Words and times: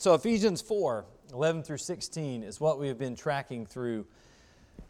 So, 0.00 0.14
Ephesians 0.14 0.62
4 0.62 1.04
11 1.30 1.62
through 1.62 1.76
16 1.76 2.42
is 2.42 2.58
what 2.58 2.80
we 2.80 2.88
have 2.88 2.96
been 2.96 3.14
tracking 3.14 3.66
through 3.66 4.06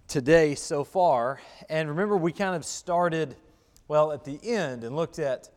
today 0.06 0.54
so 0.54 0.84
far. 0.84 1.40
And 1.68 1.88
remember, 1.88 2.16
we 2.16 2.30
kind 2.30 2.54
of 2.54 2.64
started, 2.64 3.34
well, 3.88 4.12
at 4.12 4.24
the 4.24 4.38
end 4.40 4.84
and 4.84 4.94
looked 4.94 5.18
at, 5.18 5.50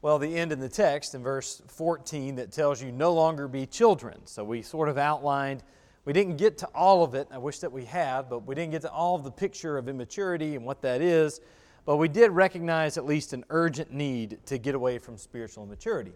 well, 0.00 0.18
the 0.18 0.36
end 0.36 0.50
in 0.50 0.58
the 0.58 0.68
text 0.68 1.14
in 1.14 1.22
verse 1.22 1.62
14 1.68 2.34
that 2.34 2.50
tells 2.50 2.82
you 2.82 2.90
no 2.90 3.12
longer 3.12 3.46
be 3.46 3.66
children. 3.66 4.18
So, 4.24 4.42
we 4.42 4.62
sort 4.62 4.88
of 4.88 4.98
outlined, 4.98 5.62
we 6.04 6.12
didn't 6.12 6.36
get 6.36 6.58
to 6.58 6.66
all 6.74 7.04
of 7.04 7.14
it. 7.14 7.28
I 7.30 7.38
wish 7.38 7.60
that 7.60 7.70
we 7.70 7.84
had, 7.84 8.22
but 8.28 8.48
we 8.48 8.56
didn't 8.56 8.72
get 8.72 8.82
to 8.82 8.90
all 8.90 9.14
of 9.14 9.22
the 9.22 9.30
picture 9.30 9.78
of 9.78 9.88
immaturity 9.88 10.56
and 10.56 10.64
what 10.64 10.82
that 10.82 11.00
is. 11.00 11.40
But 11.84 11.98
we 11.98 12.08
did 12.08 12.32
recognize 12.32 12.98
at 12.98 13.06
least 13.06 13.32
an 13.32 13.44
urgent 13.48 13.92
need 13.92 14.40
to 14.46 14.58
get 14.58 14.74
away 14.74 14.98
from 14.98 15.18
spiritual 15.18 15.62
immaturity. 15.62 16.14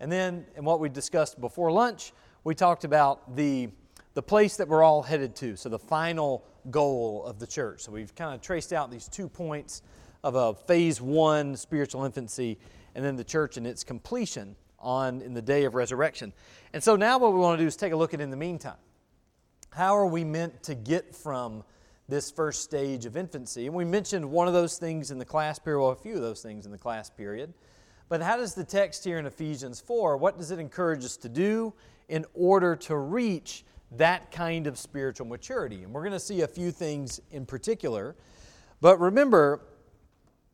And 0.00 0.10
then, 0.10 0.46
in 0.56 0.64
what 0.64 0.80
we 0.80 0.88
discussed 0.88 1.40
before 1.40 1.70
lunch, 1.70 2.12
we 2.42 2.54
talked 2.54 2.84
about 2.84 3.36
the, 3.36 3.68
the 4.14 4.22
place 4.22 4.56
that 4.56 4.68
we're 4.68 4.82
all 4.82 5.02
headed 5.02 5.34
to, 5.36 5.56
so 5.56 5.68
the 5.68 5.78
final 5.78 6.44
goal 6.70 7.24
of 7.24 7.38
the 7.38 7.46
church. 7.46 7.82
So 7.82 7.92
we've 7.92 8.14
kind 8.14 8.34
of 8.34 8.40
traced 8.40 8.72
out 8.72 8.90
these 8.90 9.08
two 9.08 9.28
points 9.28 9.82
of 10.22 10.34
a 10.34 10.54
phase 10.54 11.00
one 11.00 11.56
spiritual 11.56 12.04
infancy, 12.04 12.58
and 12.94 13.04
then 13.04 13.16
the 13.16 13.24
church 13.24 13.56
and 13.56 13.66
its 13.66 13.84
completion 13.84 14.56
on 14.78 15.22
in 15.22 15.34
the 15.34 15.42
day 15.42 15.64
of 15.64 15.74
resurrection. 15.74 16.32
And 16.72 16.82
so 16.82 16.96
now 16.96 17.18
what 17.18 17.32
we 17.32 17.38
want 17.38 17.58
to 17.58 17.64
do 17.64 17.66
is 17.66 17.76
take 17.76 17.92
a 17.92 17.96
look 17.96 18.14
at 18.14 18.20
in 18.20 18.30
the 18.30 18.36
meantime. 18.36 18.76
How 19.70 19.96
are 19.96 20.06
we 20.06 20.22
meant 20.22 20.62
to 20.64 20.74
get 20.74 21.14
from 21.14 21.64
this 22.08 22.30
first 22.30 22.62
stage 22.62 23.06
of 23.06 23.16
infancy? 23.16 23.66
And 23.66 23.74
we 23.74 23.84
mentioned 23.84 24.30
one 24.30 24.46
of 24.46 24.54
those 24.54 24.78
things 24.78 25.10
in 25.10 25.18
the 25.18 25.24
class 25.24 25.58
period, 25.58 25.80
well, 25.80 25.90
a 25.90 25.96
few 25.96 26.14
of 26.14 26.20
those 26.22 26.42
things 26.42 26.66
in 26.66 26.72
the 26.72 26.78
class 26.78 27.10
period. 27.10 27.52
But 28.08 28.22
how 28.22 28.36
does 28.36 28.54
the 28.54 28.64
text 28.64 29.04
here 29.04 29.18
in 29.18 29.26
Ephesians 29.26 29.80
4, 29.80 30.16
what 30.16 30.38
does 30.38 30.50
it 30.50 30.58
encourage 30.58 31.04
us 31.04 31.16
to 31.18 31.28
do 31.28 31.72
in 32.08 32.24
order 32.34 32.76
to 32.76 32.96
reach 32.96 33.64
that 33.92 34.30
kind 34.30 34.66
of 34.66 34.78
spiritual 34.78 35.26
maturity? 35.26 35.82
And 35.84 35.92
we're 35.92 36.02
going 36.02 36.12
to 36.12 36.20
see 36.20 36.42
a 36.42 36.48
few 36.48 36.70
things 36.70 37.20
in 37.30 37.46
particular. 37.46 38.14
But 38.80 39.00
remember, 39.00 39.62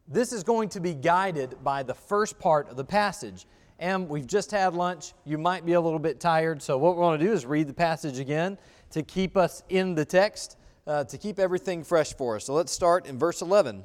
this 0.06 0.33
is 0.33 0.43
going 0.43 0.69
to 0.71 0.81
be 0.81 0.95
guided 0.95 1.62
by 1.62 1.83
the 1.83 1.95
first 1.95 2.39
part 2.39 2.69
of 2.69 2.77
the 2.77 2.84
passage. 2.84 3.47
And 3.78 4.09
we've 4.09 4.27
just 4.27 4.51
had 4.51 4.75
lunch. 4.75 5.15
You 5.25 5.39
might 5.39 5.65
be 5.65 5.73
a 5.73 5.81
little 5.81 5.98
bit 5.98 6.21
tired. 6.21 6.61
So, 6.61 6.77
what 6.77 6.97
we 6.97 7.01
want 7.01 7.19
to 7.19 7.27
do 7.27 7.33
is 7.33 7.47
read 7.47 7.67
the 7.67 7.75
passage 7.75 8.19
again 8.19 8.59
to 8.91 9.03
keep 9.03 9.37
us 9.37 9.62
in 9.71 9.95
the 9.95 10.05
text, 10.05 10.56
uh, 10.87 11.05
to 11.05 11.17
keep 11.17 11.39
everything 11.39 11.83
fresh 11.83 12.12
for 12.15 12.37
us. 12.37 12.45
So, 12.45 12.53
let's 12.53 12.73
start 12.73 13.06
in 13.06 13.19
verse 13.19 13.41
11. 13.41 13.84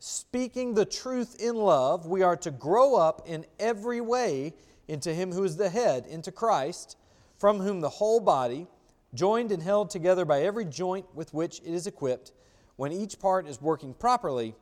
speaking 0.00 0.74
the 0.74 0.86
truth 0.86 1.36
in 1.38 1.54
love, 1.54 2.06
we 2.06 2.22
are 2.22 2.36
to 2.38 2.50
grow 2.50 2.96
up 2.96 3.22
in 3.26 3.44
every 3.58 4.00
way 4.00 4.54
into 4.88 5.14
Him 5.14 5.30
who 5.30 5.44
is 5.44 5.56
the 5.56 5.68
head, 5.68 6.06
into 6.06 6.32
Christ, 6.32 6.96
from 7.38 7.60
whom 7.60 7.80
the 7.80 7.88
whole 7.88 8.18
body, 8.18 8.66
joined 9.14 9.52
and 9.52 9.62
held 9.62 9.90
together 9.90 10.24
by 10.24 10.42
every 10.42 10.64
joint 10.64 11.06
with 11.14 11.32
which 11.34 11.60
it 11.60 11.72
is 11.72 11.86
equipped, 11.86 12.32
when 12.76 12.92
each 12.92 13.18
part 13.18 13.46
is 13.46 13.60
working 13.60 13.92
properly, 13.92 14.54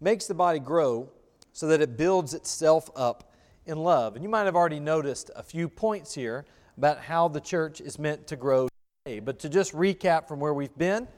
makes 0.00 0.26
the 0.26 0.34
body 0.34 0.60
grow 0.60 1.10
so 1.52 1.66
that 1.66 1.80
it 1.80 1.96
builds 1.96 2.32
itself 2.32 2.88
up 2.94 3.32
in 3.66 3.78
love. 3.78 4.14
And 4.14 4.22
you 4.22 4.28
might 4.28 4.44
have 4.44 4.54
already 4.54 4.80
noticed 4.80 5.30
a 5.34 5.42
few 5.42 5.68
points 5.68 6.14
here 6.14 6.44
about 6.76 7.00
how 7.00 7.26
the 7.26 7.40
church 7.40 7.80
is 7.80 7.98
meant 7.98 8.28
to 8.28 8.36
grow 8.36 8.68
today. 9.04 9.18
But 9.18 9.40
to 9.40 9.48
just 9.48 9.72
recap 9.72 10.28
from 10.28 10.38
where 10.38 10.54
we've 10.54 10.76
been, 10.78 11.08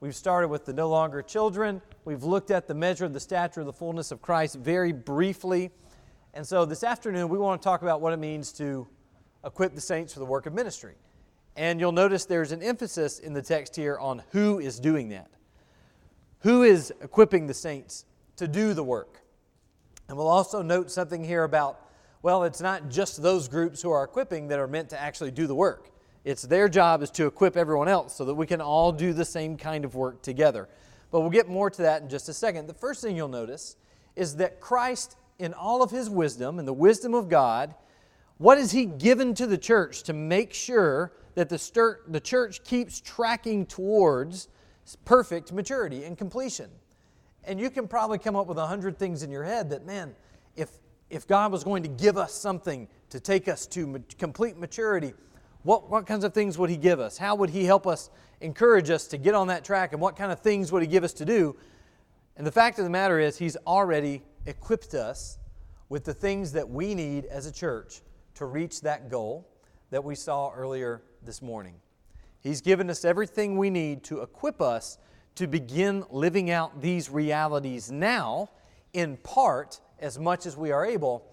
we've 0.00 0.16
started 0.16 0.48
with 0.48 0.64
the 0.64 0.72
no 0.72 0.88
longer 0.88 1.20
children 1.20 1.82
We've 2.04 2.24
looked 2.24 2.50
at 2.50 2.66
the 2.66 2.74
measure 2.74 3.04
of 3.04 3.12
the 3.12 3.20
stature 3.20 3.60
of 3.60 3.66
the 3.66 3.72
fullness 3.74 4.10
of 4.10 4.22
Christ 4.22 4.56
very 4.56 4.92
briefly. 4.92 5.70
And 6.32 6.46
so 6.46 6.64
this 6.64 6.82
afternoon, 6.82 7.28
we 7.28 7.38
want 7.38 7.60
to 7.60 7.64
talk 7.64 7.82
about 7.82 8.00
what 8.00 8.14
it 8.14 8.18
means 8.18 8.52
to 8.52 8.88
equip 9.44 9.74
the 9.74 9.82
saints 9.82 10.14
for 10.14 10.20
the 10.20 10.24
work 10.24 10.46
of 10.46 10.54
ministry. 10.54 10.94
And 11.56 11.78
you'll 11.78 11.92
notice 11.92 12.24
there's 12.24 12.52
an 12.52 12.62
emphasis 12.62 13.18
in 13.18 13.34
the 13.34 13.42
text 13.42 13.76
here 13.76 13.98
on 13.98 14.22
who 14.30 14.58
is 14.60 14.80
doing 14.80 15.10
that. 15.10 15.30
Who 16.40 16.62
is 16.62 16.90
equipping 17.02 17.46
the 17.46 17.54
saints 17.54 18.06
to 18.36 18.48
do 18.48 18.72
the 18.72 18.84
work? 18.84 19.20
And 20.08 20.16
we'll 20.16 20.28
also 20.28 20.62
note 20.62 20.90
something 20.90 21.22
here 21.22 21.44
about, 21.44 21.86
well, 22.22 22.44
it's 22.44 22.62
not 22.62 22.88
just 22.88 23.20
those 23.20 23.46
groups 23.46 23.82
who 23.82 23.90
are 23.90 24.04
equipping 24.04 24.48
that 24.48 24.58
are 24.58 24.66
meant 24.66 24.88
to 24.90 25.00
actually 25.00 25.32
do 25.32 25.46
the 25.46 25.54
work. 25.54 25.90
It's 26.24 26.42
their 26.42 26.68
job 26.68 27.02
is 27.02 27.10
to 27.12 27.26
equip 27.26 27.56
everyone 27.58 27.88
else 27.88 28.16
so 28.16 28.24
that 28.24 28.34
we 28.34 28.46
can 28.46 28.62
all 28.62 28.90
do 28.90 29.12
the 29.12 29.24
same 29.24 29.58
kind 29.58 29.84
of 29.84 29.94
work 29.94 30.22
together. 30.22 30.68
But 31.10 31.20
we'll 31.20 31.30
get 31.30 31.48
more 31.48 31.70
to 31.70 31.82
that 31.82 32.02
in 32.02 32.08
just 32.08 32.28
a 32.28 32.34
second. 32.34 32.66
The 32.66 32.74
first 32.74 33.02
thing 33.02 33.16
you'll 33.16 33.28
notice 33.28 33.76
is 34.16 34.36
that 34.36 34.60
Christ, 34.60 35.16
in 35.38 35.54
all 35.54 35.82
of 35.82 35.90
his 35.90 36.08
wisdom 36.08 36.58
and 36.58 36.68
the 36.68 36.72
wisdom 36.72 37.14
of 37.14 37.28
God, 37.28 37.74
what 38.38 38.58
has 38.58 38.72
he 38.72 38.86
given 38.86 39.34
to 39.34 39.46
the 39.46 39.58
church 39.58 40.02
to 40.04 40.12
make 40.12 40.54
sure 40.54 41.12
that 41.34 41.48
the, 41.48 41.58
stir, 41.58 42.00
the 42.08 42.20
church 42.20 42.64
keeps 42.64 43.00
tracking 43.00 43.66
towards 43.66 44.48
perfect 45.04 45.52
maturity 45.52 46.04
and 46.04 46.16
completion? 46.16 46.70
And 47.44 47.60
you 47.60 47.70
can 47.70 47.88
probably 47.88 48.18
come 48.18 48.36
up 48.36 48.46
with 48.46 48.58
a 48.58 48.66
hundred 48.66 48.98
things 48.98 49.22
in 49.22 49.30
your 49.30 49.44
head 49.44 49.70
that, 49.70 49.84
man, 49.84 50.14
if, 50.56 50.70
if 51.08 51.26
God 51.26 51.52
was 51.52 51.64
going 51.64 51.82
to 51.82 51.88
give 51.88 52.16
us 52.16 52.32
something 52.32 52.88
to 53.10 53.20
take 53.20 53.48
us 53.48 53.66
to 53.68 53.86
ma- 53.86 53.98
complete 54.18 54.56
maturity, 54.56 55.12
what, 55.62 55.90
what 55.90 56.06
kinds 56.06 56.24
of 56.24 56.32
things 56.32 56.56
would 56.58 56.70
He 56.70 56.76
give 56.76 57.00
us? 57.00 57.18
How 57.18 57.34
would 57.34 57.50
He 57.50 57.64
help 57.64 57.86
us 57.86 58.10
encourage 58.40 58.90
us 58.90 59.06
to 59.08 59.18
get 59.18 59.34
on 59.34 59.48
that 59.48 59.64
track? 59.64 59.92
And 59.92 60.00
what 60.00 60.16
kind 60.16 60.32
of 60.32 60.40
things 60.40 60.72
would 60.72 60.82
He 60.82 60.88
give 60.88 61.04
us 61.04 61.12
to 61.14 61.24
do? 61.24 61.56
And 62.36 62.46
the 62.46 62.52
fact 62.52 62.78
of 62.78 62.84
the 62.84 62.90
matter 62.90 63.18
is, 63.18 63.36
He's 63.36 63.56
already 63.66 64.22
equipped 64.46 64.94
us 64.94 65.38
with 65.88 66.04
the 66.04 66.14
things 66.14 66.52
that 66.52 66.68
we 66.68 66.94
need 66.94 67.26
as 67.26 67.46
a 67.46 67.52
church 67.52 68.00
to 68.34 68.46
reach 68.46 68.80
that 68.80 69.10
goal 69.10 69.46
that 69.90 70.02
we 70.02 70.14
saw 70.14 70.50
earlier 70.52 71.02
this 71.22 71.42
morning. 71.42 71.74
He's 72.40 72.62
given 72.62 72.88
us 72.88 73.04
everything 73.04 73.58
we 73.58 73.68
need 73.68 74.02
to 74.04 74.22
equip 74.22 74.62
us 74.62 74.98
to 75.34 75.46
begin 75.46 76.04
living 76.10 76.50
out 76.50 76.80
these 76.80 77.10
realities 77.10 77.90
now, 77.90 78.48
in 78.92 79.16
part, 79.18 79.80
as 79.98 80.18
much 80.18 80.46
as 80.46 80.56
we 80.56 80.70
are 80.70 80.86
able, 80.86 81.30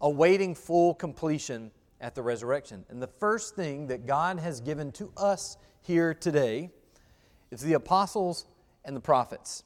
awaiting 0.00 0.54
full 0.54 0.94
completion 0.94 1.70
at 2.00 2.14
the 2.14 2.22
resurrection. 2.22 2.84
And 2.88 3.00
the 3.00 3.06
first 3.06 3.54
thing 3.54 3.86
that 3.88 4.06
God 4.06 4.38
has 4.38 4.60
given 4.60 4.92
to 4.92 5.10
us 5.16 5.56
here 5.82 6.14
today 6.14 6.70
is 7.50 7.60
the 7.60 7.74
apostles 7.74 8.46
and 8.84 8.94
the 8.96 9.00
prophets. 9.00 9.64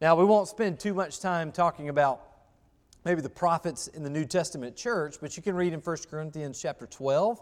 Now, 0.00 0.14
we 0.16 0.24
won't 0.24 0.48
spend 0.48 0.78
too 0.78 0.94
much 0.94 1.20
time 1.20 1.52
talking 1.52 1.88
about 1.88 2.22
maybe 3.04 3.20
the 3.20 3.30
prophets 3.30 3.86
in 3.88 4.02
the 4.02 4.10
New 4.10 4.24
Testament 4.24 4.76
church, 4.76 5.16
but 5.20 5.36
you 5.36 5.42
can 5.42 5.54
read 5.54 5.72
in 5.72 5.80
1 5.80 5.96
Corinthians 6.10 6.60
chapter 6.60 6.86
12 6.86 7.40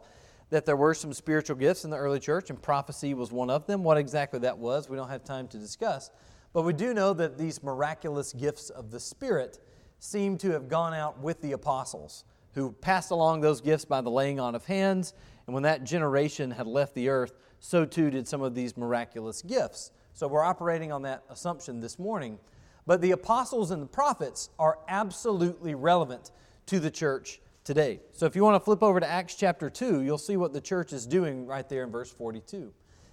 that 0.50 0.66
there 0.66 0.76
were 0.76 0.94
some 0.94 1.12
spiritual 1.12 1.56
gifts 1.56 1.84
in 1.84 1.90
the 1.90 1.96
early 1.96 2.20
church, 2.20 2.50
and 2.50 2.60
prophecy 2.60 3.14
was 3.14 3.32
one 3.32 3.50
of 3.50 3.66
them. 3.66 3.82
What 3.82 3.96
exactly 3.96 4.38
that 4.40 4.58
was, 4.58 4.88
we 4.88 4.96
don't 4.96 5.08
have 5.08 5.24
time 5.24 5.48
to 5.48 5.58
discuss. 5.58 6.10
But 6.52 6.62
we 6.62 6.72
do 6.72 6.94
know 6.94 7.12
that 7.14 7.38
these 7.38 7.62
miraculous 7.62 8.32
gifts 8.32 8.70
of 8.70 8.90
the 8.90 9.00
Spirit 9.00 9.58
seem 9.98 10.36
to 10.38 10.50
have 10.50 10.68
gone 10.68 10.94
out 10.94 11.18
with 11.20 11.40
the 11.40 11.52
apostles 11.52 12.24
who 12.54 12.72
passed 12.72 13.10
along 13.10 13.40
those 13.40 13.60
gifts 13.60 13.84
by 13.84 14.00
the 14.00 14.10
laying 14.10 14.40
on 14.40 14.54
of 14.54 14.64
hands. 14.64 15.12
And 15.46 15.54
when 15.54 15.64
that 15.64 15.84
generation 15.84 16.50
had 16.50 16.66
left 16.66 16.94
the 16.94 17.08
earth, 17.08 17.32
so 17.60 17.84
too 17.84 18.10
did 18.10 18.26
some 18.26 18.42
of 18.42 18.54
these 18.54 18.76
miraculous 18.76 19.42
gifts. 19.42 19.90
So 20.12 20.28
we're 20.28 20.44
operating 20.44 20.92
on 20.92 21.02
that 21.02 21.24
assumption 21.28 21.80
this 21.80 21.98
morning. 21.98 22.38
But 22.86 23.00
the 23.00 23.12
apostles 23.12 23.70
and 23.70 23.82
the 23.82 23.86
prophets 23.86 24.50
are 24.58 24.78
absolutely 24.88 25.74
relevant 25.74 26.30
to 26.66 26.78
the 26.78 26.90
church 26.90 27.40
today. 27.64 28.00
So 28.12 28.26
if 28.26 28.36
you 28.36 28.44
want 28.44 28.54
to 28.56 28.64
flip 28.64 28.82
over 28.82 29.00
to 29.00 29.10
Acts 29.10 29.34
chapter 29.34 29.70
2, 29.70 30.02
you'll 30.02 30.18
see 30.18 30.36
what 30.36 30.52
the 30.52 30.60
church 30.60 30.92
is 30.92 31.06
doing 31.06 31.46
right 31.46 31.68
there 31.68 31.82
in 31.82 31.90
verse 31.90 32.12
42. 32.12 32.72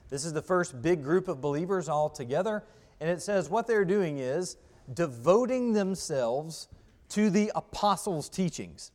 This 0.09 0.25
is 0.25 0.33
the 0.33 0.41
first 0.41 0.81
big 0.81 1.03
group 1.03 1.27
of 1.27 1.39
believers 1.39 1.87
all 1.87 2.09
together. 2.09 2.63
And 2.99 3.09
it 3.09 3.21
says 3.21 3.49
what 3.49 3.65
they're 3.65 3.85
doing 3.85 4.19
is 4.19 4.57
devoting 4.93 5.73
themselves 5.73 6.67
to 7.09 7.29
the 7.29 7.51
apostles' 7.55 8.29
teachings. 8.29 8.91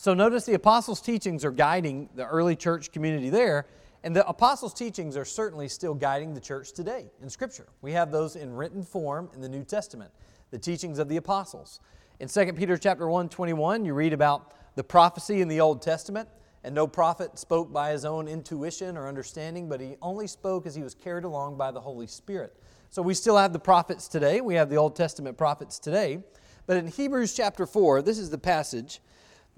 So 0.00 0.14
notice 0.14 0.46
the 0.46 0.54
apostles' 0.54 1.02
teachings 1.02 1.44
are 1.44 1.50
guiding 1.50 2.08
the 2.14 2.24
early 2.24 2.56
church 2.56 2.90
community 2.90 3.28
there, 3.28 3.66
and 4.02 4.16
the 4.16 4.26
apostles' 4.26 4.72
teachings 4.72 5.14
are 5.14 5.26
certainly 5.26 5.68
still 5.68 5.92
guiding 5.92 6.32
the 6.32 6.40
church 6.40 6.72
today 6.72 7.10
in 7.20 7.28
Scripture. 7.28 7.66
We 7.82 7.92
have 7.92 8.10
those 8.10 8.34
in 8.34 8.54
written 8.54 8.82
form 8.82 9.28
in 9.34 9.42
the 9.42 9.48
New 9.50 9.62
Testament, 9.62 10.10
the 10.52 10.58
teachings 10.58 10.98
of 10.98 11.10
the 11.10 11.18
apostles. 11.18 11.80
In 12.18 12.28
2 12.28 12.54
Peter 12.54 12.78
chapter 12.78 13.10
1, 13.10 13.28
21, 13.28 13.84
you 13.84 13.92
read 13.92 14.14
about 14.14 14.54
the 14.74 14.82
prophecy 14.82 15.42
in 15.42 15.48
the 15.48 15.60
Old 15.60 15.82
Testament 15.82 16.30
and 16.64 16.74
no 16.74 16.86
prophet 16.86 17.38
spoke 17.38 17.70
by 17.70 17.90
his 17.90 18.06
own 18.06 18.26
intuition 18.26 18.96
or 18.96 19.06
understanding, 19.06 19.68
but 19.68 19.82
he 19.82 19.96
only 20.00 20.26
spoke 20.26 20.64
as 20.64 20.74
he 20.74 20.82
was 20.82 20.94
carried 20.94 21.24
along 21.24 21.58
by 21.58 21.70
the 21.70 21.80
Holy 21.82 22.06
Spirit. 22.06 22.56
So 22.88 23.02
we 23.02 23.12
still 23.12 23.36
have 23.36 23.52
the 23.52 23.58
prophets 23.58 24.08
today. 24.08 24.40
We 24.40 24.54
have 24.54 24.70
the 24.70 24.76
Old 24.76 24.96
Testament 24.96 25.36
prophets 25.36 25.78
today. 25.78 26.22
But 26.66 26.78
in 26.78 26.86
Hebrews 26.86 27.34
chapter 27.34 27.66
4, 27.66 28.00
this 28.00 28.18
is 28.18 28.30
the 28.30 28.38
passage 28.38 29.00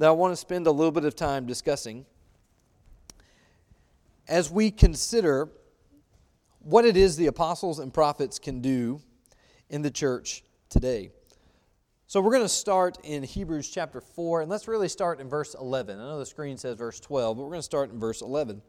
that 0.02 0.08
I 0.08 0.10
want 0.10 0.32
to 0.32 0.36
spend 0.36 0.66
a 0.66 0.70
little 0.72 0.90
bit 0.90 1.04
of 1.04 1.14
time 1.14 1.46
discussing 1.46 2.04
as 4.26 4.50
we 4.50 4.72
consider 4.72 5.48
what 6.58 6.84
it 6.84 6.96
is 6.96 7.16
the 7.16 7.28
apostles 7.28 7.78
and 7.78 7.94
prophets 7.94 8.40
can 8.40 8.60
do 8.60 9.00
in 9.70 9.80
the 9.80 9.92
church 9.92 10.42
today. 10.68 11.12
So 12.08 12.20
we're 12.20 12.32
going 12.32 12.42
to 12.42 12.48
start 12.48 12.98
in 13.04 13.22
Hebrews 13.22 13.70
chapter 13.70 14.00
4, 14.00 14.40
and 14.40 14.50
let's 14.50 14.66
really 14.66 14.88
start 14.88 15.20
in 15.20 15.28
verse 15.28 15.54
11. 15.54 16.00
I 16.00 16.02
know 16.02 16.18
the 16.18 16.26
screen 16.26 16.56
says 16.56 16.76
verse 16.76 16.98
12, 16.98 17.36
but 17.36 17.44
we're 17.44 17.50
going 17.50 17.60
to 17.60 17.62
start 17.62 17.92
in 17.92 18.00
verse 18.00 18.22
11. 18.22 18.60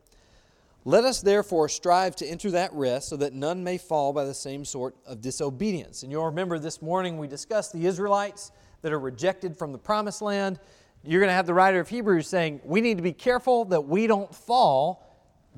Let 0.85 1.03
us 1.03 1.19
therefore 1.19 1.67
strive 1.67 2.15
to 2.17 2.27
enter 2.27 2.51
that 2.51 2.71
rest 2.73 3.09
so 3.09 3.17
that 3.17 3.33
none 3.33 3.63
may 3.63 3.79
fall 3.79 4.13
by 4.13 4.25
the 4.25 4.35
same 4.35 4.65
sort 4.65 4.95
of 5.07 5.19
disobedience. 5.19 6.03
And 6.03 6.11
you'll 6.11 6.27
remember 6.27 6.59
this 6.59 6.79
morning 6.79 7.17
we 7.17 7.27
discussed 7.27 7.73
the 7.73 7.87
Israelites 7.87 8.51
that 8.83 8.93
are 8.93 8.99
rejected 8.99 9.57
from 9.57 9.71
the 9.71 9.79
promised 9.79 10.21
land. 10.21 10.59
You're 11.05 11.19
going 11.19 11.29
to 11.29 11.35
have 11.35 11.47
the 11.47 11.53
writer 11.53 11.79
of 11.79 11.89
Hebrews 11.89 12.27
saying, 12.27 12.61
We 12.63 12.79
need 12.79 12.97
to 12.97 13.03
be 13.03 13.13
careful 13.13 13.65
that 13.65 13.81
we 13.81 14.07
don't 14.07 14.33
fall 14.33 15.05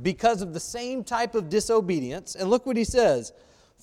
because 0.02 0.42
of 0.42 0.54
the 0.54 0.60
same 0.60 1.04
type 1.04 1.36
of 1.36 1.50
disobedience. 1.50 2.36
And 2.36 2.50
look 2.50 2.66
what 2.66 2.78
he 2.78 2.84
says 2.84 3.32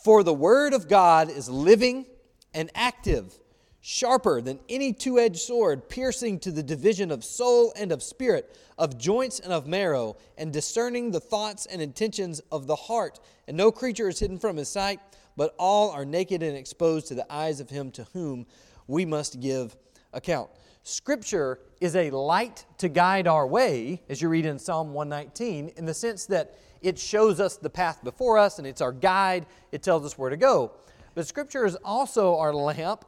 For 0.03 0.23
the 0.23 0.35
word 0.35 0.75
of 0.75 0.89
God 0.89 1.31
is 1.31 1.49
living 1.49 2.07
and 2.53 2.71
active 2.75 3.39
sharper 3.81 4.41
than 4.41 4.61
any 4.69 4.93
two 4.93 5.19
edged 5.19 5.41
sword, 5.41 5.89
piercing 5.89 6.39
to 6.41 6.51
the 6.51 6.63
division 6.63 7.11
of 7.11 7.25
soul 7.25 7.73
and 7.77 7.93
of 7.93 8.03
spirit, 8.03 8.57
of 8.79 8.99
joints 8.99 9.41
and 9.41 9.53
of 9.53 9.67
marrow, 9.67 10.17
and 10.39 10.53
discerning 10.53 11.11
the 11.11 11.21
thoughts 11.21 11.67
and 11.67 11.83
intentions 11.83 12.41
of 12.51 12.67
the 12.67 12.77
heart. 12.77 13.21
And 13.47 13.57
no 13.57 13.71
creature 13.71 14.09
is 14.09 14.19
hidden 14.19 14.39
from 14.39 14.57
his 14.57 14.69
sight, 14.69 15.01
but 15.37 15.55
all 15.59 15.91
are 15.91 16.05
naked 16.05 16.43
and 16.43 16.57
exposed 16.57 17.09
to 17.09 17.15
the 17.15 17.31
eyes 17.33 17.61
of 17.61 17.71
him 17.71 17.91
to 17.93 18.05
whom 18.13 18.47
we 18.87 19.05
must 19.05 19.41
give 19.41 19.77
account. 20.13 20.51
Scripture 20.83 21.61
is 21.81 21.95
a 21.95 22.11
light 22.11 22.65
to 22.79 22.89
guide 22.89 23.29
our 23.29 23.47
way, 23.47 24.03
as 24.09 24.21
you 24.21 24.29
read 24.29 24.47
in 24.47 24.59
Psalm 24.59 24.93
119, 24.93 25.73
in 25.77 25.87
the 25.87 25.95
sense 25.95 26.27
that 26.27 26.59
it 26.81 26.99
shows 26.99 27.39
us 27.39 27.57
the 27.57 27.71
path 27.71 28.03
before 28.03 28.39
us 28.39 28.59
and 28.59 28.67
it's 28.67 28.81
our 28.81 28.93
guide, 28.93 29.47
it 29.71 29.83
tells 29.83 30.05
us 30.05 30.19
where 30.19 30.31
to 30.31 30.37
go. 30.37 30.73
But 31.15 31.27
Scripture 31.27 31.65
is 31.65 31.77
also 31.85 32.37
our 32.37 32.53
lamp 32.53 33.05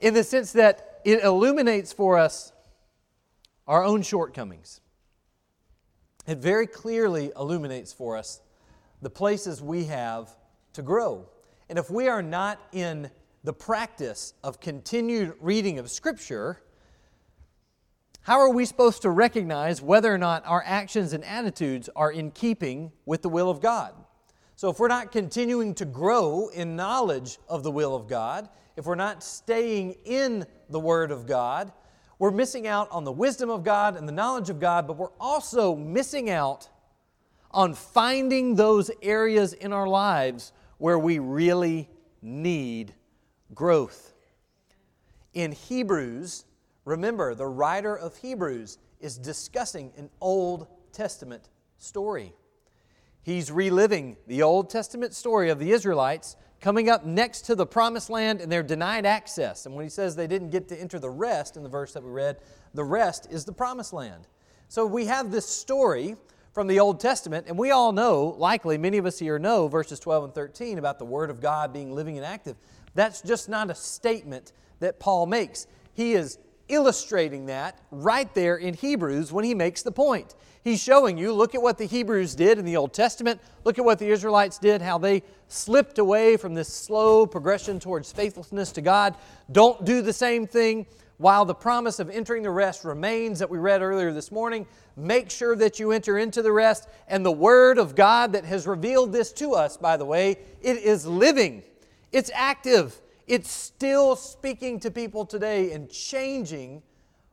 in 0.00 0.14
the 0.14 0.22
sense 0.22 0.52
that 0.52 1.00
it 1.04 1.24
illuminates 1.24 1.92
for 1.92 2.18
us 2.18 2.52
our 3.66 3.82
own 3.82 4.02
shortcomings. 4.02 4.80
It 6.26 6.38
very 6.38 6.68
clearly 6.68 7.32
illuminates 7.36 7.92
for 7.92 8.16
us 8.16 8.40
the 9.00 9.10
places 9.10 9.60
we 9.60 9.84
have 9.86 10.30
to 10.74 10.82
grow. 10.82 11.28
And 11.68 11.78
if 11.78 11.90
we 11.90 12.06
are 12.06 12.22
not 12.22 12.60
in 12.72 13.10
the 13.44 13.52
practice 13.52 14.34
of 14.44 14.60
continued 14.60 15.34
reading 15.40 15.78
of 15.78 15.90
Scripture, 15.90 16.60
how 18.22 18.38
are 18.38 18.50
we 18.50 18.64
supposed 18.64 19.02
to 19.02 19.10
recognize 19.10 19.82
whether 19.82 20.12
or 20.12 20.18
not 20.18 20.44
our 20.46 20.62
actions 20.64 21.12
and 21.12 21.24
attitudes 21.24 21.88
are 21.96 22.12
in 22.12 22.30
keeping 22.30 22.92
with 23.04 23.22
the 23.22 23.28
will 23.28 23.50
of 23.50 23.60
God? 23.60 23.94
So, 24.54 24.70
if 24.70 24.78
we're 24.78 24.86
not 24.86 25.10
continuing 25.10 25.74
to 25.74 25.84
grow 25.84 26.48
in 26.48 26.76
knowledge 26.76 27.38
of 27.48 27.64
the 27.64 27.70
will 27.72 27.96
of 27.96 28.06
God, 28.06 28.48
if 28.76 28.86
we're 28.86 28.94
not 28.94 29.24
staying 29.24 29.96
in 30.04 30.46
the 30.70 30.78
Word 30.78 31.10
of 31.10 31.26
God, 31.26 31.72
we're 32.20 32.30
missing 32.30 32.68
out 32.68 32.88
on 32.92 33.02
the 33.02 33.10
wisdom 33.10 33.50
of 33.50 33.64
God 33.64 33.96
and 33.96 34.06
the 34.06 34.12
knowledge 34.12 34.50
of 34.50 34.60
God, 34.60 34.86
but 34.86 34.96
we're 34.96 35.08
also 35.18 35.74
missing 35.74 36.30
out 36.30 36.68
on 37.50 37.74
finding 37.74 38.54
those 38.54 38.88
areas 39.02 39.52
in 39.52 39.72
our 39.72 39.88
lives 39.88 40.52
where 40.78 40.98
we 40.98 41.18
really 41.18 41.90
need 42.22 42.94
growth. 43.54 44.12
In 45.34 45.52
Hebrews, 45.52 46.44
remember, 46.84 47.34
the 47.34 47.46
writer 47.46 47.96
of 47.96 48.16
Hebrews 48.16 48.78
is 49.00 49.18
discussing 49.18 49.92
an 49.96 50.10
Old 50.20 50.66
Testament 50.92 51.48
story. 51.78 52.34
He's 53.22 53.50
reliving 53.50 54.16
the 54.26 54.42
Old 54.42 54.68
Testament 54.68 55.14
story 55.14 55.50
of 55.50 55.58
the 55.58 55.72
Israelites 55.72 56.36
coming 56.60 56.88
up 56.88 57.04
next 57.04 57.42
to 57.42 57.54
the 57.54 57.66
promised 57.66 58.10
land 58.10 58.40
and 58.40 58.50
they're 58.50 58.62
denied 58.62 59.06
access. 59.06 59.66
And 59.66 59.74
when 59.74 59.84
he 59.84 59.90
says 59.90 60.14
they 60.14 60.26
didn't 60.26 60.50
get 60.50 60.68
to 60.68 60.80
enter 60.80 60.98
the 60.98 61.10
rest 61.10 61.56
in 61.56 61.62
the 61.62 61.68
verse 61.68 61.92
that 61.92 62.02
we 62.02 62.10
read, 62.10 62.38
the 62.74 62.84
rest 62.84 63.26
is 63.30 63.44
the 63.44 63.52
promised 63.52 63.92
land. 63.92 64.28
So 64.68 64.86
we 64.86 65.06
have 65.06 65.30
this 65.30 65.46
story 65.46 66.16
from 66.52 66.66
the 66.66 66.80
Old 66.80 67.00
Testament, 67.00 67.46
and 67.48 67.58
we 67.58 67.70
all 67.70 67.92
know, 67.92 68.34
likely 68.38 68.76
many 68.76 68.98
of 68.98 69.06
us 69.06 69.18
here 69.18 69.38
know, 69.38 69.68
verses 69.68 69.98
12 69.98 70.24
and 70.24 70.34
13 70.34 70.78
about 70.78 70.98
the 70.98 71.04
Word 71.04 71.30
of 71.30 71.40
God 71.40 71.72
being 71.72 71.94
living 71.94 72.16
and 72.18 72.26
active. 72.26 72.56
That's 72.94 73.22
just 73.22 73.48
not 73.48 73.70
a 73.70 73.74
statement 73.74 74.52
that 74.80 75.00
Paul 75.00 75.26
makes. 75.26 75.66
He 75.94 76.14
is 76.14 76.38
illustrating 76.68 77.46
that 77.46 77.78
right 77.90 78.32
there 78.34 78.56
in 78.56 78.74
Hebrews 78.74 79.32
when 79.32 79.44
he 79.44 79.54
makes 79.54 79.82
the 79.82 79.92
point. 79.92 80.34
He's 80.64 80.80
showing 80.80 81.18
you 81.18 81.32
look 81.32 81.54
at 81.54 81.62
what 81.62 81.76
the 81.76 81.86
Hebrews 81.86 82.34
did 82.34 82.58
in 82.58 82.64
the 82.64 82.76
Old 82.76 82.94
Testament, 82.94 83.40
look 83.64 83.78
at 83.78 83.84
what 83.84 83.98
the 83.98 84.08
Israelites 84.08 84.58
did, 84.58 84.80
how 84.80 84.96
they 84.96 85.22
slipped 85.48 85.98
away 85.98 86.36
from 86.36 86.54
this 86.54 86.68
slow 86.68 87.26
progression 87.26 87.80
towards 87.80 88.12
faithfulness 88.12 88.70
to 88.72 88.80
God. 88.80 89.16
Don't 89.50 89.84
do 89.84 90.02
the 90.02 90.12
same 90.12 90.46
thing 90.46 90.86
while 91.18 91.44
the 91.44 91.54
promise 91.54 91.98
of 91.98 92.10
entering 92.10 92.42
the 92.42 92.50
rest 92.50 92.84
remains 92.84 93.40
that 93.40 93.50
we 93.50 93.58
read 93.58 93.82
earlier 93.82 94.12
this 94.12 94.30
morning. 94.30 94.66
Make 94.96 95.30
sure 95.30 95.56
that 95.56 95.80
you 95.80 95.90
enter 95.92 96.18
into 96.18 96.42
the 96.42 96.52
rest. 96.52 96.88
And 97.08 97.24
the 97.24 97.32
Word 97.32 97.78
of 97.78 97.94
God 97.94 98.32
that 98.32 98.44
has 98.44 98.66
revealed 98.66 99.12
this 99.12 99.32
to 99.34 99.54
us, 99.54 99.76
by 99.76 99.96
the 99.96 100.04
way, 100.04 100.38
it 100.60 100.76
is 100.78 101.06
living, 101.06 101.62
it's 102.12 102.30
active, 102.34 103.00
it's 103.26 103.50
still 103.50 104.16
speaking 104.16 104.78
to 104.80 104.90
people 104.90 105.24
today 105.24 105.72
and 105.72 105.90
changing 105.90 106.82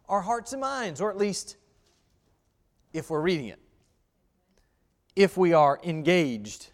our 0.07 0.21
hearts 0.21 0.53
and 0.53 0.61
minds, 0.61 1.01
or 1.01 1.11
at 1.11 1.17
least 1.17 1.57
if 2.93 3.09
we're 3.09 3.21
reading 3.21 3.47
it, 3.47 3.59
if 5.15 5.37
we 5.37 5.53
are 5.53 5.79
engaged 5.83 6.71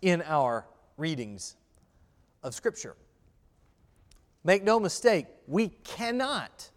in 0.00 0.22
our 0.22 0.66
readings 0.96 1.56
of 2.42 2.54
Scripture. 2.54 2.96
Make 4.44 4.62
no 4.62 4.78
mistake, 4.78 5.26
we 5.48 5.68
cannot, 5.68 6.70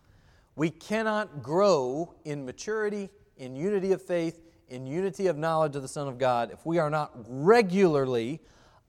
we 0.56 0.72
cannot 0.72 1.44
grow 1.44 2.16
in 2.26 2.44
maturity, 2.46 3.10
in 3.38 3.56
unity 3.56 3.92
of 3.92 4.02
faith, 4.02 4.42
in 4.70 4.86
unity 4.86 5.28
of 5.28 5.38
knowledge 5.38 5.76
of 5.76 5.82
the 5.82 5.88
Son 5.88 6.08
of 6.08 6.18
God 6.18 6.52
if 6.52 6.66
we 6.66 6.78
are 6.78 6.90
not 6.90 7.12
regularly 7.28 8.40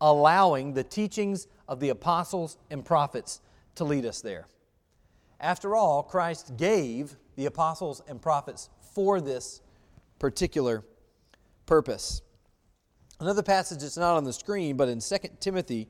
allowing 0.00 0.74
the 0.74 0.84
teachings 0.84 1.46
of 1.68 1.80
the 1.80 1.90
apostles 1.90 2.58
and 2.70 2.84
prophets 2.84 3.40
to 3.74 3.84
lead 3.84 4.04
us 4.04 4.20
there. 4.20 4.46
After 5.40 5.74
all, 5.74 6.02
Christ 6.02 6.56
gave 6.56 7.16
the 7.36 7.46
apostles 7.46 8.02
and 8.08 8.20
prophets 8.20 8.68
for 8.94 9.20
this 9.20 9.60
particular 10.18 10.84
purpose. 11.66 12.22
Another 13.20 13.42
passage 13.42 13.80
that's 13.80 13.96
not 13.96 14.16
on 14.16 14.24
the 14.24 14.32
screen, 14.32 14.76
but 14.76 14.88
in 14.88 15.00
2 15.00 15.16
Timothy 15.40 15.88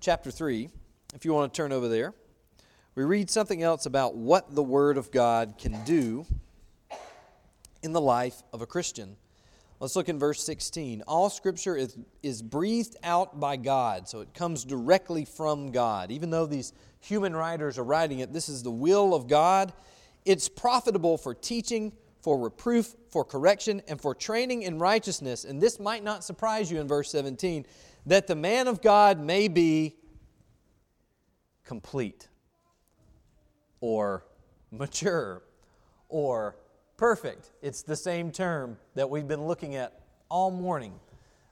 chapter 0.00 0.30
3, 0.30 0.68
if 1.14 1.24
you 1.24 1.32
want 1.32 1.52
to 1.52 1.56
turn 1.56 1.72
over 1.72 1.88
there, 1.88 2.14
we 2.94 3.04
read 3.04 3.30
something 3.30 3.62
else 3.62 3.86
about 3.86 4.16
what 4.16 4.54
the 4.54 4.62
Word 4.62 4.96
of 4.96 5.10
God 5.10 5.54
can 5.58 5.84
do 5.84 6.26
in 7.82 7.92
the 7.92 8.00
life 8.00 8.42
of 8.52 8.62
a 8.62 8.66
Christian. 8.66 9.16
Let's 9.78 9.94
look 9.94 10.08
in 10.08 10.18
verse 10.18 10.42
16. 10.42 11.02
All 11.06 11.28
scripture 11.28 11.76
is, 11.76 11.98
is 12.22 12.40
breathed 12.40 12.96
out 13.02 13.38
by 13.38 13.56
God, 13.56 14.08
so 14.08 14.20
it 14.20 14.32
comes 14.32 14.64
directly 14.64 15.26
from 15.26 15.70
God. 15.70 16.10
Even 16.10 16.30
though 16.30 16.46
these 16.46 16.72
human 17.00 17.36
writers 17.36 17.78
are 17.78 17.84
writing 17.84 18.20
it, 18.20 18.32
this 18.32 18.48
is 18.48 18.62
the 18.62 18.70
will 18.70 19.14
of 19.14 19.28
God. 19.28 19.74
It's 20.24 20.48
profitable 20.48 21.18
for 21.18 21.34
teaching, 21.34 21.92
for 22.22 22.38
reproof, 22.38 22.94
for 23.10 23.22
correction, 23.22 23.82
and 23.86 24.00
for 24.00 24.14
training 24.14 24.62
in 24.62 24.78
righteousness. 24.78 25.44
And 25.44 25.62
this 25.62 25.78
might 25.78 26.02
not 26.02 26.24
surprise 26.24 26.70
you 26.70 26.80
in 26.80 26.88
verse 26.88 27.10
17 27.10 27.66
that 28.06 28.26
the 28.26 28.34
man 28.34 28.68
of 28.68 28.80
God 28.80 29.20
may 29.20 29.46
be 29.48 29.96
complete, 31.64 32.28
or 33.80 34.24
mature, 34.70 35.42
or 36.08 36.56
perfect. 36.96 37.50
It's 37.62 37.82
the 37.82 37.96
same 37.96 38.30
term 38.30 38.78
that 38.94 39.08
we've 39.10 39.28
been 39.28 39.46
looking 39.46 39.74
at 39.74 40.00
all 40.28 40.50
morning 40.50 40.94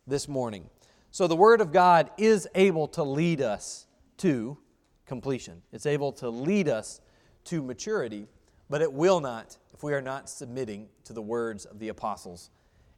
this 0.07 0.29
morning. 0.29 0.69
So 1.11 1.27
the 1.27 1.37
Word 1.37 1.61
of 1.61 1.73
God 1.73 2.11
is 2.19 2.49
able 2.55 2.89
to 2.89 3.03
lead 3.03 3.41
us 3.41 3.87
to 4.19 4.59
completion, 5.07 5.63
it's 5.73 5.87
able 5.87 6.13
to 6.13 6.31
lead 6.31 6.69
us 6.69 7.01
to 7.45 7.63
maturity, 7.63 8.27
but 8.71 8.81
it 8.81 8.93
will 8.93 9.21
not 9.21 9.59
if 9.75 9.83
we 9.83 9.93
are 9.93 10.01
not 10.01 10.31
submitting 10.31 10.89
to 11.05 11.13
the 11.13 11.21
words 11.21 11.65
of 11.65 11.79
the 11.79 11.89
apostles 11.89 12.51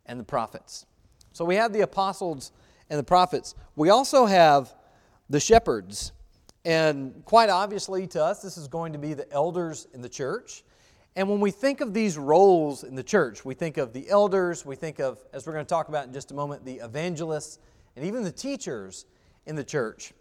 and 0.04 0.20
the 0.20 0.24
prophets. 0.24 0.86
So 1.32 1.44
we 1.44 1.56
have 1.56 1.72
the 1.72 1.80
apostles 1.80 2.52
and 2.90 2.98
the 2.98 3.04
prophets. 3.04 3.54
We 3.74 3.90
also 3.90 4.26
have 4.26 4.74
the 5.28 5.40
shepherds. 5.40 6.12
And 6.64 7.24
quite 7.24 7.48
obviously 7.48 8.06
to 8.08 8.22
us, 8.22 8.42
this 8.42 8.56
is 8.56 8.68
going 8.68 8.92
to 8.92 8.98
be 8.98 9.14
the 9.14 9.30
elders 9.32 9.88
in 9.94 10.02
the 10.02 10.08
church. 10.08 10.62
And 11.16 11.30
when 11.30 11.40
we 11.40 11.50
think 11.50 11.80
of 11.80 11.94
these 11.94 12.18
roles 12.18 12.84
in 12.84 12.94
the 12.94 13.02
church, 13.02 13.42
we 13.42 13.54
think 13.54 13.78
of 13.78 13.94
the 13.94 14.08
elders, 14.10 14.66
we 14.66 14.76
think 14.76 14.98
of, 14.98 15.18
as 15.32 15.46
we're 15.46 15.54
going 15.54 15.64
to 15.64 15.68
talk 15.68 15.88
about 15.88 16.06
in 16.06 16.12
just 16.12 16.30
a 16.30 16.34
moment, 16.34 16.62
the 16.66 16.74
evangelists, 16.74 17.58
and 17.96 18.04
even 18.04 18.22
the 18.22 18.30
teachers 18.30 19.06
in 19.46 19.56
the 19.56 19.64
church. 19.64 20.12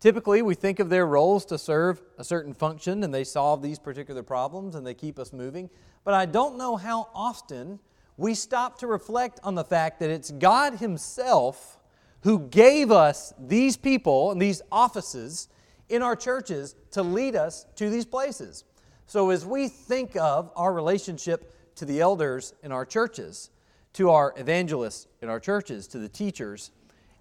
Typically, 0.00 0.40
we 0.40 0.54
think 0.54 0.80
of 0.80 0.88
their 0.88 1.06
roles 1.06 1.44
to 1.44 1.58
serve 1.58 2.00
a 2.16 2.24
certain 2.24 2.54
function 2.54 3.04
and 3.04 3.12
they 3.12 3.24
solve 3.24 3.60
these 3.60 3.78
particular 3.78 4.22
problems 4.22 4.74
and 4.74 4.86
they 4.86 4.94
keep 4.94 5.18
us 5.18 5.34
moving. 5.34 5.68
But 6.02 6.14
I 6.14 6.24
don't 6.24 6.56
know 6.56 6.76
how 6.76 7.10
often 7.14 7.78
we 8.16 8.32
stop 8.32 8.78
to 8.78 8.86
reflect 8.86 9.40
on 9.44 9.54
the 9.54 9.64
fact 9.64 10.00
that 10.00 10.08
it's 10.08 10.30
God 10.30 10.76
Himself 10.76 11.78
who 12.22 12.38
gave 12.38 12.90
us 12.90 13.34
these 13.38 13.76
people 13.76 14.30
and 14.30 14.40
these 14.40 14.62
offices 14.72 15.48
in 15.90 16.00
our 16.00 16.16
churches 16.16 16.74
to 16.92 17.02
lead 17.02 17.36
us 17.36 17.66
to 17.76 17.90
these 17.90 18.06
places. 18.06 18.64
So, 19.08 19.30
as 19.30 19.46
we 19.46 19.68
think 19.68 20.16
of 20.16 20.50
our 20.54 20.70
relationship 20.70 21.54
to 21.76 21.86
the 21.86 22.02
elders 22.02 22.52
in 22.62 22.72
our 22.72 22.84
churches, 22.84 23.48
to 23.94 24.10
our 24.10 24.34
evangelists 24.36 25.06
in 25.22 25.30
our 25.30 25.40
churches, 25.40 25.86
to 25.88 25.98
the 25.98 26.10
teachers 26.10 26.72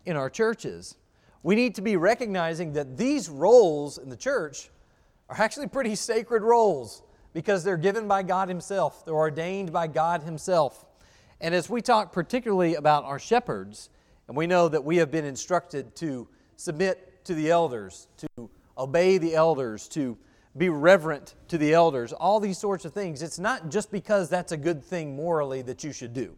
in 0.05 0.17
our 0.17 0.29
churches, 0.29 0.97
we 1.43 1.55
need 1.55 1.75
to 1.75 1.81
be 1.81 1.95
recognizing 1.95 2.73
that 2.73 2.97
these 2.97 3.29
roles 3.29 3.97
in 3.97 4.09
the 4.09 4.17
church 4.17 4.69
are 5.29 5.39
actually 5.39 5.67
pretty 5.67 5.95
sacred 5.95 6.43
roles 6.43 7.03
because 7.31 7.63
they're 7.63 7.77
given 7.77 8.05
by 8.05 8.21
God 8.21 8.49
Himself, 8.49 9.05
they're 9.05 9.15
ordained 9.15 9.71
by 9.71 9.87
God 9.87 10.23
Himself. 10.23 10.83
And 11.39 11.55
as 11.55 11.69
we 11.69 11.81
talk 11.81 12.11
particularly 12.11 12.75
about 12.75 13.05
our 13.05 13.17
shepherds, 13.17 13.89
and 14.27 14.35
we 14.35 14.45
know 14.45 14.67
that 14.67 14.83
we 14.83 14.97
have 14.97 15.09
been 15.09 15.23
instructed 15.23 15.95
to 15.95 16.27
submit 16.57 17.23
to 17.23 17.33
the 17.33 17.49
elders, 17.49 18.09
to 18.17 18.49
obey 18.77 19.17
the 19.17 19.35
elders, 19.35 19.87
to 19.89 20.17
be 20.57 20.69
reverent 20.69 21.35
to 21.49 21.57
the 21.57 21.73
elders, 21.73 22.13
all 22.13 22.39
these 22.39 22.57
sorts 22.57 22.85
of 22.85 22.93
things. 22.93 23.21
It's 23.21 23.39
not 23.39 23.69
just 23.69 23.91
because 23.91 24.29
that's 24.29 24.51
a 24.51 24.57
good 24.57 24.83
thing 24.83 25.15
morally 25.15 25.61
that 25.63 25.83
you 25.83 25.91
should 25.91 26.13
do. 26.13 26.35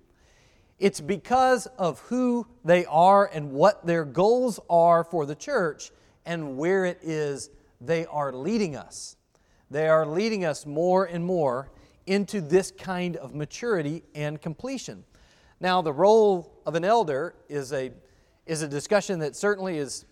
It's 0.80 1.02
because 1.02 1.66
of 1.78 2.00
who 2.02 2.48
they 2.64 2.86
are 2.86 3.30
and 3.34 3.52
what 3.52 3.86
their 3.86 4.06
goals 4.06 4.60
are 4.70 5.04
for 5.04 5.26
the 5.26 5.36
church 5.36 5.92
and 6.26 6.58
where 6.58 6.86
it 6.86 7.00
is 7.02 7.50
they 7.82 8.06
are 8.06 8.32
leading 8.32 8.76
us. 8.76 9.16
They 9.72 9.88
are 9.88 10.06
leading 10.06 10.46
us 10.46 10.66
more 10.66 11.06
and 11.06 11.24
more 11.24 11.70
into 12.08 12.42
this 12.42 12.72
kind 12.72 13.18
of 13.18 13.36
maturity 13.36 14.04
and 14.16 14.42
completion. 14.42 15.04
Now, 15.60 15.82
the 15.82 15.94
role 15.94 16.52
of 16.66 16.76
an 16.76 16.86
elder 16.86 17.36
is 17.50 17.74
a, 17.74 17.92
is 18.46 18.62
a 18.62 18.68
discussion 18.68 19.20
that 19.20 19.36
certainly 19.36 19.78
is 19.78 20.06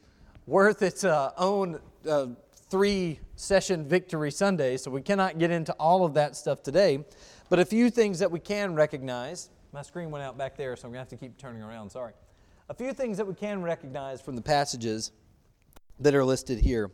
worth 0.46 0.82
its 0.82 1.04
uh, 1.04 1.32
own 1.38 1.80
uh, 2.08 2.28
three 2.70 3.20
session 3.36 3.88
victory 3.88 4.32
Sunday, 4.32 4.78
so 4.78 4.92
we 4.92 5.02
cannot 5.02 5.38
get 5.38 5.52
into 5.52 5.74
all 5.74 6.06
of 6.06 6.14
that 6.16 6.36
stuff 6.36 6.64
today. 6.64 7.04
But 7.50 7.60
a 7.60 7.66
few 7.66 7.90
things 7.90 8.20
that 8.20 8.32
we 8.32 8.40
can 8.40 8.76
recognize. 8.76 9.50
My 9.74 9.82
screen 9.82 10.12
went 10.12 10.24
out 10.24 10.38
back 10.38 10.58
there, 10.58 10.76
so 10.76 10.88
I'm 10.88 10.92
going 10.92 11.06
to 11.06 11.10
have 11.10 11.10
to 11.10 11.18
keep 11.18 11.38
turning 11.38 11.62
around. 11.62 11.90
Sorry. 11.90 12.14
A 12.70 12.74
few 12.74 12.94
things 12.94 13.18
that 13.18 13.28
we 13.28 13.34
can 13.34 13.62
recognize 13.62 14.22
from 14.22 14.36
the 14.36 14.42
passages 14.42 15.12
that 16.00 16.14
are 16.14 16.26
listed 16.26 16.60
here. 16.60 16.92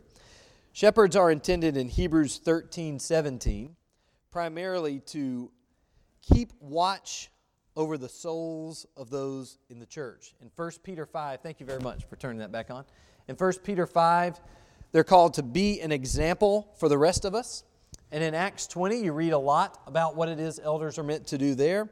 Shepherds 0.72 1.16
are 1.16 1.30
intended 1.30 1.76
in 1.76 1.88
Hebrews 1.88 2.38
13 2.38 2.98
17 2.98 3.76
primarily 4.34 4.98
to 4.98 5.48
keep 6.20 6.52
watch 6.58 7.30
over 7.76 7.96
the 7.96 8.08
souls 8.08 8.84
of 8.96 9.08
those 9.08 9.58
in 9.70 9.78
the 9.78 9.86
church. 9.86 10.34
In 10.42 10.50
1 10.56 10.70
Peter 10.82 11.06
5, 11.06 11.40
thank 11.40 11.60
you 11.60 11.66
very 11.66 11.78
much 11.80 12.04
for 12.06 12.16
turning 12.16 12.38
that 12.38 12.50
back 12.50 12.68
on. 12.68 12.84
In 13.28 13.36
1 13.36 13.52
Peter 13.62 13.86
5, 13.86 14.40
they're 14.94 15.02
called 15.02 15.34
to 15.34 15.42
be 15.42 15.80
an 15.80 15.90
example 15.90 16.72
for 16.78 16.88
the 16.88 16.96
rest 16.96 17.24
of 17.24 17.34
us. 17.34 17.64
And 18.12 18.22
in 18.22 18.32
Acts 18.32 18.68
20, 18.68 19.02
you 19.02 19.12
read 19.12 19.32
a 19.32 19.38
lot 19.38 19.80
about 19.88 20.14
what 20.14 20.28
it 20.28 20.38
is 20.38 20.60
elders 20.62 21.00
are 21.00 21.02
meant 21.02 21.26
to 21.26 21.36
do 21.36 21.56
there. 21.56 21.90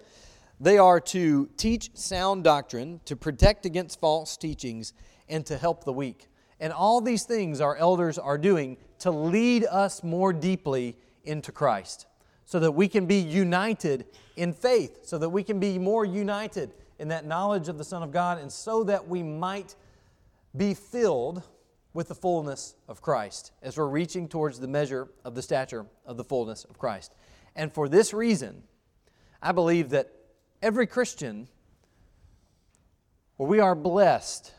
They 0.60 0.78
are 0.78 1.00
to 1.00 1.50
teach 1.56 1.90
sound 1.94 2.44
doctrine, 2.44 3.00
to 3.06 3.16
protect 3.16 3.66
against 3.66 3.98
false 3.98 4.36
teachings, 4.36 4.92
and 5.28 5.44
to 5.46 5.58
help 5.58 5.82
the 5.82 5.92
weak. 5.92 6.28
And 6.60 6.72
all 6.72 7.00
these 7.00 7.24
things 7.24 7.60
our 7.60 7.74
elders 7.74 8.18
are 8.18 8.38
doing 8.38 8.76
to 9.00 9.10
lead 9.10 9.64
us 9.64 10.04
more 10.04 10.32
deeply 10.32 10.96
into 11.24 11.50
Christ 11.50 12.06
so 12.44 12.60
that 12.60 12.70
we 12.70 12.86
can 12.86 13.06
be 13.06 13.16
united 13.16 14.06
in 14.36 14.52
faith, 14.52 15.00
so 15.02 15.18
that 15.18 15.30
we 15.30 15.42
can 15.42 15.58
be 15.58 15.76
more 15.76 16.04
united 16.04 16.72
in 17.00 17.08
that 17.08 17.26
knowledge 17.26 17.68
of 17.68 17.78
the 17.78 17.84
Son 17.84 18.04
of 18.04 18.12
God, 18.12 18.38
and 18.38 18.52
so 18.52 18.84
that 18.84 19.08
we 19.08 19.24
might 19.24 19.74
be 20.56 20.72
filled 20.72 21.42
with 21.94 22.08
the 22.08 22.14
fullness 22.14 22.74
of 22.88 23.02
Christ 23.02 23.52
as 23.62 23.76
we're 23.76 23.86
reaching 23.86 24.28
towards 24.28 24.58
the 24.58 24.68
measure 24.68 25.08
of 25.24 25.34
the 25.34 25.42
stature 25.42 25.86
of 26.06 26.16
the 26.16 26.24
fullness 26.24 26.64
of 26.64 26.78
Christ. 26.78 27.14
And 27.54 27.72
for 27.72 27.88
this 27.88 28.14
reason, 28.14 28.62
I 29.42 29.52
believe 29.52 29.90
that 29.90 30.10
every 30.62 30.86
Christian, 30.86 31.48
where 33.36 33.48
we 33.48 33.60
are 33.60 33.74
blessed 33.74 34.52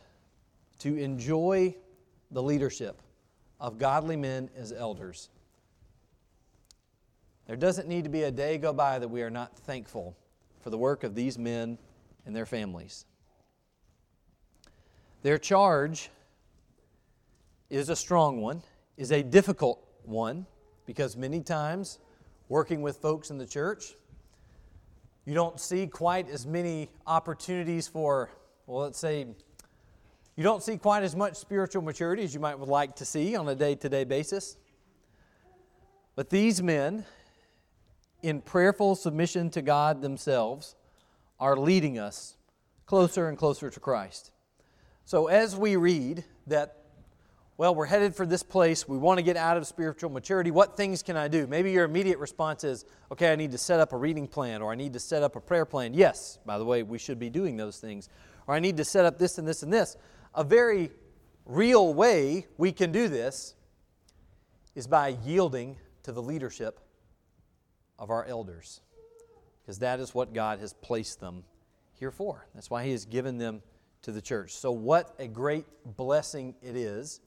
to 0.79 0.95
enjoy 0.95 1.75
the 2.31 2.43
leadership 2.43 3.01
of 3.59 3.77
godly 3.77 4.15
men 4.15 4.49
as 4.55 4.71
elders, 4.71 5.29
there 7.47 7.55
doesn't 7.55 7.87
need 7.87 8.03
to 8.03 8.09
be 8.09 8.23
a 8.23 8.31
day 8.31 8.57
go 8.57 8.73
by 8.73 8.99
that 8.99 9.07
we 9.07 9.21
are 9.21 9.29
not 9.29 9.57
thankful 9.57 10.15
for 10.61 10.69
the 10.69 10.77
work 10.77 11.03
of 11.03 11.15
these 11.15 11.37
men 11.37 11.77
and 12.25 12.35
their 12.35 12.45
families. 12.45 13.05
Their 15.23 15.37
charge 15.37 16.09
is 17.79 17.89
a 17.89 17.95
strong 17.95 18.39
one, 18.39 18.61
is 18.97 19.11
a 19.11 19.23
difficult 19.23 19.83
one, 20.03 20.45
because 20.85 21.17
many 21.17 21.41
times 21.41 21.99
working 22.47 22.81
with 22.81 22.97
folks 22.97 23.31
in 23.31 23.37
the 23.37 23.47
church, 23.47 23.95
you 25.25 25.33
don't 25.33 25.59
see 25.59 25.87
quite 25.87 26.29
as 26.29 26.45
many 26.45 26.89
opportunities 27.07 27.87
for, 27.87 28.29
well, 28.67 28.81
let's 28.81 28.99
say, 28.99 29.25
you 30.35 30.43
don't 30.43 30.61
see 30.61 30.77
quite 30.77 31.03
as 31.03 31.15
much 31.15 31.35
spiritual 31.35 31.81
maturity 31.81 32.23
as 32.23 32.33
you 32.33 32.39
might 32.39 32.59
would 32.59 32.69
like 32.69 32.95
to 32.97 33.05
see 33.05 33.35
on 33.35 33.47
a 33.47 33.55
day 33.55 33.75
to 33.75 33.89
day 33.89 34.03
basis. 34.03 34.57
But 36.15 36.29
these 36.29 36.61
men, 36.61 37.05
in 38.21 38.41
prayerful 38.41 38.95
submission 38.95 39.49
to 39.51 39.61
God 39.63 40.01
themselves, 40.01 40.75
are 41.39 41.57
leading 41.57 41.97
us 41.97 42.35
closer 42.85 43.29
and 43.29 43.37
closer 43.37 43.69
to 43.71 43.79
Christ. 43.79 44.31
So 45.05 45.27
as 45.27 45.55
we 45.55 45.75
read 45.75 46.23
that 46.47 46.82
well, 47.55 47.75
we're 47.75 47.85
headed 47.85 48.15
for 48.15 48.25
this 48.25 48.41
place. 48.41 48.87
We 48.87 48.97
want 48.97 49.19
to 49.19 49.23
get 49.23 49.37
out 49.37 49.57
of 49.57 49.67
spiritual 49.67 50.09
maturity. 50.09 50.49
What 50.49 50.75
things 50.75 51.03
can 51.03 51.15
I 51.15 51.27
do? 51.27 51.45
Maybe 51.45 51.71
your 51.71 51.85
immediate 51.85 52.17
response 52.17 52.63
is, 52.63 52.85
okay, 53.11 53.31
I 53.31 53.35
need 53.35 53.51
to 53.51 53.59
set 53.59 53.79
up 53.79 53.93
a 53.93 53.97
reading 53.97 54.27
plan 54.27 54.61
or 54.61 54.71
I 54.71 54.75
need 54.75 54.93
to 54.93 54.99
set 54.99 55.21
up 55.21 55.35
a 55.35 55.39
prayer 55.39 55.65
plan. 55.65 55.93
Yes, 55.93 56.39
by 56.45 56.57
the 56.57 56.65
way, 56.65 56.81
we 56.81 56.97
should 56.97 57.19
be 57.19 57.29
doing 57.29 57.55
those 57.55 57.77
things. 57.77 58.09
Or 58.47 58.55
I 58.55 58.59
need 58.59 58.77
to 58.77 58.83
set 58.83 59.05
up 59.05 59.19
this 59.19 59.37
and 59.37 59.47
this 59.47 59.61
and 59.61 59.71
this. 59.71 59.97
A 60.33 60.43
very 60.43 60.89
real 61.45 61.93
way 61.93 62.47
we 62.57 62.71
can 62.71 62.91
do 62.91 63.07
this 63.07 63.55
is 64.73 64.87
by 64.87 65.09
yielding 65.23 65.77
to 66.03 66.11
the 66.11 66.21
leadership 66.21 66.79
of 67.99 68.09
our 68.09 68.25
elders, 68.25 68.81
because 69.61 69.79
that 69.79 69.99
is 69.99 70.15
what 70.15 70.33
God 70.33 70.59
has 70.59 70.73
placed 70.73 71.19
them 71.19 71.43
here 71.93 72.11
for. 72.11 72.47
That's 72.55 72.71
why 72.71 72.83
He 72.83 72.91
has 72.91 73.05
given 73.05 73.37
them 73.37 73.61
to 74.01 74.11
the 74.11 74.21
church. 74.21 74.53
So, 74.53 74.71
what 74.71 75.13
a 75.19 75.27
great 75.27 75.65
blessing 75.85 76.55
it 76.61 76.75
is 76.75 77.21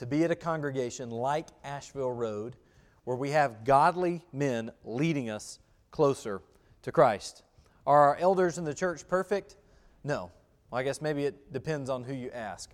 to 0.00 0.06
be 0.06 0.24
at 0.24 0.30
a 0.30 0.34
congregation 0.34 1.10
like 1.10 1.48
Asheville 1.62 2.12
Road 2.12 2.56
where 3.04 3.18
we 3.18 3.32
have 3.32 3.66
godly 3.66 4.24
men 4.32 4.70
leading 4.82 5.28
us 5.28 5.58
closer 5.90 6.40
to 6.80 6.90
Christ. 6.90 7.42
Are 7.86 8.08
our 8.08 8.16
elders 8.16 8.56
in 8.56 8.64
the 8.64 8.72
church 8.72 9.06
perfect? 9.06 9.56
No. 10.02 10.30
Well, 10.70 10.80
I 10.80 10.84
guess 10.84 11.02
maybe 11.02 11.26
it 11.26 11.52
depends 11.52 11.90
on 11.90 12.02
who 12.02 12.14
you 12.14 12.30
ask. 12.30 12.70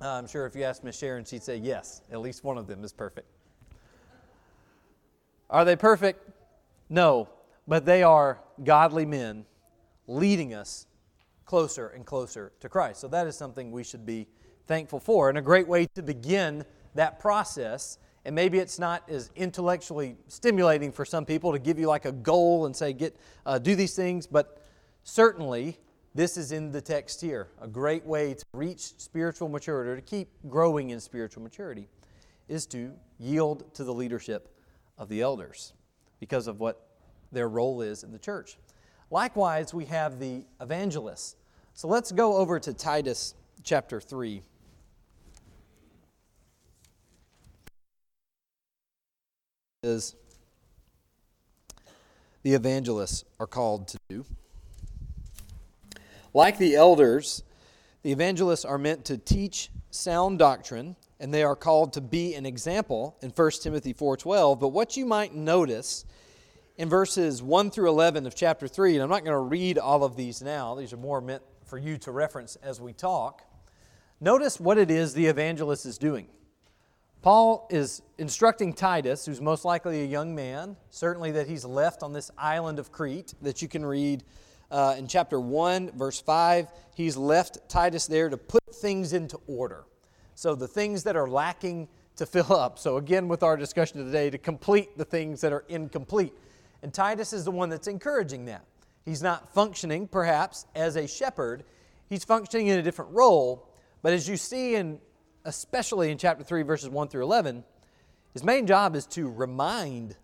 Uh, 0.00 0.10
I'm 0.10 0.28
sure 0.28 0.46
if 0.46 0.54
you 0.54 0.62
asked 0.62 0.84
Miss 0.84 0.96
Sharon, 0.96 1.24
she'd 1.24 1.42
say 1.42 1.56
yes, 1.56 2.02
at 2.12 2.20
least 2.20 2.44
one 2.44 2.56
of 2.56 2.68
them 2.68 2.84
is 2.84 2.92
perfect. 2.92 3.26
Are 5.50 5.64
they 5.64 5.74
perfect? 5.74 6.30
No, 6.88 7.28
but 7.66 7.84
they 7.84 8.04
are 8.04 8.38
godly 8.62 9.06
men 9.06 9.44
leading 10.06 10.54
us 10.54 10.86
closer 11.46 11.88
and 11.88 12.06
closer 12.06 12.52
to 12.60 12.68
Christ. 12.68 13.00
So 13.00 13.08
that 13.08 13.26
is 13.26 13.36
something 13.36 13.72
we 13.72 13.82
should 13.82 14.06
be 14.06 14.28
thankful 14.66 15.00
for. 15.00 15.28
And 15.28 15.38
a 15.38 15.42
great 15.42 15.68
way 15.68 15.86
to 15.94 16.02
begin 16.02 16.64
that 16.94 17.18
process, 17.18 17.98
and 18.24 18.34
maybe 18.34 18.58
it's 18.58 18.78
not 18.78 19.08
as 19.08 19.30
intellectually 19.36 20.16
stimulating 20.28 20.92
for 20.92 21.04
some 21.04 21.24
people 21.24 21.52
to 21.52 21.58
give 21.58 21.78
you 21.78 21.86
like 21.86 22.04
a 22.04 22.12
goal 22.12 22.66
and 22.66 22.74
say, 22.74 22.92
get, 22.92 23.16
uh, 23.46 23.58
do 23.58 23.74
these 23.74 23.94
things, 23.94 24.26
but 24.26 24.62
certainly 25.04 25.78
this 26.14 26.36
is 26.36 26.52
in 26.52 26.70
the 26.70 26.80
text 26.80 27.20
here. 27.20 27.48
A 27.60 27.68
great 27.68 28.04
way 28.04 28.34
to 28.34 28.44
reach 28.52 28.98
spiritual 28.98 29.48
maturity, 29.48 29.90
or 29.90 29.96
to 29.96 30.02
keep 30.02 30.28
growing 30.48 30.90
in 30.90 31.00
spiritual 31.00 31.42
maturity, 31.42 31.88
is 32.48 32.66
to 32.66 32.92
yield 33.18 33.72
to 33.74 33.84
the 33.84 33.94
leadership 33.94 34.48
of 34.98 35.08
the 35.08 35.22
elders 35.22 35.72
because 36.20 36.46
of 36.46 36.60
what 36.60 36.86
their 37.32 37.48
role 37.48 37.80
is 37.80 38.04
in 38.04 38.12
the 38.12 38.18
church. 38.18 38.58
Likewise, 39.10 39.72
we 39.72 39.86
have 39.86 40.18
the 40.18 40.44
evangelists. 40.60 41.36
So 41.74 41.88
let's 41.88 42.12
go 42.12 42.36
over 42.36 42.60
to 42.60 42.74
Titus 42.74 43.34
chapter 43.62 44.00
3. 44.00 44.42
Is 49.84 50.14
the 52.44 52.54
evangelists 52.54 53.24
are 53.40 53.48
called 53.48 53.88
to 53.88 53.98
do. 54.08 54.24
Like 56.32 56.58
the 56.58 56.76
elders, 56.76 57.42
the 58.04 58.12
evangelists 58.12 58.64
are 58.64 58.78
meant 58.78 59.04
to 59.06 59.18
teach 59.18 59.70
sound 59.90 60.38
doctrine 60.38 60.94
and 61.18 61.34
they 61.34 61.42
are 61.42 61.56
called 61.56 61.92
to 61.94 62.00
be 62.00 62.34
an 62.34 62.46
example 62.46 63.16
in 63.22 63.30
1 63.30 63.50
Timothy 63.60 63.92
4:12, 63.92 64.60
but 64.60 64.68
what 64.68 64.96
you 64.96 65.04
might 65.04 65.34
notice 65.34 66.04
in 66.76 66.88
verses 66.88 67.42
1 67.42 67.72
through 67.72 67.88
11 67.88 68.24
of 68.24 68.36
chapter 68.36 68.68
3, 68.68 68.94
and 68.94 69.02
I'm 69.02 69.10
not 69.10 69.24
going 69.24 69.34
to 69.34 69.38
read 69.38 69.78
all 69.78 70.04
of 70.04 70.14
these 70.14 70.42
now. 70.42 70.76
These 70.76 70.92
are 70.92 70.96
more 70.96 71.20
meant 71.20 71.42
for 71.64 71.76
you 71.76 71.98
to 71.98 72.12
reference 72.12 72.54
as 72.62 72.80
we 72.80 72.92
talk. 72.92 73.42
Notice 74.20 74.60
what 74.60 74.78
it 74.78 74.92
is 74.92 75.14
the 75.14 75.26
evangelist 75.26 75.86
is 75.86 75.98
doing. 75.98 76.28
Paul 77.22 77.68
is 77.70 78.02
instructing 78.18 78.72
Titus, 78.72 79.24
who's 79.24 79.40
most 79.40 79.64
likely 79.64 80.02
a 80.02 80.04
young 80.04 80.34
man, 80.34 80.76
certainly 80.90 81.30
that 81.30 81.46
he's 81.46 81.64
left 81.64 82.02
on 82.02 82.12
this 82.12 82.32
island 82.36 82.80
of 82.80 82.90
Crete, 82.90 83.32
that 83.42 83.62
you 83.62 83.68
can 83.68 83.86
read 83.86 84.24
uh, 84.72 84.96
in 84.98 85.06
chapter 85.06 85.38
1, 85.38 85.92
verse 85.92 86.20
5. 86.20 86.66
He's 86.96 87.16
left 87.16 87.58
Titus 87.68 88.08
there 88.08 88.28
to 88.28 88.36
put 88.36 88.74
things 88.74 89.12
into 89.12 89.38
order. 89.46 89.84
So 90.34 90.56
the 90.56 90.66
things 90.66 91.04
that 91.04 91.14
are 91.14 91.28
lacking 91.28 91.86
to 92.16 92.26
fill 92.26 92.52
up. 92.56 92.80
So, 92.80 92.96
again, 92.96 93.28
with 93.28 93.44
our 93.44 93.56
discussion 93.56 94.04
today, 94.04 94.28
to 94.28 94.38
complete 94.38 94.98
the 94.98 95.04
things 95.04 95.40
that 95.42 95.52
are 95.52 95.64
incomplete. 95.68 96.32
And 96.82 96.92
Titus 96.92 97.32
is 97.32 97.44
the 97.44 97.52
one 97.52 97.68
that's 97.68 97.86
encouraging 97.86 98.46
that. 98.46 98.64
He's 99.04 99.22
not 99.22 99.54
functioning, 99.54 100.08
perhaps, 100.08 100.66
as 100.74 100.96
a 100.96 101.06
shepherd, 101.06 101.62
he's 102.08 102.24
functioning 102.24 102.66
in 102.66 102.80
a 102.80 102.82
different 102.82 103.12
role. 103.12 103.68
But 104.02 104.12
as 104.12 104.28
you 104.28 104.36
see 104.36 104.74
in 104.74 104.98
especially 105.44 106.10
in 106.10 106.18
chapter 106.18 106.44
3, 106.44 106.62
verses 106.62 106.88
1 106.88 107.08
through 107.08 107.22
11, 107.22 107.64
his 108.32 108.44
main 108.44 108.66
job 108.66 108.96
is 108.96 109.06
to 109.06 109.30
remind 109.30 110.16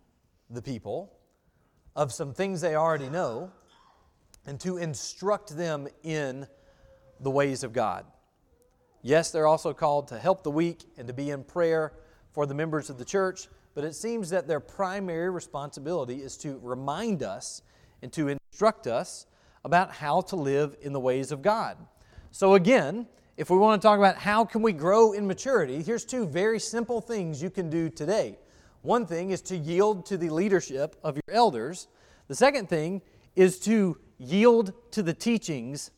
the 0.51 0.63
people 0.63 1.13
of 1.95 2.13
some 2.13 2.33
things 2.33 2.61
they 2.61 2.75
already 2.75 3.11
know 3.11 3.51
and 4.47 4.59
to 4.61 4.79
instruct 4.79 5.57
them 5.57 5.89
in 6.03 6.47
the 7.21 7.31
ways 7.31 7.63
of 7.65 7.73
God. 7.73 8.07
Yes, 9.03 9.31
they're 9.31 9.47
also 9.47 9.73
called 9.73 10.09
to 10.09 10.19
help 10.19 10.43
the 10.43 10.51
weak 10.51 10.85
and 10.97 11.07
to 11.09 11.15
be 11.15 11.31
in 11.31 11.45
prayer 11.45 11.93
for 12.33 12.47
the 12.47 12.55
members 12.55 12.89
of 12.89 12.99
the 12.99 13.05
church, 13.05 13.49
but 13.75 13.85
it 13.85 13.95
seems 13.95 14.31
that 14.31 14.49
their 14.49 14.61
primary 14.61 15.31
responsibility 15.31 16.17
is 16.17 16.37
to 16.39 16.59
remind 16.63 17.23
us 17.23 17.63
and 18.03 18.13
to 18.13 18.29
instruct 18.29 18.87
us 18.87 19.27
about 19.65 19.93
how 19.93 20.21
to 20.21 20.37
live 20.37 20.77
in 20.81 20.93
the 20.93 21.01
ways 21.01 21.31
of 21.31 21.43
God. 21.43 21.77
So 22.31 22.55
again, 22.55 23.07
if 23.39 23.51
we 23.51 23.57
want 23.57 23.81
to 23.81 23.87
talk 23.87 23.99
about 23.99 24.17
how 24.17 24.45
can 24.45 24.63
we 24.63 24.73
grow 24.73 25.13
in 25.13 25.25
maturity, 25.25 25.81
here's 25.81 26.05
two 26.05 26.27
very 26.27 26.59
simple 26.59 27.01
things 27.01 27.41
you 27.41 27.51
can 27.51 27.71
do 27.71 27.89
today. 27.89 28.37
One 28.83 29.07
thing 29.07 29.31
is 29.31 29.41
to 29.43 29.57
yield 29.57 30.07
to 30.07 30.17
the 30.17 30.29
leadership 30.29 30.97
of 31.05 31.15
your 31.15 31.37
elders. 31.37 31.87
The 32.27 32.35
second 32.35 32.69
thing 32.69 33.01
is 33.37 33.61
to 33.61 33.97
yield 34.19 34.73
to 34.91 35.05
the 35.05 35.15
teachings 35.15 35.93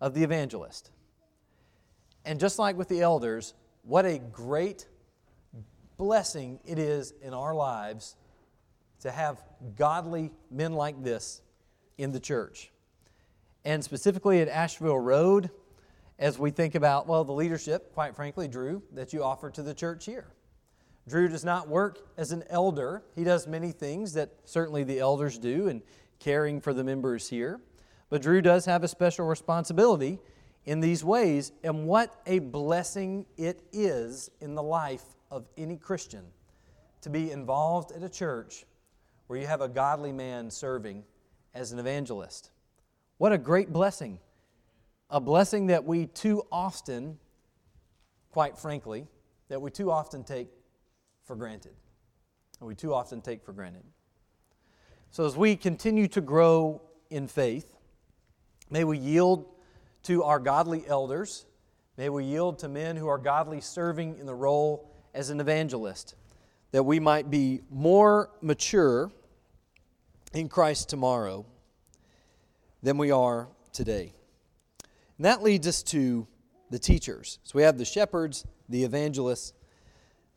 of 0.00 0.14
the 0.14 0.22
evangelist. 0.22 0.92
And 2.24 2.38
just 2.38 2.60
like 2.60 2.76
with 2.76 2.88
the 2.88 3.00
elders, 3.00 3.54
what 3.82 4.06
a 4.06 4.20
great 4.20 4.86
blessing 5.96 6.60
it 6.64 6.78
is 6.78 7.12
in 7.22 7.34
our 7.34 7.56
lives 7.56 8.14
to 9.00 9.10
have 9.10 9.42
godly 9.76 10.30
men 10.48 10.74
like 10.74 11.02
this 11.02 11.42
in 11.96 12.12
the 12.12 12.20
church. 12.20 12.70
And 13.64 13.82
specifically 13.82 14.40
at 14.40 14.46
Asheville 14.46 15.00
Road, 15.00 15.50
as 16.18 16.38
we 16.38 16.50
think 16.50 16.74
about, 16.74 17.06
well, 17.06 17.24
the 17.24 17.32
leadership, 17.32 17.92
quite 17.94 18.16
frankly, 18.16 18.48
Drew, 18.48 18.82
that 18.92 19.12
you 19.12 19.22
offer 19.22 19.50
to 19.50 19.62
the 19.62 19.74
church 19.74 20.04
here. 20.04 20.32
Drew 21.08 21.28
does 21.28 21.44
not 21.44 21.68
work 21.68 22.00
as 22.16 22.32
an 22.32 22.44
elder. 22.50 23.02
He 23.14 23.24
does 23.24 23.46
many 23.46 23.72
things 23.72 24.12
that 24.14 24.30
certainly 24.44 24.84
the 24.84 24.98
elders 24.98 25.38
do 25.38 25.68
in 25.68 25.82
caring 26.18 26.60
for 26.60 26.74
the 26.74 26.84
members 26.84 27.28
here. 27.28 27.60
But 28.10 28.22
Drew 28.22 28.42
does 28.42 28.64
have 28.66 28.84
a 28.84 28.88
special 28.88 29.26
responsibility 29.26 30.18
in 30.64 30.80
these 30.80 31.02
ways, 31.02 31.52
and 31.62 31.86
what 31.86 32.20
a 32.26 32.40
blessing 32.40 33.24
it 33.36 33.62
is 33.72 34.30
in 34.40 34.54
the 34.54 34.62
life 34.62 35.04
of 35.30 35.46
any 35.56 35.76
Christian 35.76 36.24
to 37.00 37.10
be 37.10 37.30
involved 37.30 37.92
at 37.92 38.02
a 38.02 38.08
church 38.08 38.66
where 39.28 39.38
you 39.38 39.46
have 39.46 39.60
a 39.60 39.68
godly 39.68 40.12
man 40.12 40.50
serving 40.50 41.04
as 41.54 41.72
an 41.72 41.78
evangelist. 41.78 42.50
What 43.18 43.32
a 43.32 43.38
great 43.38 43.72
blessing 43.72 44.18
a 45.10 45.20
blessing 45.20 45.68
that 45.68 45.84
we 45.84 46.06
too 46.06 46.42
often, 46.52 47.18
quite 48.30 48.58
frankly, 48.58 49.06
that 49.48 49.60
we 49.60 49.70
too 49.70 49.90
often 49.90 50.24
take 50.24 50.48
for 51.24 51.36
granted. 51.36 51.72
We 52.60 52.74
too 52.74 52.92
often 52.92 53.20
take 53.20 53.44
for 53.44 53.52
granted. 53.52 53.84
So 55.10 55.24
as 55.24 55.36
we 55.36 55.56
continue 55.56 56.08
to 56.08 56.20
grow 56.20 56.82
in 57.08 57.28
faith, 57.28 57.74
may 58.68 58.84
we 58.84 58.98
yield 58.98 59.46
to 60.04 60.24
our 60.24 60.38
godly 60.38 60.84
elders. 60.86 61.46
May 61.96 62.08
we 62.08 62.24
yield 62.24 62.58
to 62.60 62.68
men 62.68 62.96
who 62.96 63.08
are 63.08 63.18
godly 63.18 63.60
serving 63.60 64.18
in 64.18 64.26
the 64.26 64.34
role 64.34 64.90
as 65.14 65.30
an 65.30 65.40
evangelist, 65.40 66.14
that 66.72 66.82
we 66.82 67.00
might 67.00 67.30
be 67.30 67.62
more 67.70 68.30
mature 68.42 69.10
in 70.34 70.48
Christ 70.48 70.90
tomorrow 70.90 71.46
than 72.82 72.98
we 72.98 73.10
are 73.10 73.48
today. 73.72 74.12
And 75.18 75.24
that 75.24 75.42
leads 75.42 75.66
us 75.66 75.82
to 75.84 76.26
the 76.70 76.78
teachers. 76.78 77.40
So 77.42 77.52
we 77.56 77.62
have 77.62 77.76
the 77.76 77.84
shepherds, 77.84 78.46
the 78.68 78.84
evangelists, 78.84 79.52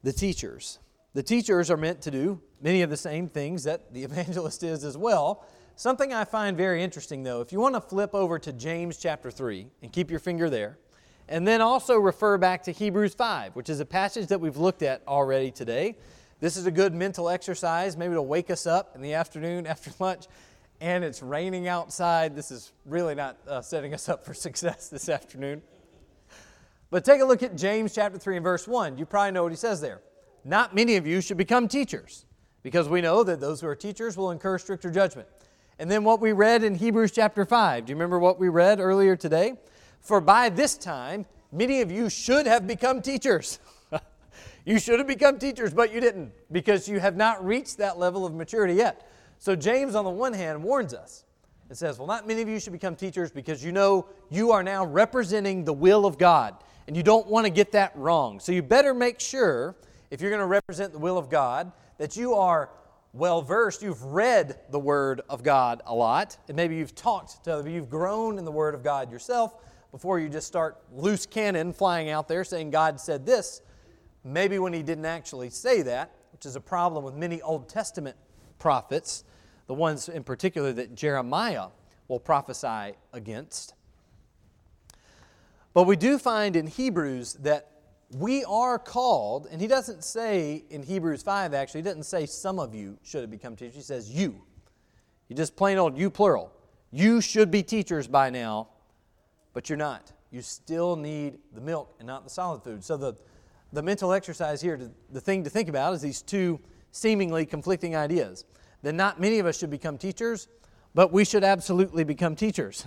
the 0.04 0.12
teachers. 0.12 0.80
The 1.14 1.24
teachers 1.24 1.70
are 1.70 1.78
meant 1.78 2.02
to 2.02 2.12
do 2.12 2.42
many 2.62 2.82
of 2.82 2.90
the 2.90 2.98
same 2.98 3.28
things 3.28 3.64
that 3.64 3.94
the 3.94 4.04
evangelist 4.04 4.64
is 4.64 4.84
as 4.84 4.98
well. 4.98 5.46
Something 5.76 6.14
I 6.14 6.26
find 6.26 6.58
very 6.58 6.84
interesting, 6.84 7.24
though, 7.24 7.42
if 7.42 7.52
you 7.52 7.60
want 7.60 7.76
to 7.76 7.82
flip 7.82 8.14
over 8.14 8.38
to 8.40 8.54
James 8.54 8.98
chapter 8.98 9.32
3 9.32 9.68
and 9.82 9.92
keep 9.92 10.12
your 10.12 10.20
finger 10.20 10.50
there, 10.50 10.78
and 11.30 11.48
then 11.48 11.62
also 11.62 11.98
refer 11.98 12.38
back 12.38 12.64
to 12.64 12.72
Hebrews 12.72 13.14
5, 13.14 13.56
which 13.56 13.70
is 13.70 13.80
a 13.80 13.86
passage 13.86 14.28
that 14.28 14.42
we've 14.42 14.58
looked 14.58 14.82
at 14.82 15.02
already 15.08 15.50
today. 15.50 15.96
This 16.40 16.58
is 16.58 16.66
a 16.66 16.72
good 16.72 16.94
mental 16.94 17.30
exercise, 17.30 17.96
maybe 17.96 18.16
to 18.16 18.22
wake 18.22 18.50
us 18.50 18.66
up 18.66 18.96
in 18.96 19.02
the 19.02 19.14
afternoon 19.14 19.66
after 19.68 19.92
lunch 20.00 20.26
and 20.82 21.04
it's 21.04 21.22
raining 21.22 21.68
outside. 21.68 22.36
This 22.36 22.50
is 22.50 22.74
really 22.86 23.14
not 23.14 23.38
uh, 23.48 23.62
setting 23.62 23.94
us 23.94 24.10
up 24.10 24.26
for 24.26 24.34
success 24.34 24.90
this 24.90 25.08
afternoon. 25.08 25.62
But 26.90 27.06
take 27.06 27.22
a 27.22 27.26
look 27.26 27.44
at 27.44 27.56
James 27.56 27.94
chapter 27.94 28.18
3 28.18 28.38
and 28.38 28.44
verse 28.44 28.68
1. 28.68 28.98
You 28.98 29.06
probably 29.06 29.32
know 29.32 29.44
what 29.44 29.52
he 29.52 29.58
says 29.58 29.80
there. 29.80 30.02
Not 30.44 30.76
many 30.76 30.98
of 30.98 31.08
you 31.08 31.22
should 31.22 31.38
become 31.38 31.68
teachers, 31.68 32.26
because 32.64 32.90
we 32.90 33.00
know 33.00 33.24
that 33.24 33.40
those 33.40 33.62
who 33.62 33.68
are 33.68 33.76
teachers 33.76 34.18
will 34.18 34.32
incur 34.32 34.58
stricter 34.58 34.90
judgment. 34.90 35.28
And 35.78 35.90
then 35.90 36.04
what 36.04 36.20
we 36.20 36.34
read 36.34 36.64
in 36.64 36.76
Hebrews 36.76 37.12
chapter 37.12 37.46
5. 37.46 37.86
Do 37.86 37.92
you 37.92 37.96
remember 37.96 38.20
what 38.20 38.40
we 38.40 38.50
read 38.50 38.80
earlier 38.80 39.16
today? 39.16 39.54
For 40.02 40.20
by 40.20 40.50
this 40.50 40.78
time, 40.78 41.28
many 41.52 41.82
of 41.82 41.92
you 41.92 42.10
should 42.10 42.48
have 42.48 42.66
become 42.66 43.04
teachers. 43.04 43.60
you 44.66 44.80
should 44.80 44.98
have 44.98 45.08
become 45.08 45.38
teachers, 45.38 45.74
but 45.74 45.94
you 45.94 46.02
didn't, 46.02 46.34
because 46.52 46.90
you 46.90 47.00
have 47.00 47.16
not 47.16 47.46
reached 47.46 47.78
that 47.78 48.00
level 48.00 48.26
of 48.26 48.34
maturity 48.34 48.74
yet. 48.74 49.08
So, 49.42 49.56
James, 49.56 49.96
on 49.96 50.06
the 50.06 50.12
one 50.12 50.34
hand, 50.34 50.62
warns 50.62 50.94
us. 50.94 51.26
and 51.68 51.76
says, 51.76 51.98
Well, 51.98 52.06
not 52.06 52.28
many 52.28 52.44
of 52.44 52.48
you 52.48 52.60
should 52.60 52.74
become 52.74 52.96
teachers 52.96 53.32
because 53.32 53.66
you 53.66 53.72
know 53.72 54.06
you 54.30 54.52
are 54.52 54.62
now 54.62 54.86
representing 54.86 55.66
the 55.66 55.74
will 55.74 56.06
of 56.06 56.20
God, 56.20 56.54
and 56.86 56.96
you 56.96 57.02
don't 57.02 57.26
want 57.26 57.48
to 57.48 57.50
get 57.50 57.72
that 57.72 57.92
wrong. 57.96 58.40
So, 58.40 58.52
you 58.52 58.62
better 58.62 58.94
make 58.94 59.20
sure, 59.20 59.76
if 60.12 60.22
you're 60.22 60.30
going 60.30 60.44
to 60.44 60.46
represent 60.46 60.94
the 60.94 61.00
will 61.00 61.18
of 61.18 61.32
God, 61.32 61.72
that 61.98 62.16
you 62.16 62.36
are 62.36 62.70
well 63.14 63.42
versed. 63.42 63.82
You've 63.82 64.04
read 64.04 64.60
the 64.70 64.78
Word 64.78 65.22
of 65.28 65.42
God 65.42 65.82
a 65.88 65.96
lot, 65.96 66.38
and 66.48 66.56
maybe 66.56 66.76
you've 66.76 66.94
talked 66.94 67.44
to, 67.46 67.56
other 67.56 67.68
you've 67.68 67.90
grown 67.90 68.38
in 68.38 68.46
the 68.46 68.52
Word 68.52 68.76
of 68.76 68.84
God 68.84 69.12
yourself 69.12 69.56
before 69.92 70.20
you 70.20 70.30
just 70.30 70.46
start 70.46 70.78
loose 70.94 71.26
cannon 71.26 71.74
flying 71.74 72.12
out 72.12 72.28
there 72.28 72.44
saying 72.44 72.70
God 72.70 73.00
said 73.00 73.26
this. 73.26 73.64
Maybe 74.24 74.60
when 74.60 74.72
He 74.72 74.84
didn't 74.84 75.06
actually 75.06 75.50
say 75.50 75.82
that, 75.82 76.12
which 76.32 76.46
is 76.46 76.56
a 76.56 76.62
problem 76.62 77.04
with 77.04 77.16
many 77.16 77.42
Old 77.42 77.68
Testament 77.68 78.16
prophets 78.60 79.24
the 79.72 79.76
ones 79.76 80.10
in 80.10 80.22
particular 80.22 80.74
that 80.74 80.96
Jeremiah 80.96 81.68
will 82.10 82.20
prophesy 82.20 82.94
against. 83.14 83.74
But 85.74 85.84
we 85.84 85.96
do 85.96 86.18
find 86.18 86.58
in 86.58 86.68
Hebrews 86.68 87.36
that 87.36 87.72
we 88.18 88.44
are 88.44 88.78
called, 88.78 89.48
and 89.50 89.62
he 89.62 89.68
doesn't 89.68 90.04
say 90.04 90.66
in 90.70 90.84
Hebrews 90.84 91.24
5 91.24 91.54
actually, 91.54 91.84
he 91.84 91.86
doesn't 91.86 92.04
say 92.04 92.26
some 92.26 92.60
of 92.60 92.76
you 92.76 92.98
should 93.02 93.22
have 93.22 93.32
become 93.32 93.56
teachers. 93.56 93.76
He 93.76 93.82
says 93.82 94.12
you. 94.12 94.42
He 95.30 95.36
just 95.36 95.56
plain 95.56 95.78
old 95.78 95.98
you 95.98 96.10
plural. 96.10 96.52
You 96.92 97.22
should 97.22 97.50
be 97.50 97.64
teachers 97.64 98.10
by 98.10 98.30
now, 98.30 98.68
but 99.54 99.70
you're 99.70 99.78
not. 99.78 100.12
You 100.32 100.42
still 100.42 100.98
need 100.98 101.38
the 101.54 101.62
milk 101.62 101.96
and 102.00 102.06
not 102.06 102.26
the 102.26 102.30
solid 102.30 102.62
food. 102.62 102.84
So 102.84 102.98
the, 102.98 103.16
the 103.72 103.82
mental 103.82 104.12
exercise 104.12 104.60
here, 104.60 104.78
the 105.10 105.22
thing 105.22 105.46
to 105.46 105.50
think 105.50 105.70
about 105.70 105.94
is 105.94 106.02
these 106.02 106.22
two 106.22 106.60
seemingly 106.92 107.46
conflicting 107.46 107.96
ideas 107.96 108.44
then 108.82 108.98
not 108.98 109.20
many 109.20 109.40
of 109.40 109.46
us 109.46 109.58
should 109.58 109.70
become 109.70 109.98
teachers, 109.98 110.48
but 110.94 111.12
we 111.12 111.24
should 111.26 111.44
absolutely 111.44 112.04
become 112.04 112.36
teachers. 112.36 112.86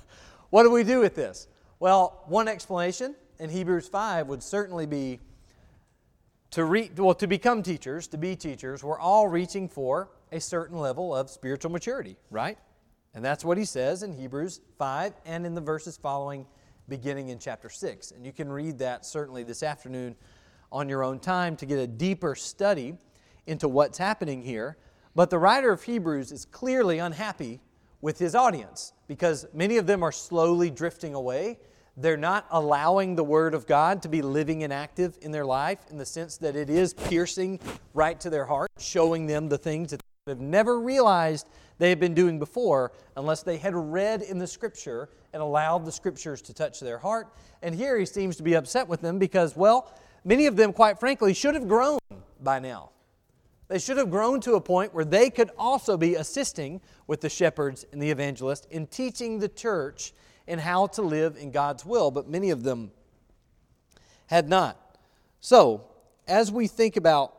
what 0.50 0.62
do 0.62 0.70
we 0.70 0.84
do 0.84 1.00
with 1.00 1.14
this? 1.14 1.48
Well, 1.78 2.22
one 2.26 2.48
explanation 2.48 3.14
in 3.38 3.50
Hebrews 3.50 3.88
5 3.88 4.28
would 4.28 4.42
certainly 4.42 4.86
be 4.86 5.20
to, 6.52 6.64
re- 6.64 6.90
well, 6.96 7.14
to 7.14 7.26
become 7.26 7.62
teachers, 7.62 8.06
to 8.08 8.16
be 8.16 8.36
teachers, 8.36 8.84
we're 8.84 8.98
all 8.98 9.26
reaching 9.26 9.68
for 9.68 10.08
a 10.30 10.40
certain 10.40 10.78
level 10.78 11.14
of 11.14 11.28
spiritual 11.28 11.72
maturity, 11.72 12.16
right? 12.30 12.58
And 13.12 13.24
that's 13.24 13.44
what 13.44 13.58
he 13.58 13.64
says 13.64 14.02
in 14.02 14.12
Hebrews 14.12 14.60
5 14.78 15.14
and 15.26 15.46
in 15.46 15.54
the 15.54 15.60
verses 15.60 15.96
following, 15.96 16.46
beginning 16.88 17.30
in 17.30 17.38
chapter 17.38 17.68
6. 17.68 18.12
And 18.12 18.24
you 18.24 18.32
can 18.32 18.50
read 18.50 18.78
that 18.78 19.04
certainly 19.04 19.42
this 19.42 19.62
afternoon 19.62 20.14
on 20.70 20.88
your 20.88 21.02
own 21.02 21.18
time 21.18 21.56
to 21.56 21.66
get 21.66 21.78
a 21.78 21.86
deeper 21.86 22.34
study 22.34 22.94
into 23.46 23.68
what's 23.68 23.98
happening 23.98 24.42
here. 24.42 24.76
But 25.14 25.30
the 25.30 25.38
writer 25.38 25.70
of 25.70 25.82
Hebrews 25.84 26.32
is 26.32 26.44
clearly 26.44 26.98
unhappy 26.98 27.60
with 28.00 28.18
his 28.18 28.34
audience 28.34 28.92
because 29.06 29.46
many 29.54 29.76
of 29.76 29.86
them 29.86 30.02
are 30.02 30.12
slowly 30.12 30.70
drifting 30.70 31.14
away. 31.14 31.58
They're 31.96 32.16
not 32.16 32.46
allowing 32.50 33.14
the 33.14 33.22
Word 33.22 33.54
of 33.54 33.66
God 33.66 34.02
to 34.02 34.08
be 34.08 34.22
living 34.22 34.64
and 34.64 34.72
active 34.72 35.16
in 35.22 35.30
their 35.30 35.44
life 35.44 35.78
in 35.90 35.98
the 35.98 36.04
sense 36.04 36.36
that 36.38 36.56
it 36.56 36.68
is 36.68 36.92
piercing 36.92 37.60
right 37.94 38.18
to 38.20 38.28
their 38.28 38.44
heart, 38.44 38.70
showing 38.78 39.26
them 39.26 39.48
the 39.48 39.58
things 39.58 39.90
that 39.92 40.00
they 40.26 40.32
have 40.32 40.40
never 40.40 40.80
realized 40.80 41.48
they 41.78 41.88
had 41.88 42.00
been 42.00 42.14
doing 42.14 42.40
before 42.40 42.92
unless 43.16 43.42
they 43.42 43.56
had 43.56 43.74
read 43.74 44.22
in 44.22 44.38
the 44.38 44.46
Scripture 44.46 45.08
and 45.32 45.40
allowed 45.40 45.84
the 45.84 45.92
Scriptures 45.92 46.42
to 46.42 46.52
touch 46.52 46.80
their 46.80 46.98
heart. 46.98 47.28
And 47.62 47.74
here 47.74 47.96
he 47.96 48.06
seems 48.06 48.36
to 48.36 48.42
be 48.42 48.54
upset 48.54 48.88
with 48.88 49.00
them 49.00 49.20
because, 49.20 49.56
well, 49.56 49.92
many 50.24 50.46
of 50.46 50.56
them, 50.56 50.72
quite 50.72 50.98
frankly, 50.98 51.34
should 51.34 51.54
have 51.54 51.68
grown 51.68 52.00
by 52.42 52.58
now. 52.58 52.90
They 53.74 53.80
should 53.80 53.96
have 53.96 54.08
grown 54.08 54.40
to 54.42 54.54
a 54.54 54.60
point 54.60 54.94
where 54.94 55.04
they 55.04 55.30
could 55.30 55.50
also 55.58 55.96
be 55.96 56.14
assisting 56.14 56.80
with 57.08 57.20
the 57.20 57.28
shepherds 57.28 57.84
and 57.90 58.00
the 58.00 58.08
evangelists 58.08 58.68
in 58.70 58.86
teaching 58.86 59.40
the 59.40 59.48
church 59.48 60.12
in 60.46 60.60
how 60.60 60.86
to 60.86 61.02
live 61.02 61.36
in 61.36 61.50
God's 61.50 61.84
will, 61.84 62.12
but 62.12 62.28
many 62.28 62.50
of 62.50 62.62
them 62.62 62.92
had 64.28 64.48
not. 64.48 64.96
So, 65.40 65.88
as 66.28 66.52
we 66.52 66.68
think 66.68 66.96
about 66.96 67.36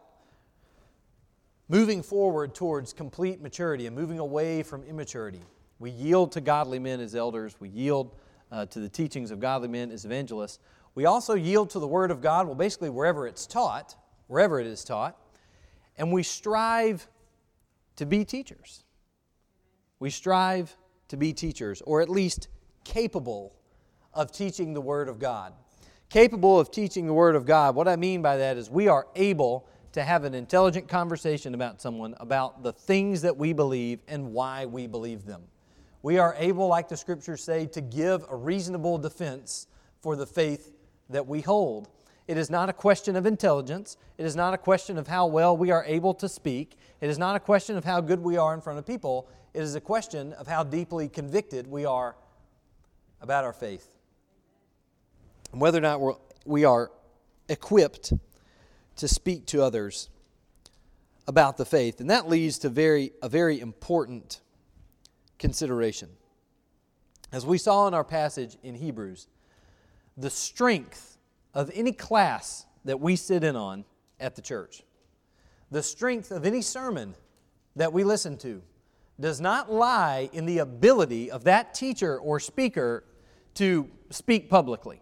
moving 1.70 2.04
forward 2.04 2.54
towards 2.54 2.92
complete 2.92 3.40
maturity 3.42 3.88
and 3.88 3.96
moving 3.96 4.20
away 4.20 4.62
from 4.62 4.84
immaturity. 4.84 5.40
We 5.80 5.90
yield 5.90 6.34
to 6.34 6.42
godly 6.42 6.80
men 6.80 7.00
as 7.00 7.16
elders, 7.16 7.56
we 7.62 7.70
yield 7.70 8.14
uh, 8.52 8.66
to 8.66 8.82
the 8.82 8.90
teachings 8.90 9.32
of 9.32 9.40
godly 9.40 9.70
men 9.70 9.90
as 9.90 10.04
evangelists. 10.04 10.60
We 10.96 11.06
also 11.06 11.36
yield 11.36 11.70
to 11.70 11.80
the 11.80 11.88
Word 11.88 12.12
of 12.12 12.20
God, 12.22 12.46
well, 12.46 12.56
basically 12.56 12.90
wherever 12.90 13.26
it's 13.26 13.48
taught, 13.48 13.96
wherever 14.28 14.60
it 14.60 14.68
is 14.68 14.84
taught, 14.84 15.18
and 15.98 16.12
we 16.12 16.24
strive 16.24 17.08
to 17.96 18.06
be 18.06 18.26
teachers. 18.26 18.84
We 20.00 20.10
strive 20.10 20.76
to 21.08 21.18
be 21.18 21.34
teachers, 21.34 21.82
or 21.82 22.02
at 22.02 22.10
least 22.10 22.48
capable 22.84 23.56
of 24.14 24.32
teaching 24.32 24.74
the 24.74 24.82
Word 24.82 25.08
of 25.08 25.20
God. 25.20 25.54
Capable 26.10 26.60
of 26.60 26.72
teaching 26.72 27.06
the 27.06 27.14
Word 27.14 27.36
of 27.36 27.46
God. 27.46 27.76
What 27.76 27.88
I 27.88 27.96
mean 27.96 28.22
by 28.22 28.38
that 28.38 28.58
is 28.58 28.70
we 28.70 28.88
are 28.88 29.08
able 29.16 29.68
to 29.94 30.04
have 30.04 30.26
an 30.26 30.34
intelligent 30.34 30.88
conversation 30.90 31.54
about 31.54 31.82
someone 31.82 32.16
about 32.20 32.64
the 32.64 32.74
things 32.74 33.22
that 33.22 33.38
we 33.38 33.54
believe 33.54 34.02
and 34.08 34.34
why 34.34 34.66
we 34.66 34.88
believe 34.88 35.26
them. 35.26 35.42
We 36.02 36.18
are 36.20 36.36
able, 36.38 36.68
like 36.68 36.90
the 36.90 36.98
scriptures 36.98 37.44
say, 37.44 37.66
to 37.68 37.82
give 37.82 38.26
a 38.30 38.36
reasonable 38.36 38.98
defense 38.98 39.68
for 40.02 40.16
the 40.16 40.26
faith 40.26 40.74
that 41.10 41.26
we 41.26 41.42
hold. 41.42 41.90
It 42.28 42.38
is 42.38 42.50
not 42.50 42.70
a 42.70 42.74
question 42.74 43.16
of 43.16 43.26
intelligence. 43.26 43.98
It 44.18 44.26
is 44.26 44.36
not 44.36 44.54
a 44.54 44.58
question 44.58 44.98
of 44.98 45.08
how 45.08 45.28
well 45.28 45.56
we 45.56 45.72
are 45.72 45.84
able 45.86 46.14
to 46.16 46.28
speak. 46.28 46.78
It 47.02 47.10
is 47.10 47.18
not 47.18 47.36
a 47.36 47.40
question 47.40 47.78
of 47.78 47.84
how 47.84 48.02
good 48.02 48.20
we 48.20 48.38
are 48.38 48.54
in 48.54 48.62
front 48.62 48.80
of 48.80 48.86
people. 48.86 49.28
It 49.54 49.62
is 49.62 49.76
a 49.76 49.82
question 49.82 50.34
of 50.34 50.48
how 50.48 50.64
deeply 50.64 51.08
convicted 51.08 51.68
we 51.68 51.86
are 51.86 52.16
about 53.22 53.44
our 53.44 53.54
faith 53.54 53.96
and 55.56 55.62
whether 55.62 55.78
or 55.78 55.82
not 55.82 56.02
we're, 56.02 56.16
we 56.46 56.66
are 56.66 56.92
equipped 57.48 58.12
to 58.98 59.08
speak 59.08 59.46
to 59.46 59.62
others 59.62 60.10
about 61.28 61.56
the 61.56 61.66
faith. 61.66 62.02
And 62.02 62.10
that 62.10 62.28
leads 62.28 62.58
to 62.60 62.70
very, 62.70 63.14
a 63.22 63.30
very 63.30 63.62
important 63.62 64.42
consideration. 65.40 66.10
As 67.32 67.46
we 67.46 67.58
saw 67.58 67.88
in 67.88 67.94
our 67.94 68.04
passage 68.04 68.58
in 68.64 68.76
Hebrews, 68.76 69.28
the 70.18 70.30
strength 70.30 71.15
of 71.56 71.72
any 71.74 71.92
class 71.92 72.66
that 72.84 73.00
we 73.00 73.16
sit 73.16 73.44
in 73.44 73.56
on 73.56 73.86
at 74.20 74.36
the 74.36 74.42
church, 74.42 74.84
the 75.72 75.82
strength 75.82 76.30
of 76.30 76.46
any 76.46 76.62
sermon 76.62 77.16
that 77.76 77.92
we 77.92 78.04
listen 78.04 78.38
to, 78.38 78.62
does 79.20 79.40
not 79.40 79.72
lie 79.72 80.30
in 80.34 80.46
the 80.46 80.60
ability 80.60 81.32
of 81.32 81.46
that 81.46 81.74
teacher 81.74 82.20
or 82.20 82.40
speaker 82.40 83.06
to 83.54 83.90
speak 84.10 84.50
publicly. 84.50 85.02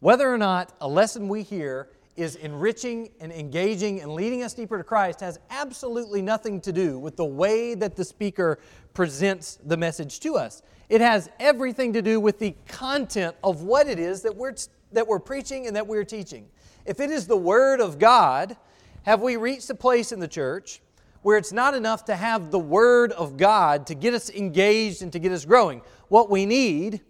Whether 0.00 0.32
or 0.32 0.38
not 0.38 0.74
a 0.80 0.88
lesson 0.88 1.26
we 1.26 1.42
hear 1.42 1.88
is 2.16 2.36
enriching 2.36 3.10
and 3.18 3.32
engaging 3.32 4.02
and 4.02 4.12
leading 4.12 4.42
us 4.42 4.52
deeper 4.52 4.76
to 4.76 4.84
Christ 4.84 5.20
has 5.20 5.38
absolutely 5.48 6.20
nothing 6.20 6.60
to 6.62 6.72
do 6.72 6.98
with 6.98 7.16
the 7.16 7.24
way 7.24 7.74
that 7.74 7.96
the 7.96 8.04
speaker 8.04 8.58
presents 8.92 9.58
the 9.64 9.76
message 9.76 10.20
to 10.20 10.36
us. 10.36 10.62
It 10.90 11.00
has 11.00 11.30
everything 11.38 11.94
to 11.94 12.02
do 12.02 12.20
with 12.20 12.38
the 12.38 12.54
content 12.66 13.36
of 13.42 13.62
what 13.62 13.86
it 13.86 13.98
is 13.98 14.22
that 14.22 14.36
we're, 14.36 14.54
that 14.92 15.06
we're 15.06 15.20
preaching 15.20 15.66
and 15.66 15.76
that 15.76 15.86
we're 15.86 16.04
teaching. 16.04 16.48
If 16.84 17.00
it 17.00 17.10
is 17.10 17.26
the 17.26 17.36
Word 17.36 17.80
of 17.80 17.98
God, 17.98 18.56
have 19.02 19.20
we 19.22 19.36
reached 19.36 19.70
a 19.70 19.74
place 19.74 20.12
in 20.12 20.20
the 20.20 20.28
church 20.28 20.80
where 21.22 21.36
it's 21.36 21.52
not 21.52 21.74
enough 21.74 22.04
to 22.06 22.16
have 22.16 22.50
the 22.50 22.58
Word 22.58 23.12
of 23.12 23.36
God 23.36 23.86
to 23.88 23.94
get 23.94 24.14
us 24.14 24.30
engaged 24.30 25.02
and 25.02 25.12
to 25.12 25.18
get 25.18 25.32
us 25.32 25.44
growing? 25.44 25.82
What 26.08 26.30
we 26.30 26.46
need 26.46 27.00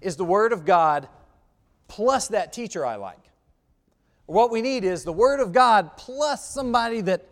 is 0.00 0.16
the 0.16 0.24
Word 0.24 0.52
of 0.52 0.64
God 0.64 1.08
plus 1.86 2.28
that 2.28 2.52
teacher 2.52 2.84
I 2.84 2.96
like. 2.96 3.18
What 4.26 4.50
we 4.50 4.60
need 4.60 4.84
is 4.84 5.04
the 5.04 5.12
Word 5.12 5.40
of 5.40 5.52
God 5.52 5.96
plus 5.96 6.48
somebody 6.48 7.00
that, 7.02 7.26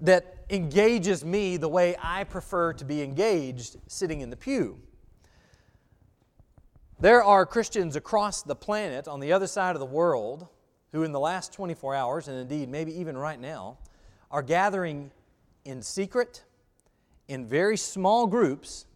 that 0.00 0.36
engages 0.48 1.24
me 1.24 1.56
the 1.56 1.68
way 1.68 1.96
I 2.02 2.24
prefer 2.24 2.72
to 2.74 2.84
be 2.84 3.02
engaged 3.02 3.76
sitting 3.86 4.20
in 4.20 4.30
the 4.30 4.36
pew. 4.36 4.78
There 7.00 7.22
are 7.22 7.44
Christians 7.44 7.96
across 7.96 8.42
the 8.42 8.54
planet 8.54 9.08
on 9.08 9.20
the 9.20 9.32
other 9.32 9.46
side 9.46 9.76
of 9.76 9.80
the 9.80 9.86
world 9.86 10.48
who, 10.92 11.02
in 11.02 11.12
the 11.12 11.20
last 11.20 11.52
24 11.52 11.94
hours, 11.94 12.28
and 12.28 12.38
indeed 12.38 12.68
maybe 12.68 12.98
even 12.98 13.16
right 13.16 13.38
now, 13.38 13.78
are 14.30 14.42
gathering 14.42 15.10
in 15.64 15.82
secret, 15.82 16.44
in 17.28 17.46
very 17.46 17.76
small 17.76 18.26
groups, 18.26 18.86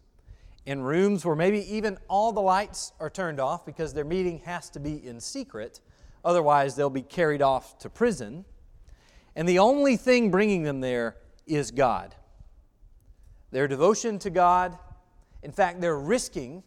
in 0.65 0.81
rooms 0.81 1.25
where 1.25 1.35
maybe 1.35 1.59
even 1.73 1.97
all 2.07 2.31
the 2.31 2.41
lights 2.41 2.93
are 2.99 3.09
turned 3.09 3.39
off 3.39 3.65
because 3.65 3.93
their 3.93 4.05
meeting 4.05 4.39
has 4.45 4.69
to 4.69 4.79
be 4.79 5.05
in 5.05 5.19
secret 5.19 5.81
Otherwise, 6.23 6.75
they'll 6.75 6.89
be 6.89 7.01
carried 7.01 7.41
off 7.41 7.77
to 7.79 7.89
prison. 7.89 8.45
And 9.35 9.47
the 9.47 9.59
only 9.59 9.95
thing 9.95 10.31
bringing 10.31 10.63
them 10.63 10.81
there 10.81 11.17
is 11.47 11.71
God. 11.71 12.15
Their 13.51 13.67
devotion 13.67 14.19
to 14.19 14.29
God, 14.29 14.77
in 15.41 15.51
fact, 15.51 15.81
they're 15.81 15.97
risking 15.97 16.63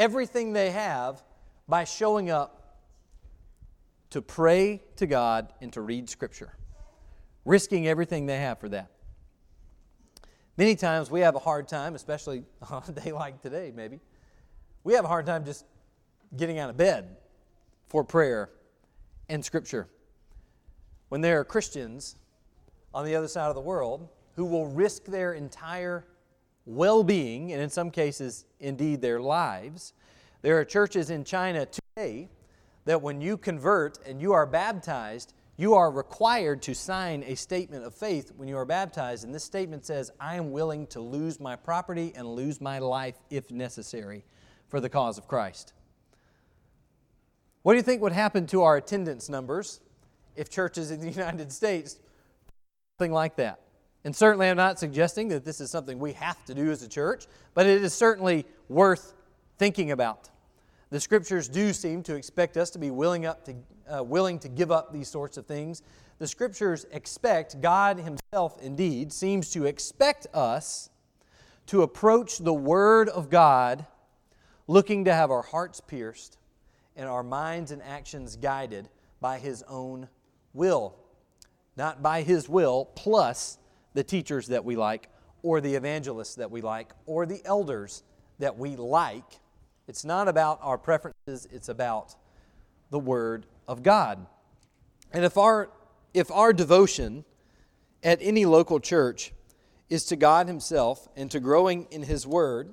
everything 0.00 0.54
they 0.54 0.70
have 0.70 1.22
by 1.68 1.84
showing 1.84 2.30
up 2.30 2.78
to 4.08 4.22
pray 4.22 4.82
to 4.96 5.06
God 5.06 5.52
and 5.60 5.72
to 5.74 5.82
read 5.82 6.08
Scripture. 6.08 6.56
Risking 7.44 7.86
everything 7.86 8.26
they 8.26 8.38
have 8.38 8.58
for 8.58 8.70
that. 8.70 8.90
Many 10.56 10.74
times 10.74 11.10
we 11.10 11.20
have 11.20 11.36
a 11.36 11.38
hard 11.38 11.68
time, 11.68 11.94
especially 11.94 12.44
on 12.70 12.82
a 12.88 12.92
day 12.92 13.12
like 13.12 13.42
today, 13.42 13.72
maybe. 13.76 14.00
We 14.84 14.94
have 14.94 15.04
a 15.04 15.08
hard 15.08 15.26
time 15.26 15.44
just 15.44 15.66
getting 16.36 16.58
out 16.58 16.70
of 16.70 16.76
bed 16.76 17.18
for 17.88 18.02
prayer 18.02 18.50
and 19.28 19.44
Scripture. 19.44 19.86
When 21.10 21.20
there 21.20 21.40
are 21.40 21.44
Christians 21.44 22.16
on 22.94 23.04
the 23.04 23.14
other 23.14 23.28
side 23.28 23.48
of 23.48 23.54
the 23.54 23.60
world 23.60 24.08
who 24.36 24.46
will 24.46 24.66
risk 24.66 25.04
their 25.04 25.34
entire 25.34 26.06
well 26.66 27.02
being, 27.02 27.52
and 27.52 27.62
in 27.62 27.70
some 27.70 27.90
cases, 27.90 28.44
indeed, 28.58 29.00
their 29.00 29.20
lives, 29.20 29.92
there 30.42 30.58
are 30.58 30.64
churches 30.64 31.10
in 31.10 31.24
China 31.24 31.66
today 31.66 32.28
that 32.84 33.02
when 33.02 33.20
you 33.20 33.36
convert 33.36 33.98
and 34.06 34.20
you 34.20 34.32
are 34.32 34.46
baptized, 34.46 35.34
you 35.56 35.74
are 35.74 35.90
required 35.90 36.62
to 36.62 36.74
sign 36.74 37.22
a 37.26 37.34
statement 37.34 37.84
of 37.84 37.94
faith 37.94 38.32
when 38.36 38.48
you 38.48 38.56
are 38.56 38.64
baptized. 38.64 39.24
And 39.24 39.34
this 39.34 39.44
statement 39.44 39.84
says, 39.84 40.10
I 40.18 40.36
am 40.36 40.52
willing 40.52 40.86
to 40.88 41.00
lose 41.00 41.38
my 41.38 41.54
property 41.54 42.12
and 42.16 42.26
lose 42.26 42.60
my 42.60 42.78
life 42.78 43.16
if 43.28 43.50
necessary 43.50 44.24
for 44.68 44.80
the 44.80 44.88
cause 44.88 45.18
of 45.18 45.28
Christ. 45.28 45.74
What 47.62 47.74
do 47.74 47.76
you 47.76 47.82
think 47.82 48.00
would 48.00 48.12
happen 48.12 48.46
to 48.46 48.62
our 48.62 48.78
attendance 48.78 49.28
numbers 49.28 49.80
if 50.34 50.48
churches 50.48 50.90
in 50.90 51.00
the 51.00 51.10
United 51.10 51.52
States 51.52 51.98
something 52.98 53.12
like 53.12 53.36
that? 53.36 53.60
And 54.04 54.16
certainly, 54.16 54.48
I'm 54.48 54.56
not 54.56 54.78
suggesting 54.78 55.28
that 55.28 55.44
this 55.44 55.60
is 55.60 55.70
something 55.70 55.98
we 55.98 56.14
have 56.14 56.42
to 56.46 56.54
do 56.54 56.70
as 56.70 56.82
a 56.82 56.88
church, 56.88 57.26
but 57.54 57.66
it 57.66 57.82
is 57.82 57.92
certainly 57.92 58.46
worth 58.68 59.14
thinking 59.58 59.90
about. 59.90 60.30
The 60.88 61.00
scriptures 61.00 61.48
do 61.48 61.72
seem 61.72 62.02
to 62.04 62.16
expect 62.16 62.56
us 62.56 62.70
to 62.70 62.78
be 62.78 62.90
willing, 62.90 63.26
up 63.26 63.44
to, 63.44 63.54
uh, 63.88 64.02
willing 64.02 64.38
to 64.40 64.48
give 64.48 64.72
up 64.72 64.92
these 64.92 65.08
sorts 65.08 65.36
of 65.36 65.46
things. 65.46 65.82
The 66.18 66.26
scriptures 66.26 66.86
expect, 66.90 67.60
God 67.60 67.98
Himself 67.98 68.60
indeed, 68.60 69.12
seems 69.12 69.50
to 69.52 69.66
expect 69.66 70.26
us 70.34 70.90
to 71.66 71.82
approach 71.82 72.38
the 72.38 72.52
Word 72.52 73.08
of 73.08 73.30
God 73.30 73.86
looking 74.66 75.04
to 75.04 75.14
have 75.14 75.30
our 75.30 75.42
hearts 75.42 75.80
pierced 75.80 76.38
and 76.96 77.08
our 77.08 77.22
minds 77.22 77.70
and 77.70 77.82
actions 77.82 78.34
guided 78.34 78.88
by 79.20 79.38
His 79.38 79.62
own 79.68 80.08
will. 80.52 80.96
Not 81.76 82.02
by 82.02 82.22
His 82.22 82.48
will 82.48 82.86
plus 82.96 83.58
the 83.94 84.04
teachers 84.04 84.48
that 84.48 84.64
we 84.64 84.76
like 84.76 85.08
or 85.42 85.60
the 85.60 85.74
evangelists 85.74 86.34
that 86.36 86.50
we 86.50 86.60
like 86.60 86.92
or 87.06 87.26
the 87.26 87.40
elders 87.44 88.02
that 88.38 88.56
we 88.56 88.76
like. 88.76 89.40
It's 89.88 90.04
not 90.04 90.28
about 90.28 90.58
our 90.62 90.78
preferences, 90.78 91.48
it's 91.50 91.68
about 91.68 92.14
the 92.90 92.98
Word 92.98 93.46
of 93.66 93.82
God. 93.82 94.26
And 95.12 95.24
if 95.24 95.36
our, 95.36 95.70
if 96.14 96.30
our 96.30 96.52
devotion 96.52 97.24
at 98.02 98.18
any 98.20 98.44
local 98.44 98.80
church 98.80 99.32
is 99.88 100.04
to 100.06 100.16
God 100.16 100.46
Himself 100.46 101.08
and 101.16 101.30
to 101.30 101.40
growing 101.40 101.86
in 101.90 102.02
His 102.02 102.26
Word, 102.26 102.72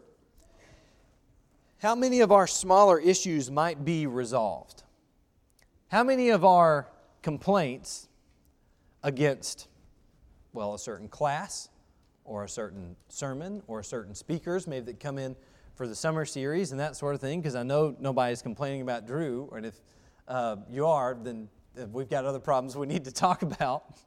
how 1.79 1.95
many 1.95 2.21
of 2.21 2.31
our 2.31 2.47
smaller 2.47 2.99
issues 2.99 3.51
might 3.51 3.85
be 3.85 4.07
resolved? 4.07 4.83
How 5.89 6.03
many 6.03 6.29
of 6.29 6.43
our 6.43 6.87
complaints 7.21 8.07
against, 9.03 9.67
well, 10.57 10.73
a 10.73 10.79
certain 10.79 11.07
class 11.07 11.69
or 12.25 12.43
a 12.43 12.49
certain 12.49 12.95
sermon 13.09 13.61
or 13.67 13.83
certain 13.83 14.15
speakers, 14.15 14.65
maybe 14.65 14.87
that 14.87 14.99
come 14.99 15.19
in 15.19 15.35
for 15.75 15.87
the 15.87 15.93
summer 15.93 16.25
series 16.25 16.71
and 16.71 16.79
that 16.79 16.95
sort 16.95 17.13
of 17.13 17.21
thing, 17.21 17.39
because 17.39 17.53
I 17.53 17.61
know 17.61 17.95
nobody's 17.99 18.41
complaining 18.41 18.81
about 18.81 19.05
Drew, 19.05 19.53
and 19.55 19.67
if 19.67 19.75
uh, 20.27 20.55
you 20.67 20.87
are, 20.87 21.15
then 21.21 21.47
we've 21.91 22.09
got 22.09 22.25
other 22.25 22.39
problems 22.39 22.75
we 22.75 22.87
need 22.87 23.05
to 23.05 23.11
talk 23.11 23.43
about. 23.43 23.99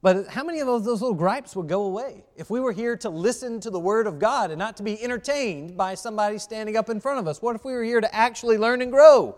But 0.00 0.28
how 0.28 0.42
many 0.44 0.60
of 0.60 0.66
those, 0.66 0.82
those 0.86 1.02
little 1.02 1.14
gripes 1.14 1.54
would 1.56 1.68
go 1.68 1.84
away 1.84 2.24
if 2.34 2.48
we 2.48 2.58
were 2.58 2.72
here 2.72 2.96
to 2.96 3.10
listen 3.10 3.60
to 3.60 3.68
the 3.68 3.78
Word 3.78 4.06
of 4.06 4.18
God 4.18 4.50
and 4.50 4.58
not 4.58 4.78
to 4.78 4.82
be 4.82 5.02
entertained 5.02 5.76
by 5.76 5.94
somebody 5.94 6.38
standing 6.38 6.74
up 6.74 6.88
in 6.88 7.00
front 7.00 7.18
of 7.18 7.28
us? 7.28 7.42
What 7.42 7.54
if 7.54 7.66
we 7.66 7.72
were 7.74 7.84
here 7.84 8.00
to 8.00 8.14
actually 8.14 8.56
learn 8.56 8.80
and 8.80 8.90
grow? 8.90 9.36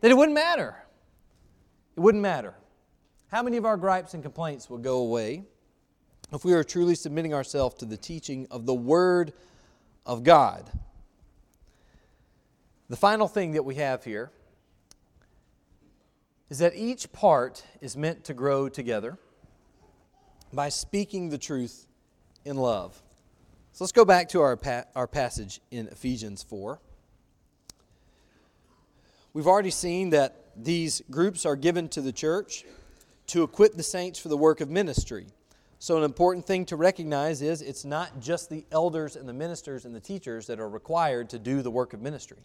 That 0.00 0.10
it 0.10 0.14
wouldn't 0.14 0.34
matter. 0.34 0.74
It 1.96 2.00
wouldn't 2.00 2.22
matter. 2.22 2.54
How 3.34 3.42
many 3.42 3.56
of 3.56 3.64
our 3.64 3.76
gripes 3.76 4.14
and 4.14 4.22
complaints 4.22 4.70
will 4.70 4.78
go 4.78 4.98
away 4.98 5.42
if 6.32 6.44
we 6.44 6.52
are 6.52 6.62
truly 6.62 6.94
submitting 6.94 7.34
ourselves 7.34 7.74
to 7.78 7.84
the 7.84 7.96
teaching 7.96 8.46
of 8.48 8.64
the 8.64 8.72
Word 8.72 9.32
of 10.06 10.22
God? 10.22 10.70
The 12.88 12.94
final 12.94 13.26
thing 13.26 13.50
that 13.54 13.64
we 13.64 13.74
have 13.74 14.04
here 14.04 14.30
is 16.48 16.58
that 16.58 16.76
each 16.76 17.10
part 17.10 17.64
is 17.80 17.96
meant 17.96 18.22
to 18.26 18.34
grow 18.34 18.68
together 18.68 19.18
by 20.52 20.68
speaking 20.68 21.30
the 21.30 21.38
truth 21.38 21.88
in 22.44 22.56
love. 22.56 23.02
So 23.72 23.82
let's 23.82 23.90
go 23.90 24.04
back 24.04 24.28
to 24.28 24.42
our, 24.42 24.56
pa- 24.56 24.84
our 24.94 25.08
passage 25.08 25.60
in 25.72 25.88
Ephesians 25.88 26.44
4. 26.44 26.78
We've 29.32 29.48
already 29.48 29.72
seen 29.72 30.10
that 30.10 30.36
these 30.54 31.02
groups 31.10 31.44
are 31.44 31.56
given 31.56 31.88
to 31.88 32.00
the 32.00 32.12
church 32.12 32.64
to 33.28 33.42
equip 33.42 33.74
the 33.74 33.82
saints 33.82 34.18
for 34.18 34.28
the 34.28 34.36
work 34.36 34.60
of 34.60 34.70
ministry. 34.70 35.26
So, 35.78 35.98
an 35.98 36.04
important 36.04 36.46
thing 36.46 36.64
to 36.66 36.76
recognize 36.76 37.42
is 37.42 37.60
it's 37.60 37.84
not 37.84 38.20
just 38.20 38.48
the 38.48 38.64
elders 38.72 39.16
and 39.16 39.28
the 39.28 39.32
ministers 39.32 39.84
and 39.84 39.94
the 39.94 40.00
teachers 40.00 40.46
that 40.46 40.58
are 40.58 40.68
required 40.68 41.28
to 41.30 41.38
do 41.38 41.62
the 41.62 41.70
work 41.70 41.92
of 41.92 42.00
ministry. 42.00 42.38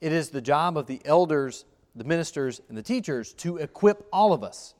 It 0.00 0.12
is 0.12 0.30
the 0.30 0.40
job 0.40 0.76
of 0.76 0.86
the 0.86 1.00
elders, 1.04 1.64
the 1.94 2.04
ministers, 2.04 2.60
and 2.68 2.76
the 2.76 2.82
teachers 2.82 3.32
to 3.34 3.58
equip 3.58 4.06
all 4.12 4.32
of 4.32 4.42
us 4.42 4.74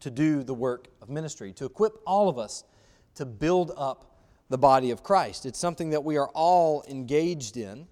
to 0.00 0.10
do 0.10 0.42
the 0.42 0.54
work 0.54 0.88
of 1.00 1.08
ministry, 1.08 1.52
to 1.54 1.64
equip 1.64 1.94
all 2.06 2.28
of 2.28 2.38
us 2.38 2.64
to 3.14 3.24
build 3.24 3.72
up 3.76 4.14
the 4.50 4.58
body 4.58 4.90
of 4.90 5.02
Christ. 5.02 5.46
It's 5.46 5.58
something 5.58 5.90
that 5.90 6.04
we 6.04 6.16
are 6.16 6.28
all 6.34 6.84
engaged 6.88 7.56
in. 7.56 7.86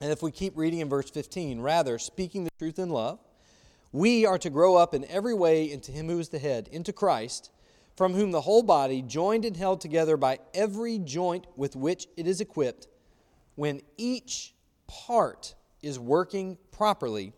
And 0.00 0.12
if 0.12 0.22
we 0.22 0.30
keep 0.30 0.56
reading 0.56 0.78
in 0.80 0.88
verse 0.88 1.10
15, 1.10 1.60
rather, 1.60 1.98
speaking 1.98 2.44
the 2.44 2.50
truth 2.58 2.78
in 2.78 2.90
love, 2.90 3.18
we 3.92 4.26
are 4.26 4.38
to 4.38 4.50
grow 4.50 4.76
up 4.76 4.94
in 4.94 5.04
every 5.06 5.34
way 5.34 5.70
into 5.70 5.92
Him 5.92 6.08
who 6.08 6.18
is 6.18 6.28
the 6.28 6.38
head, 6.38 6.68
into 6.72 6.92
Christ, 6.92 7.50
from 7.96 8.14
whom 8.14 8.30
the 8.30 8.42
whole 8.42 8.62
body, 8.62 9.02
joined 9.02 9.44
and 9.44 9.56
held 9.56 9.80
together 9.80 10.16
by 10.16 10.38
every 10.54 10.98
joint 10.98 11.46
with 11.56 11.74
which 11.74 12.06
it 12.16 12.26
is 12.26 12.40
equipped, 12.40 12.86
when 13.56 13.80
each 13.96 14.54
part 14.86 15.54
is 15.82 15.98
working 15.98 16.58
properly, 16.70 17.32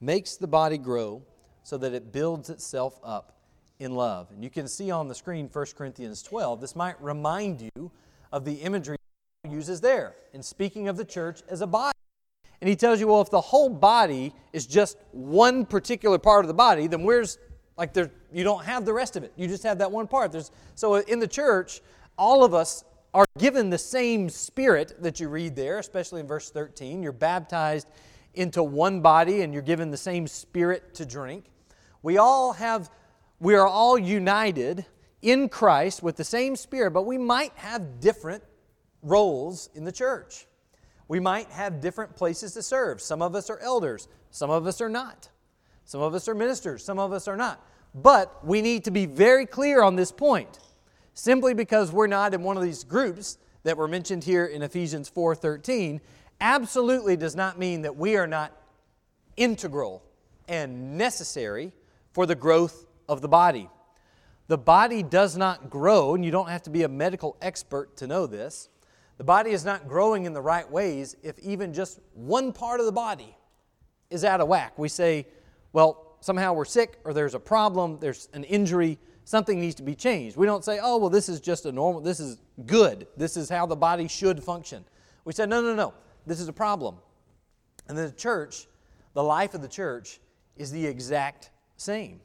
makes 0.00 0.36
the 0.36 0.46
body 0.46 0.78
grow 0.78 1.22
so 1.62 1.76
that 1.76 1.92
it 1.92 2.12
builds 2.12 2.50
itself 2.50 2.98
up 3.02 3.40
in 3.78 3.94
love. 3.94 4.30
And 4.30 4.44
you 4.44 4.50
can 4.50 4.68
see 4.68 4.90
on 4.90 5.08
the 5.08 5.14
screen 5.14 5.48
1 5.52 5.66
Corinthians 5.76 6.22
12. 6.22 6.60
This 6.60 6.76
might 6.76 7.00
remind 7.02 7.62
you 7.62 7.90
of 8.32 8.44
the 8.44 8.54
imagery 8.54 8.96
Paul 9.42 9.52
uses 9.52 9.80
there 9.80 10.14
in 10.32 10.42
speaking 10.42 10.88
of 10.88 10.96
the 10.96 11.04
church 11.04 11.42
as 11.48 11.60
a 11.62 11.66
body. 11.66 11.99
And 12.60 12.68
he 12.68 12.76
tells 12.76 13.00
you, 13.00 13.08
well, 13.08 13.20
if 13.20 13.30
the 13.30 13.40
whole 13.40 13.68
body 13.68 14.34
is 14.52 14.66
just 14.66 14.98
one 15.12 15.64
particular 15.64 16.18
part 16.18 16.44
of 16.44 16.48
the 16.48 16.54
body, 16.54 16.86
then 16.86 17.04
where's 17.04 17.38
like 17.76 17.94
there 17.94 18.10
you 18.32 18.44
don't 18.44 18.64
have 18.64 18.84
the 18.84 18.92
rest 18.92 19.16
of 19.16 19.24
it. 19.24 19.32
You 19.36 19.48
just 19.48 19.62
have 19.62 19.78
that 19.78 19.90
one 19.90 20.06
part. 20.06 20.32
There's 20.32 20.50
so 20.74 20.96
in 20.96 21.18
the 21.18 21.28
church, 21.28 21.80
all 22.18 22.44
of 22.44 22.52
us 22.52 22.84
are 23.14 23.26
given 23.38 23.70
the 23.70 23.78
same 23.78 24.28
spirit 24.28 25.02
that 25.02 25.18
you 25.18 25.28
read 25.28 25.56
there, 25.56 25.78
especially 25.78 26.20
in 26.20 26.26
verse 26.26 26.50
13. 26.50 27.02
You're 27.02 27.12
baptized 27.12 27.88
into 28.34 28.62
one 28.62 29.00
body 29.00 29.42
and 29.42 29.52
you're 29.52 29.62
given 29.62 29.90
the 29.90 29.96
same 29.96 30.26
spirit 30.26 30.94
to 30.94 31.06
drink. 31.06 31.46
We 32.02 32.18
all 32.18 32.52
have, 32.52 32.90
we 33.40 33.54
are 33.54 33.66
all 33.66 33.98
united 33.98 34.86
in 35.22 35.48
Christ 35.48 36.02
with 36.02 36.16
the 36.16 36.24
same 36.24 36.56
Spirit, 36.56 36.92
but 36.92 37.02
we 37.02 37.18
might 37.18 37.52
have 37.56 38.00
different 38.00 38.42
roles 39.02 39.68
in 39.74 39.84
the 39.84 39.92
church. 39.92 40.46
We 41.10 41.18
might 41.18 41.50
have 41.50 41.80
different 41.80 42.14
places 42.14 42.52
to 42.52 42.62
serve. 42.62 43.00
Some 43.00 43.20
of 43.20 43.34
us 43.34 43.50
are 43.50 43.58
elders, 43.58 44.06
some 44.30 44.48
of 44.48 44.64
us 44.64 44.80
are 44.80 44.88
not. 44.88 45.28
Some 45.84 46.02
of 46.02 46.14
us 46.14 46.28
are 46.28 46.36
ministers, 46.36 46.84
some 46.84 47.00
of 47.00 47.12
us 47.12 47.26
are 47.26 47.36
not. 47.36 47.66
But 47.92 48.46
we 48.46 48.62
need 48.62 48.84
to 48.84 48.92
be 48.92 49.06
very 49.06 49.44
clear 49.44 49.82
on 49.82 49.96
this 49.96 50.12
point. 50.12 50.60
Simply 51.12 51.52
because 51.52 51.90
we're 51.90 52.06
not 52.06 52.32
in 52.32 52.44
one 52.44 52.56
of 52.56 52.62
these 52.62 52.84
groups 52.84 53.38
that 53.64 53.76
were 53.76 53.88
mentioned 53.88 54.22
here 54.22 54.46
in 54.46 54.62
Ephesians 54.62 55.10
4:13 55.10 56.00
absolutely 56.40 57.16
does 57.16 57.34
not 57.34 57.58
mean 57.58 57.82
that 57.82 57.96
we 57.96 58.16
are 58.16 58.28
not 58.28 58.52
integral 59.36 60.04
and 60.46 60.96
necessary 60.96 61.72
for 62.12 62.24
the 62.24 62.36
growth 62.36 62.86
of 63.08 63.20
the 63.20 63.28
body. 63.28 63.68
The 64.46 64.58
body 64.58 65.02
does 65.02 65.36
not 65.36 65.70
grow, 65.70 66.14
and 66.14 66.24
you 66.24 66.30
don't 66.30 66.50
have 66.50 66.62
to 66.62 66.70
be 66.70 66.84
a 66.84 66.88
medical 66.88 67.36
expert 67.42 67.96
to 67.96 68.06
know 68.06 68.28
this. 68.28 68.68
The 69.20 69.24
body 69.24 69.50
is 69.50 69.66
not 69.66 69.86
growing 69.86 70.24
in 70.24 70.32
the 70.32 70.40
right 70.40 70.68
ways 70.70 71.14
if 71.22 71.38
even 71.40 71.74
just 71.74 72.00
one 72.14 72.54
part 72.54 72.80
of 72.80 72.86
the 72.86 72.92
body 72.92 73.36
is 74.08 74.24
out 74.24 74.40
of 74.40 74.48
whack. 74.48 74.78
We 74.78 74.88
say, 74.88 75.26
well, 75.74 76.16
somehow 76.20 76.54
we're 76.54 76.64
sick, 76.64 76.98
or 77.04 77.12
there's 77.12 77.34
a 77.34 77.38
problem, 77.38 77.98
there's 78.00 78.30
an 78.32 78.44
injury, 78.44 78.98
something 79.26 79.60
needs 79.60 79.74
to 79.74 79.82
be 79.82 79.94
changed. 79.94 80.38
We 80.38 80.46
don't 80.46 80.64
say, 80.64 80.78
oh, 80.82 80.96
well, 80.96 81.10
this 81.10 81.28
is 81.28 81.38
just 81.38 81.66
a 81.66 81.72
normal, 81.72 82.00
this 82.00 82.18
is 82.18 82.40
good, 82.64 83.06
this 83.18 83.36
is 83.36 83.50
how 83.50 83.66
the 83.66 83.76
body 83.76 84.08
should 84.08 84.42
function. 84.42 84.86
We 85.26 85.34
say, 85.34 85.44
no, 85.44 85.60
no, 85.60 85.74
no, 85.74 85.92
this 86.24 86.40
is 86.40 86.48
a 86.48 86.52
problem. 86.54 86.94
And 87.88 87.98
the 87.98 88.12
church, 88.12 88.68
the 89.12 89.22
life 89.22 89.52
of 89.52 89.60
the 89.60 89.68
church, 89.68 90.18
is 90.56 90.70
the 90.70 90.86
exact 90.86 91.50
same. 91.76 92.22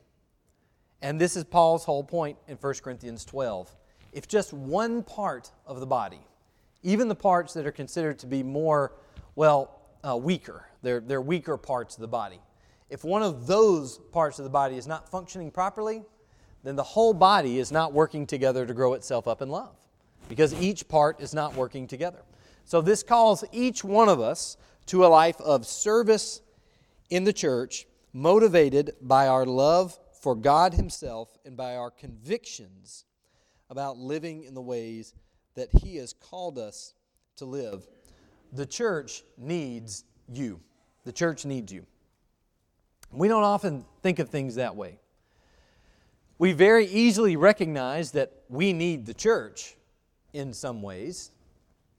And 1.01 1.19
this 1.19 1.35
is 1.35 1.43
Paul's 1.43 1.83
whole 1.83 2.05
point 2.05 2.37
in 2.47 2.55
1 2.55 2.73
Corinthians 2.75 3.25
12. 3.25 3.75
If 4.13 4.29
just 4.29 4.53
one 4.53 5.03
part 5.03 5.51
of 5.65 5.81
the 5.81 5.85
body, 5.85 6.21
even 6.85 7.07
the 7.07 7.15
parts 7.15 7.53
that 7.53 7.65
are 7.65 7.71
considered 7.71 8.19
to 8.19 8.27
be 8.27 8.43
more, 8.43 8.93
well, 9.35 9.81
uh, 10.07 10.15
weaker, 10.15 10.67
they're, 10.83 10.99
they're 10.99 11.21
weaker 11.21 11.57
parts 11.57 11.95
of 11.95 12.01
the 12.01 12.07
body, 12.07 12.39
if 12.89 13.03
one 13.03 13.23
of 13.23 13.47
those 13.47 13.97
parts 14.11 14.37
of 14.37 14.43
the 14.43 14.51
body 14.51 14.77
is 14.77 14.85
not 14.85 15.09
functioning 15.09 15.49
properly, 15.49 16.03
then 16.63 16.75
the 16.75 16.83
whole 16.83 17.13
body 17.13 17.59
is 17.59 17.71
not 17.71 17.91
working 17.91 18.27
together 18.27 18.65
to 18.65 18.73
grow 18.73 18.93
itself 18.93 19.27
up 19.27 19.41
in 19.41 19.49
love 19.49 19.75
because 20.29 20.53
each 20.53 20.87
part 20.87 21.19
is 21.19 21.33
not 21.33 21.55
working 21.55 21.87
together. 21.87 22.21
So, 22.63 22.81
this 22.81 23.03
calls 23.03 23.43
each 23.51 23.83
one 23.83 24.09
of 24.09 24.19
us 24.19 24.57
to 24.87 25.05
a 25.05 25.07
life 25.07 25.39
of 25.41 25.65
service 25.65 26.41
in 27.09 27.23
the 27.23 27.33
church 27.33 27.85
motivated 28.13 28.93
by 29.01 29.27
our 29.27 29.45
love 29.45 29.97
for 30.21 30.35
God 30.35 30.73
Himself 30.73 31.37
and 31.45 31.57
by 31.57 31.75
our 31.75 31.91
convictions 31.91 33.05
about 33.69 33.97
living 33.97 34.43
in 34.43 34.53
the 34.53 34.61
ways 34.61 35.13
that 35.55 35.69
He 35.83 35.97
has 35.97 36.13
called 36.13 36.57
us 36.57 36.93
to 37.37 37.45
live. 37.45 37.87
The 38.53 38.65
church 38.65 39.23
needs 39.37 40.05
you. 40.31 40.61
The 41.03 41.11
church 41.11 41.45
needs 41.45 41.71
you. 41.71 41.85
We 43.11 43.27
don't 43.27 43.43
often 43.43 43.85
think 44.01 44.19
of 44.19 44.29
things 44.29 44.55
that 44.55 44.75
way. 44.75 44.99
We 46.37 46.51
very 46.51 46.85
easily 46.87 47.37
recognize 47.37 48.11
that 48.11 48.31
we 48.49 48.73
need 48.73 49.05
the 49.05 49.13
church 49.13 49.75
in 50.33 50.53
some 50.53 50.81
ways. 50.81 51.31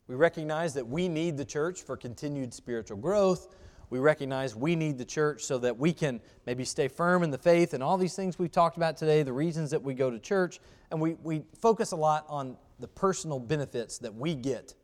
We 0.09 0.15
recognize 0.15 0.75
that 0.75 0.87
we 0.87 1.09
need 1.09 1.37
the 1.37 1.45
church 1.45 1.83
for 1.83 1.97
continued 1.97 2.53
spiritual 2.53 2.99
growth. 2.99 3.55
We 3.89 3.99
recognize 3.99 4.55
we 4.55 4.77
need 4.77 4.99
the 4.99 5.05
church 5.05 5.43
so 5.45 5.59
that 5.59 5.79
we 5.79 5.93
can 5.93 6.21
maybe 6.45 6.65
stay 6.65 6.89
firm 6.89 7.23
in 7.23 7.31
the 7.31 7.39
faith 7.39 7.73
and 7.73 7.83
all 7.83 7.97
these 7.97 8.15
things 8.15 8.39
we've 8.39 8.53
talked 8.53 8.77
about 8.77 8.97
today, 8.97 9.23
the 9.23 9.33
reasons 9.33 9.71
that 9.71 9.83
we 9.83 9.95
go 9.95 10.11
to 10.11 10.19
church. 10.19 10.61
And 10.91 11.01
we, 11.01 11.15
we 11.23 11.43
focus 11.59 11.93
a 11.93 11.97
lot 11.97 12.27
on 12.29 12.57
the 12.79 12.89
personal 12.89 13.39
benefits 13.39 13.99
that 13.99 14.15
we 14.15 14.35
get 14.35 14.75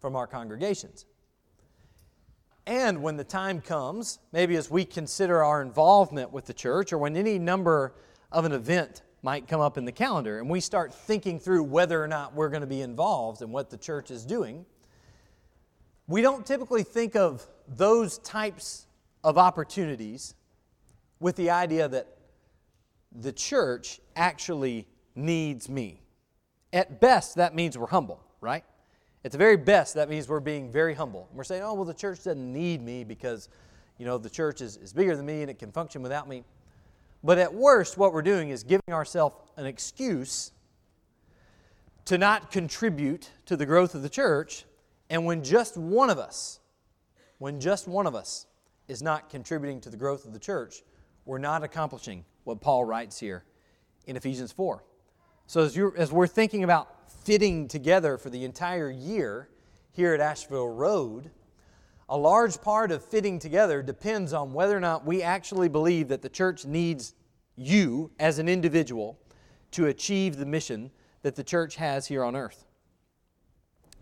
from 0.00 0.16
our 0.16 0.26
congregations. 0.26 1.06
And 2.66 3.02
when 3.02 3.16
the 3.16 3.24
time 3.24 3.60
comes, 3.60 4.18
maybe 4.32 4.56
as 4.56 4.70
we 4.70 4.84
consider 4.84 5.42
our 5.42 5.62
involvement 5.62 6.32
with 6.32 6.44
the 6.44 6.52
church 6.52 6.92
or 6.92 6.98
when 6.98 7.16
any 7.16 7.38
number 7.38 7.94
of 8.30 8.44
an 8.44 8.52
event 8.52 9.02
might 9.22 9.48
come 9.48 9.60
up 9.60 9.78
in 9.78 9.84
the 9.84 9.92
calendar 9.92 10.38
and 10.38 10.48
we 10.48 10.60
start 10.60 10.92
thinking 10.92 11.40
through 11.40 11.62
whether 11.62 12.02
or 12.02 12.06
not 12.06 12.34
we're 12.34 12.50
going 12.50 12.60
to 12.60 12.66
be 12.66 12.82
involved 12.82 13.42
in 13.42 13.50
what 13.50 13.70
the 13.70 13.76
church 13.76 14.10
is 14.10 14.24
doing, 14.24 14.66
we 16.06 16.20
don't 16.20 16.44
typically 16.46 16.82
think 16.82 17.16
of 17.16 17.46
those 17.66 18.18
types 18.18 18.86
of 19.24 19.38
opportunities 19.38 20.34
with 21.20 21.36
the 21.36 21.50
idea 21.50 21.88
that 21.88 22.18
the 23.12 23.32
church 23.32 24.00
actually 24.14 24.86
needs 25.14 25.68
me. 25.68 26.02
At 26.72 27.00
best, 27.00 27.36
that 27.36 27.54
means 27.54 27.78
we're 27.78 27.86
humble, 27.86 28.22
right? 28.40 28.64
At 29.24 29.32
the 29.32 29.38
very 29.38 29.56
best, 29.56 29.94
that 29.94 30.08
means 30.08 30.28
we're 30.28 30.40
being 30.40 30.70
very 30.70 30.94
humble. 30.94 31.28
We're 31.32 31.44
saying, 31.44 31.62
oh, 31.62 31.74
well, 31.74 31.84
the 31.84 31.94
church 31.94 32.18
doesn't 32.24 32.52
need 32.52 32.82
me 32.82 33.04
because, 33.04 33.48
you 33.98 34.06
know, 34.06 34.18
the 34.18 34.30
church 34.30 34.60
is, 34.60 34.76
is 34.76 34.92
bigger 34.92 35.16
than 35.16 35.26
me 35.26 35.42
and 35.42 35.50
it 35.50 35.58
can 35.58 35.72
function 35.72 36.02
without 36.02 36.28
me. 36.28 36.44
But 37.24 37.38
at 37.38 37.52
worst, 37.52 37.98
what 37.98 38.12
we're 38.12 38.22
doing 38.22 38.50
is 38.50 38.62
giving 38.62 38.92
ourselves 38.92 39.36
an 39.56 39.66
excuse 39.66 40.52
to 42.04 42.16
not 42.16 42.50
contribute 42.50 43.30
to 43.46 43.56
the 43.56 43.66
growth 43.66 43.94
of 43.94 44.02
the 44.02 44.08
church. 44.08 44.64
And 45.10 45.24
when 45.24 45.42
just 45.42 45.76
one 45.76 46.10
of 46.10 46.18
us, 46.18 46.60
when 47.38 47.60
just 47.60 47.88
one 47.88 48.06
of 48.06 48.14
us 48.14 48.46
is 48.86 49.02
not 49.02 49.30
contributing 49.30 49.80
to 49.82 49.90
the 49.90 49.96
growth 49.96 50.24
of 50.24 50.32
the 50.32 50.38
church, 50.38 50.82
we're 51.24 51.38
not 51.38 51.62
accomplishing 51.62 52.24
what 52.44 52.60
Paul 52.60 52.84
writes 52.84 53.18
here 53.18 53.44
in 54.06 54.16
Ephesians 54.16 54.52
4. 54.52 54.82
So 55.48 55.62
as, 55.62 55.78
as 55.96 56.12
we're 56.12 56.26
thinking 56.26 56.62
about 56.62 57.10
fitting 57.24 57.68
together 57.68 58.18
for 58.18 58.28
the 58.28 58.44
entire 58.44 58.90
year 58.90 59.48
here 59.92 60.12
at 60.12 60.20
Asheville 60.20 60.68
Road, 60.68 61.30
a 62.06 62.18
large 62.18 62.60
part 62.60 62.92
of 62.92 63.02
fitting 63.02 63.38
together 63.38 63.82
depends 63.82 64.34
on 64.34 64.52
whether 64.52 64.76
or 64.76 64.80
not 64.80 65.06
we 65.06 65.22
actually 65.22 65.70
believe 65.70 66.08
that 66.08 66.20
the 66.20 66.28
church 66.28 66.66
needs 66.66 67.14
you 67.56 68.10
as 68.20 68.38
an 68.38 68.46
individual 68.46 69.18
to 69.70 69.86
achieve 69.86 70.36
the 70.36 70.44
mission 70.44 70.90
that 71.22 71.34
the 71.34 71.44
church 71.44 71.76
has 71.76 72.06
here 72.06 72.24
on 72.24 72.36
earth. 72.36 72.66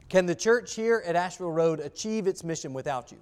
Can 0.09 0.27
the 0.27 0.35
church 0.35 0.75
here 0.75 1.01
at 1.07 1.15
Asheville 1.15 1.53
Road 1.53 1.79
achieve 1.79 2.27
its 2.27 2.43
mission 2.43 2.73
without 2.73 3.13
you? 3.13 3.19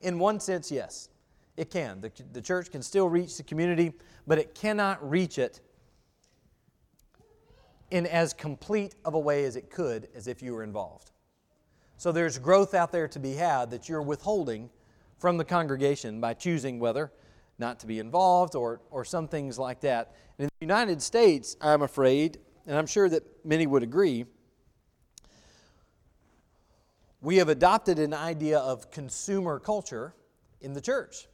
In 0.00 0.18
one 0.18 0.40
sense, 0.40 0.72
yes, 0.72 1.10
it 1.58 1.70
can. 1.70 2.00
The, 2.00 2.10
the 2.32 2.40
church 2.40 2.70
can 2.70 2.80
still 2.80 3.10
reach 3.10 3.36
the 3.36 3.42
community, 3.42 3.92
but 4.26 4.38
it 4.38 4.54
cannot 4.54 5.06
reach 5.06 5.38
it 5.38 5.60
in 7.90 8.06
as 8.06 8.32
complete 8.32 8.94
of 9.04 9.14
a 9.14 9.18
way 9.18 9.44
as 9.44 9.56
it 9.56 9.70
could 9.70 10.08
as 10.14 10.26
if 10.26 10.42
you 10.42 10.52
were 10.52 10.62
involved. 10.62 11.12
So 11.96 12.12
there's 12.12 12.38
growth 12.38 12.74
out 12.74 12.92
there 12.92 13.08
to 13.08 13.18
be 13.18 13.34
had 13.34 13.70
that 13.70 13.88
you're 13.88 14.02
withholding 14.02 14.70
from 15.18 15.38
the 15.38 15.44
congregation 15.44 16.20
by 16.20 16.34
choosing 16.34 16.78
whether 16.78 17.12
not 17.58 17.80
to 17.80 17.86
be 17.86 17.98
involved 17.98 18.54
or, 18.54 18.80
or 18.90 19.04
some 19.04 19.28
things 19.28 19.58
like 19.58 19.80
that. 19.80 20.14
in 20.38 20.46
the 20.46 20.50
United 20.60 21.00
States, 21.00 21.56
I'm 21.60 21.82
afraid, 21.82 22.38
and 22.66 22.76
I'm 22.76 22.86
sure 22.86 23.08
that 23.08 23.22
many 23.44 23.66
would 23.66 23.82
agree, 23.82 24.26
we 27.22 27.36
have 27.36 27.48
adopted 27.48 27.98
an 27.98 28.12
idea 28.12 28.58
of 28.58 28.90
consumer 28.90 29.58
culture 29.58 30.14
in 30.60 30.74
the 30.74 30.80
church. 30.80 31.26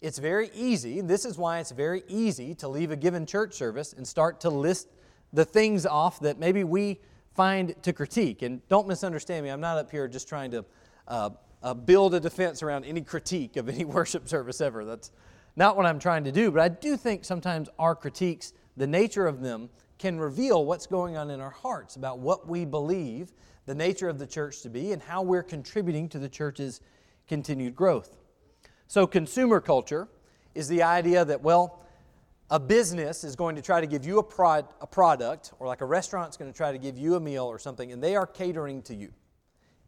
It's 0.00 0.18
very 0.18 0.50
easy, 0.52 1.00
this 1.00 1.24
is 1.24 1.38
why 1.38 1.60
it's 1.60 1.70
very 1.70 2.02
easy 2.08 2.56
to 2.56 2.68
leave 2.68 2.90
a 2.90 2.96
given 2.96 3.24
church 3.24 3.54
service 3.54 3.92
and 3.92 4.06
start 4.06 4.40
to 4.40 4.50
list 4.50 4.88
the 5.32 5.44
things 5.44 5.86
off 5.86 6.20
that 6.20 6.38
maybe 6.38 6.64
we 6.64 7.00
find 7.34 7.74
to 7.82 7.92
critique. 7.92 8.42
And 8.42 8.66
don't 8.68 8.86
misunderstand 8.86 9.44
me, 9.44 9.50
I'm 9.50 9.60
not 9.60 9.78
up 9.78 9.90
here 9.90 10.06
just 10.08 10.28
trying 10.28 10.50
to 10.50 10.64
uh, 11.08 11.30
uh, 11.62 11.74
build 11.74 12.14
a 12.14 12.20
defense 12.20 12.62
around 12.62 12.84
any 12.84 13.00
critique 13.00 13.56
of 13.56 13.68
any 13.68 13.84
worship 13.86 14.28
service 14.28 14.60
ever. 14.60 14.84
That's 14.84 15.10
not 15.56 15.76
what 15.76 15.86
I'm 15.86 15.98
trying 15.98 16.24
to 16.24 16.32
do, 16.32 16.50
but 16.50 16.60
I 16.60 16.68
do 16.68 16.96
think 16.96 17.24
sometimes 17.24 17.68
our 17.78 17.94
critiques, 17.94 18.52
the 18.76 18.86
nature 18.86 19.26
of 19.26 19.40
them, 19.40 19.68
can 19.98 20.18
reveal 20.18 20.64
what's 20.64 20.86
going 20.86 21.16
on 21.16 21.30
in 21.30 21.40
our 21.40 21.50
hearts 21.50 21.96
about 21.96 22.18
what 22.18 22.48
we 22.48 22.64
believe 22.64 23.32
the 23.66 23.74
nature 23.74 24.08
of 24.08 24.18
the 24.18 24.26
church 24.26 24.62
to 24.62 24.68
be 24.68 24.92
and 24.92 25.00
how 25.00 25.22
we're 25.22 25.42
contributing 25.42 26.08
to 26.08 26.18
the 26.18 26.28
church's 26.28 26.80
continued 27.28 27.76
growth. 27.76 28.18
So, 28.88 29.06
consumer 29.06 29.60
culture 29.60 30.08
is 30.54 30.68
the 30.68 30.82
idea 30.82 31.24
that, 31.24 31.40
well, 31.40 31.84
a 32.50 32.60
business 32.60 33.24
is 33.24 33.34
going 33.34 33.56
to 33.56 33.62
try 33.62 33.80
to 33.80 33.86
give 33.86 34.04
you 34.04 34.18
a, 34.18 34.22
prod, 34.22 34.66
a 34.80 34.86
product, 34.86 35.52
or 35.58 35.66
like 35.66 35.80
a 35.80 35.86
restaurant's 35.86 36.36
going 36.36 36.50
to 36.50 36.56
try 36.56 36.72
to 36.72 36.78
give 36.78 36.98
you 36.98 37.14
a 37.14 37.20
meal 37.20 37.44
or 37.44 37.58
something, 37.58 37.92
and 37.92 38.02
they 38.02 38.14
are 38.14 38.26
catering 38.26 38.82
to 38.82 38.94
you. 38.94 39.12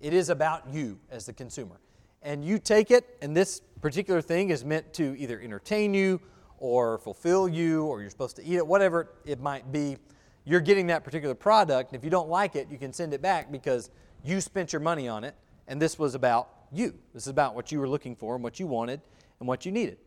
It 0.00 0.12
is 0.12 0.28
about 0.28 0.68
you 0.68 0.98
as 1.10 1.26
the 1.26 1.32
consumer. 1.32 1.80
And 2.22 2.44
you 2.44 2.58
take 2.58 2.90
it, 2.90 3.18
and 3.20 3.36
this 3.36 3.60
particular 3.82 4.22
thing 4.22 4.50
is 4.50 4.64
meant 4.64 4.94
to 4.94 5.14
either 5.18 5.40
entertain 5.40 5.92
you 5.92 6.20
or 6.58 6.98
fulfill 6.98 7.48
you, 7.48 7.84
or 7.84 8.00
you're 8.00 8.10
supposed 8.10 8.36
to 8.36 8.44
eat 8.44 8.56
it, 8.56 8.66
whatever 8.66 9.10
it 9.26 9.40
might 9.40 9.70
be. 9.70 9.98
You're 10.46 10.60
getting 10.60 10.86
that 10.86 11.04
particular 11.04 11.34
product, 11.34 11.92
and 11.92 11.98
if 11.98 12.04
you 12.04 12.10
don't 12.10 12.28
like 12.28 12.56
it, 12.56 12.68
you 12.70 12.78
can 12.78 12.92
send 12.92 13.12
it 13.12 13.20
back 13.20 13.52
because 13.52 13.90
you 14.22 14.40
spent 14.40 14.72
your 14.72 14.80
money 14.80 15.06
on 15.06 15.24
it, 15.24 15.34
and 15.68 15.80
this 15.80 15.98
was 15.98 16.14
about 16.14 16.48
you. 16.72 16.94
This 17.12 17.24
is 17.24 17.28
about 17.28 17.54
what 17.54 17.70
you 17.70 17.78
were 17.78 17.88
looking 17.88 18.16
for 18.16 18.34
and 18.34 18.42
what 18.42 18.58
you 18.58 18.66
wanted 18.66 19.00
and 19.38 19.48
what 19.48 19.66
you 19.66 19.72
needed. 19.72 19.98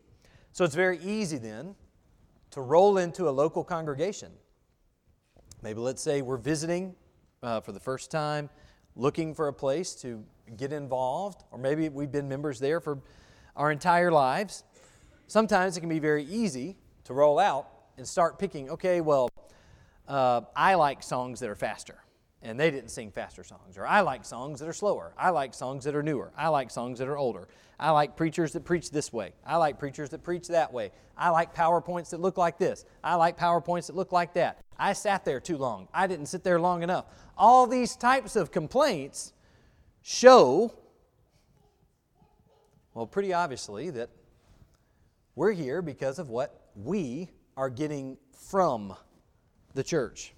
So 0.52 0.64
it's 0.64 0.74
very 0.74 0.98
easy 0.98 1.38
then 1.38 1.76
to 2.50 2.60
roll 2.60 2.98
into 2.98 3.28
a 3.28 3.30
local 3.30 3.64
congregation. 3.64 4.32
Maybe 5.62 5.80
let's 5.80 6.02
say 6.02 6.22
we're 6.22 6.36
visiting 6.36 6.94
uh, 7.42 7.60
for 7.60 7.72
the 7.72 7.80
first 7.80 8.10
time, 8.10 8.48
looking 8.96 9.34
for 9.34 9.48
a 9.48 9.52
place 9.52 9.94
to 9.96 10.24
get 10.56 10.72
involved, 10.72 11.44
or 11.50 11.58
maybe 11.58 11.88
we've 11.88 12.12
been 12.12 12.28
members 12.28 12.58
there 12.58 12.80
for 12.80 12.98
our 13.56 13.70
entire 13.70 14.10
lives. 14.10 14.64
Sometimes 15.26 15.76
it 15.76 15.80
can 15.80 15.88
be 15.88 15.98
very 15.98 16.24
easy 16.24 16.76
to 17.04 17.14
roll 17.14 17.38
out 17.38 17.68
and 17.96 18.06
start 18.06 18.38
picking, 18.38 18.70
okay, 18.70 19.00
well, 19.00 19.28
uh, 20.06 20.42
I 20.56 20.74
like 20.74 21.02
songs 21.02 21.40
that 21.40 21.50
are 21.50 21.54
faster 21.54 21.98
and 22.42 22.58
they 22.58 22.70
didn't 22.70 22.90
sing 22.90 23.10
faster 23.10 23.42
songs. 23.42 23.76
Or 23.76 23.86
I 23.86 24.00
like 24.00 24.24
songs 24.24 24.60
that 24.60 24.68
are 24.68 24.72
slower. 24.72 25.12
I 25.18 25.30
like 25.30 25.54
songs 25.54 25.84
that 25.84 25.94
are 25.94 26.02
newer. 26.02 26.32
I 26.36 26.48
like 26.48 26.70
songs 26.70 26.98
that 27.00 27.08
are 27.08 27.18
older. 27.18 27.48
I 27.80 27.90
like 27.90 28.16
preachers 28.16 28.52
that 28.52 28.64
preach 28.64 28.90
this 28.90 29.12
way. 29.12 29.32
I 29.46 29.56
like 29.56 29.78
preachers 29.78 30.10
that 30.10 30.22
preach 30.22 30.48
that 30.48 30.72
way. 30.72 30.90
I 31.16 31.30
like 31.30 31.54
PowerPoints 31.54 32.10
that 32.10 32.20
look 32.20 32.36
like 32.36 32.58
this. 32.58 32.84
I 33.02 33.16
like 33.16 33.38
PowerPoints 33.38 33.86
that 33.86 33.96
look 33.96 34.12
like 34.12 34.34
that. 34.34 34.60
I 34.78 34.92
sat 34.92 35.24
there 35.24 35.40
too 35.40 35.56
long. 35.56 35.88
I 35.92 36.06
didn't 36.06 36.26
sit 36.26 36.44
there 36.44 36.60
long 36.60 36.82
enough. 36.82 37.06
All 37.36 37.66
these 37.66 37.96
types 37.96 38.36
of 38.36 38.50
complaints 38.52 39.32
show, 40.02 40.72
well, 42.94 43.06
pretty 43.06 43.32
obviously, 43.32 43.90
that 43.90 44.10
we're 45.34 45.52
here 45.52 45.82
because 45.82 46.18
of 46.18 46.28
what 46.28 46.68
we 46.74 47.28
are 47.56 47.70
getting 47.70 48.16
from 48.32 48.94
the 49.74 49.82
church. 49.82 50.34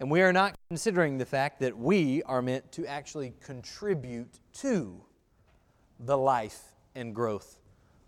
And 0.00 0.10
we 0.10 0.22
are 0.22 0.32
not 0.32 0.54
considering 0.68 1.18
the 1.18 1.26
fact 1.26 1.60
that 1.60 1.76
we 1.76 2.22
are 2.22 2.40
meant 2.40 2.72
to 2.72 2.86
actually 2.86 3.34
contribute 3.44 4.40
to 4.54 5.04
the 6.00 6.16
life 6.16 6.62
and 6.94 7.14
growth 7.14 7.58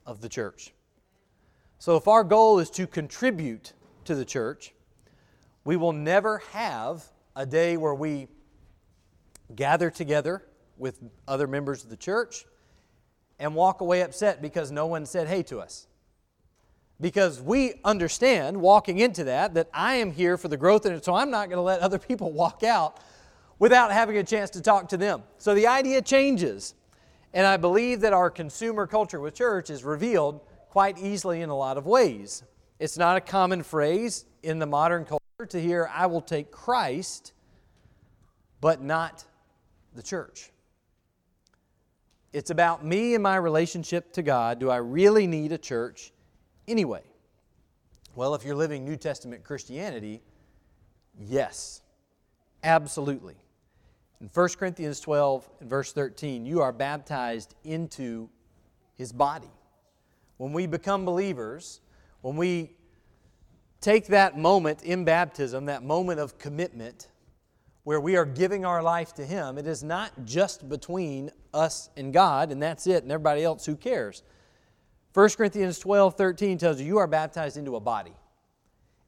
of 0.06 0.22
the 0.22 0.28
church. 0.28 0.72
So, 1.78 1.96
if 1.96 2.08
our 2.08 2.24
goal 2.24 2.58
is 2.58 2.70
to 2.70 2.86
contribute 2.86 3.74
to 4.06 4.14
the 4.14 4.24
church, 4.24 4.72
we 5.64 5.76
will 5.76 5.92
never 5.92 6.38
have 6.52 7.04
a 7.36 7.44
day 7.44 7.76
where 7.76 7.94
we 7.94 8.28
gather 9.54 9.90
together 9.90 10.42
with 10.78 10.98
other 11.28 11.46
members 11.46 11.84
of 11.84 11.90
the 11.90 11.96
church 11.96 12.46
and 13.38 13.54
walk 13.54 13.82
away 13.82 14.00
upset 14.02 14.40
because 14.40 14.70
no 14.70 14.86
one 14.86 15.04
said 15.04 15.28
hey 15.28 15.42
to 15.42 15.60
us 15.60 15.86
because 17.02 17.42
we 17.42 17.74
understand 17.84 18.56
walking 18.56 18.98
into 18.98 19.24
that 19.24 19.54
that 19.54 19.68
I 19.74 19.96
am 19.96 20.12
here 20.12 20.38
for 20.38 20.46
the 20.46 20.56
growth 20.56 20.86
it, 20.86 21.04
so 21.04 21.14
I'm 21.14 21.30
not 21.30 21.48
going 21.48 21.58
to 21.58 21.62
let 21.62 21.80
other 21.80 21.98
people 21.98 22.30
walk 22.32 22.62
out 22.62 23.00
without 23.58 23.92
having 23.92 24.16
a 24.16 24.24
chance 24.24 24.48
to 24.50 24.62
talk 24.62 24.88
to 24.90 24.96
them. 24.96 25.22
So 25.36 25.54
the 25.54 25.66
idea 25.66 26.00
changes. 26.00 26.74
And 27.34 27.46
I 27.46 27.56
believe 27.56 28.00
that 28.00 28.12
our 28.12 28.30
consumer 28.30 28.86
culture 28.86 29.20
with 29.20 29.34
church 29.34 29.68
is 29.68 29.84
revealed 29.84 30.40
quite 30.70 30.96
easily 30.98 31.42
in 31.42 31.48
a 31.48 31.56
lot 31.56 31.76
of 31.76 31.86
ways. 31.86 32.44
It's 32.78 32.96
not 32.96 33.16
a 33.16 33.20
common 33.20 33.62
phrase 33.62 34.24
in 34.42 34.58
the 34.58 34.66
modern 34.66 35.04
culture 35.04 35.20
to 35.48 35.60
hear, 35.60 35.90
I 35.92 36.06
will 36.06 36.20
take 36.20 36.50
Christ, 36.50 37.32
but 38.60 38.80
not 38.80 39.24
the 39.94 40.02
church. 40.02 40.50
It's 42.32 42.50
about 42.50 42.84
me 42.84 43.14
and 43.14 43.22
my 43.22 43.36
relationship 43.36 44.12
to 44.12 44.22
God. 44.22 44.60
Do 44.60 44.70
I 44.70 44.76
really 44.76 45.26
need 45.26 45.52
a 45.52 45.58
church? 45.58 46.12
Anyway? 46.72 47.02
Well, 48.16 48.34
if 48.34 48.44
you're 48.44 48.56
living 48.56 48.84
New 48.84 48.96
Testament 48.96 49.44
Christianity, 49.44 50.20
yes, 51.16 51.82
absolutely. 52.64 53.36
In 54.20 54.28
1 54.32 54.48
Corinthians 54.58 54.98
12 55.00 55.48
and 55.60 55.70
verse 55.70 55.92
13, 55.92 56.44
you 56.44 56.60
are 56.60 56.72
baptized 56.72 57.54
into 57.62 58.28
his 58.94 59.12
body. 59.12 59.50
When 60.38 60.52
we 60.52 60.66
become 60.66 61.04
believers, 61.04 61.80
when 62.22 62.36
we 62.36 62.72
take 63.80 64.06
that 64.08 64.38
moment 64.38 64.82
in 64.82 65.04
baptism, 65.04 65.66
that 65.66 65.82
moment 65.82 66.20
of 66.20 66.38
commitment, 66.38 67.08
where 67.84 68.00
we 68.00 68.16
are 68.16 68.24
giving 68.24 68.64
our 68.64 68.82
life 68.82 69.12
to 69.14 69.26
Him, 69.26 69.58
it 69.58 69.66
is 69.66 69.82
not 69.82 70.12
just 70.24 70.68
between 70.68 71.30
us 71.52 71.90
and 71.96 72.12
God, 72.12 72.52
and 72.52 72.62
that's 72.62 72.86
it, 72.86 73.02
and 73.02 73.10
everybody 73.10 73.42
else 73.42 73.66
who 73.66 73.76
cares. 73.76 74.22
1 75.14 75.28
Corinthians 75.30 75.78
12, 75.78 76.14
13 76.14 76.58
tells 76.58 76.80
you 76.80 76.86
you 76.86 76.98
are 76.98 77.06
baptized 77.06 77.56
into 77.56 77.76
a 77.76 77.80
body. 77.80 78.14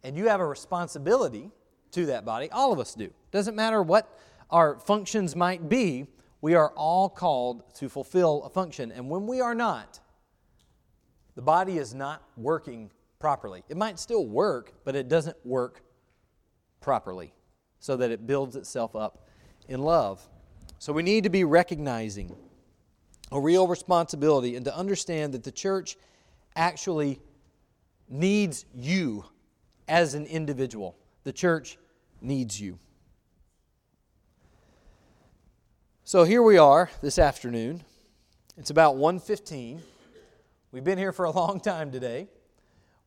And 0.02 0.16
you 0.16 0.28
have 0.28 0.40
a 0.40 0.46
responsibility 0.46 1.50
to 1.92 2.06
that 2.06 2.24
body. 2.24 2.50
All 2.50 2.72
of 2.72 2.78
us 2.78 2.94
do. 2.94 3.10
Doesn't 3.30 3.56
matter 3.56 3.82
what 3.82 4.18
our 4.50 4.78
functions 4.78 5.34
might 5.34 5.68
be, 5.68 6.06
we 6.42 6.54
are 6.54 6.70
all 6.76 7.08
called 7.08 7.74
to 7.76 7.88
fulfill 7.88 8.42
a 8.44 8.50
function. 8.50 8.92
And 8.92 9.08
when 9.08 9.26
we 9.26 9.40
are 9.40 9.54
not, 9.54 9.98
the 11.34 11.42
body 11.42 11.78
is 11.78 11.94
not 11.94 12.22
working 12.36 12.90
properly. 13.18 13.64
It 13.70 13.78
might 13.78 13.98
still 13.98 14.26
work, 14.26 14.74
but 14.84 14.94
it 14.94 15.08
doesn't 15.08 15.36
work 15.44 15.82
properly 16.82 17.32
so 17.78 17.96
that 17.96 18.10
it 18.10 18.26
builds 18.26 18.56
itself 18.56 18.94
up 18.94 19.26
in 19.68 19.80
love. 19.80 20.28
So 20.78 20.92
we 20.92 21.02
need 21.02 21.24
to 21.24 21.30
be 21.30 21.44
recognizing 21.44 22.36
a 23.32 23.40
real 23.40 23.66
responsibility 23.66 24.56
and 24.56 24.64
to 24.64 24.76
understand 24.76 25.34
that 25.34 25.42
the 25.42 25.52
church 25.52 25.96
actually 26.56 27.20
needs 28.08 28.64
you 28.74 29.24
as 29.88 30.14
an 30.14 30.26
individual. 30.26 30.96
The 31.24 31.32
church 31.32 31.78
needs 32.20 32.60
you. 32.60 32.78
So 36.04 36.24
here 36.24 36.42
we 36.42 36.58
are 36.58 36.90
this 37.00 37.18
afternoon. 37.18 37.82
It's 38.56 38.70
about 38.70 38.96
1:15. 38.96 39.82
We've 40.70 40.84
been 40.84 40.98
here 40.98 41.12
for 41.12 41.24
a 41.24 41.30
long 41.30 41.60
time 41.60 41.90
today. 41.90 42.28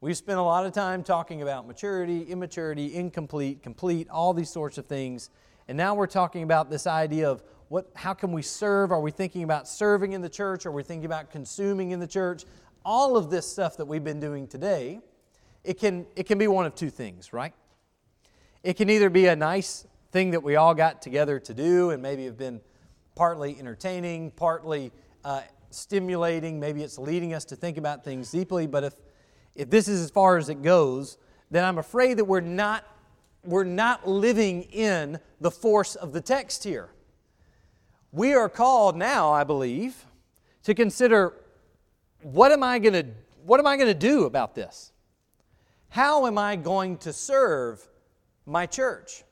We've 0.01 0.17
spent 0.17 0.39
a 0.39 0.43
lot 0.43 0.65
of 0.65 0.73
time 0.73 1.03
talking 1.03 1.41
about 1.41 1.67
maturity, 1.67 2.23
immaturity, 2.23 2.93
incomplete, 2.95 3.63
complete, 3.63 4.09
all 4.09 4.33
these 4.33 4.49
sorts 4.49 4.77
of 4.77 4.87
things. 4.87 5.29
And 5.67 5.77
now 5.77 5.95
we're 5.95 6.07
talking 6.07 6.43
about 6.43 6.69
this 6.69 6.85
idea 6.87 7.29
of 7.29 7.43
what 7.69 7.89
how 7.95 8.13
can 8.13 8.31
we 8.31 8.41
serve? 8.41 8.91
Are 8.91 9.01
we 9.01 9.11
thinking 9.11 9.43
about 9.43 9.67
serving 9.67 10.13
in 10.13 10.21
the 10.21 10.29
church? 10.29 10.65
Are 10.65 10.71
we 10.71 10.83
thinking 10.83 11.05
about 11.05 11.31
consuming 11.31 11.91
in 11.91 11.99
the 11.99 12.07
church? 12.07 12.45
All 12.85 13.17
of 13.17 13.29
this 13.29 13.49
stuff 13.49 13.77
that 13.77 13.85
we've 13.85 14.03
been 14.03 14.19
doing 14.19 14.47
today, 14.47 15.01
it 15.63 15.79
can 15.79 16.05
it 16.15 16.23
can 16.23 16.37
be 16.37 16.47
one 16.47 16.65
of 16.65 16.75
two 16.75 16.89
things, 16.89 17.33
right? 17.33 17.53
It 18.63 18.75
can 18.75 18.89
either 18.89 19.09
be 19.09 19.27
a 19.27 19.35
nice 19.35 19.85
thing 20.11 20.31
that 20.31 20.41
we 20.41 20.55
all 20.55 20.73
got 20.73 21.01
together 21.01 21.39
to 21.39 21.53
do 21.53 21.91
and 21.91 22.01
maybe 22.01 22.25
have 22.25 22.37
been 22.37 22.61
partly 23.15 23.57
entertaining, 23.59 24.31
partly 24.31 24.91
uh, 25.25 25.41
stimulating, 25.69 26.59
maybe 26.59 26.83
it's 26.83 26.97
leading 26.97 27.33
us 27.33 27.45
to 27.45 27.55
think 27.55 27.77
about 27.77 28.03
things 28.03 28.31
deeply, 28.31 28.67
but 28.67 28.83
if 28.83 28.93
if 29.55 29.69
this 29.69 29.87
is 29.87 30.01
as 30.01 30.11
far 30.11 30.37
as 30.37 30.49
it 30.49 30.61
goes, 30.61 31.17
then 31.49 31.63
I'm 31.65 31.79
afraid 31.79 32.17
that 32.17 32.25
we're 32.25 32.39
not 32.39 32.85
we're 33.43 33.63
not 33.63 34.07
living 34.07 34.63
in 34.63 35.19
the 35.41 35.51
force 35.51 35.95
of 35.95 36.13
the 36.13 36.21
text 36.21 36.63
here. 36.63 36.89
We 38.17 38.33
are 38.33 38.49
called 38.49 38.95
now, 38.95 39.31
I 39.31 39.43
believe, 39.43 40.03
to 40.63 40.73
consider 40.73 41.35
what 42.23 42.51
am 42.51 42.63
I 42.63 42.79
going 42.79 42.93
to 42.93 43.05
what 43.45 43.59
am 43.59 43.67
I 43.67 43.77
going 43.77 43.89
to 43.89 43.93
do 43.93 44.25
about 44.25 44.55
this? 44.55 44.91
How 45.89 46.25
am 46.25 46.35
I 46.35 46.55
going 46.55 46.97
to 46.97 47.13
serve 47.13 47.87
my 48.47 48.65
church? 48.65 49.23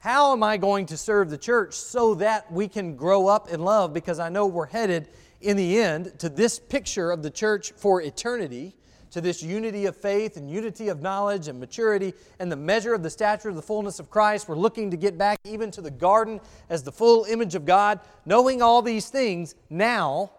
How 0.00 0.32
am 0.32 0.42
I 0.42 0.58
going 0.58 0.84
to 0.86 0.98
serve 0.98 1.30
the 1.30 1.38
church 1.38 1.72
so 1.72 2.14
that 2.16 2.52
we 2.52 2.68
can 2.68 2.94
grow 2.94 3.26
up 3.26 3.48
in 3.48 3.60
love 3.60 3.94
because 3.94 4.18
I 4.18 4.28
know 4.28 4.46
we're 4.46 4.66
headed 4.66 5.08
in 5.40 5.56
the 5.56 5.80
end 5.80 6.18
to 6.18 6.28
this 6.28 6.58
picture 6.58 7.10
of 7.12 7.22
the 7.22 7.30
church 7.30 7.72
for 7.72 8.02
eternity 8.02 8.76
to 9.10 9.20
this 9.20 9.42
unity 9.42 9.86
of 9.86 9.96
faith 9.96 10.36
and 10.36 10.50
unity 10.50 10.88
of 10.88 11.02
knowledge 11.02 11.48
and 11.48 11.58
maturity 11.58 12.14
and 12.38 12.50
the 12.50 12.56
measure 12.56 12.94
of 12.94 13.02
the 13.02 13.10
stature 13.10 13.48
of 13.48 13.56
the 13.56 13.62
fullness 13.62 13.98
of 13.98 14.10
Christ. 14.10 14.48
We're 14.48 14.56
looking 14.56 14.90
to 14.90 14.96
get 14.96 15.18
back 15.18 15.38
even 15.44 15.70
to 15.72 15.80
the 15.80 15.90
garden 15.90 16.40
as 16.68 16.82
the 16.82 16.92
full 16.92 17.24
image 17.24 17.54
of 17.54 17.64
God. 17.64 18.00
Knowing 18.24 18.62
all 18.62 18.82
these 18.82 19.08
things, 19.08 19.54
now, 19.68 20.30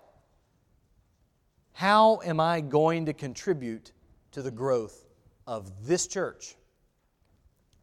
how 1.73 2.21
am 2.23 2.39
I 2.39 2.61
going 2.61 3.05
to 3.07 3.13
contribute 3.13 3.91
to 4.31 4.41
the 4.41 4.51
growth 4.51 5.05
of 5.47 5.85
this 5.85 6.07
church? 6.07 6.55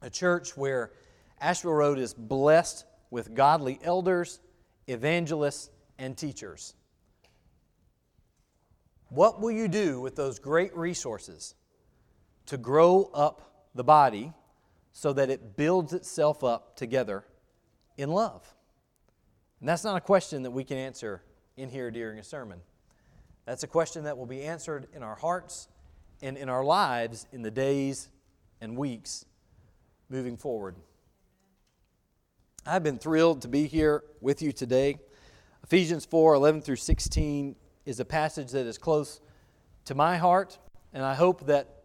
A 0.03 0.11
church 0.11 0.57
where 0.57 0.93
Asheville 1.41 1.73
Road 1.73 1.99
is 1.99 2.15
blessed 2.15 2.85
with 3.11 3.35
godly 3.35 3.79
elders, 3.83 4.41
evangelists, 4.87 5.71
and 5.99 6.17
teachers. 6.17 6.75
What 9.09 9.41
will 9.41 9.51
you 9.51 9.69
do 9.69 10.01
with 10.01 10.17
those 10.17 10.39
great 10.39 10.77
resources 10.77 11.55
to 12.47 12.57
grow 12.59 13.11
up 13.15 13.69
the 13.75 13.85
body 13.85 14.33
so 14.93 15.13
that 15.13 15.31
it 15.31 15.57
builds 15.57 15.93
itself 15.93 16.45
up 16.45 16.77
together 16.77 17.25
in 17.97 18.11
love? 18.11 18.55
And 19.61 19.69
that's 19.69 19.85
not 19.85 19.97
a 19.97 20.01
question 20.01 20.43
that 20.43 20.51
we 20.51 20.65
can 20.65 20.77
answer 20.77 21.23
in 21.57 21.71
here 21.71 21.91
during 21.91 22.19
a 22.19 22.25
sermon. 22.25 22.61
That's 23.47 23.63
a 23.63 23.67
question 23.67 24.05
that 24.05 24.19
will 24.19 24.27
be 24.27 24.43
answered 24.43 24.89
in 24.95 25.03
our 25.03 25.17
hearts 25.17 25.69
and 26.21 26.37
in 26.37 26.49
our 26.49 26.65
lives 26.65 27.27
in 27.33 27.43
the 27.43 27.51
days 27.51 28.09
and 28.61 28.77
weeks 28.77 29.25
moving 30.11 30.37
forward. 30.37 30.77
I've 32.67 32.83
been 32.83 32.99
thrilled 32.99 33.43
to 33.43 33.49
be 33.49 33.67
here 33.67 34.05
with 34.21 34.43
you 34.43 34.53
today. 34.53 34.99
Ephesians 35.65 36.05
4 36.05 36.35
11 36.35 36.61
through 36.61 36.77
16 36.77 37.57
is 37.89 38.01
a 38.01 38.05
passage 38.05 38.51
that 38.51 38.67
is 38.67 38.77
close 38.77 39.19
to 39.87 39.95
my 39.95 40.19
heart, 40.19 40.59
and 40.93 41.03
I 41.03 41.15
hope 41.15 41.47
that 41.47 41.85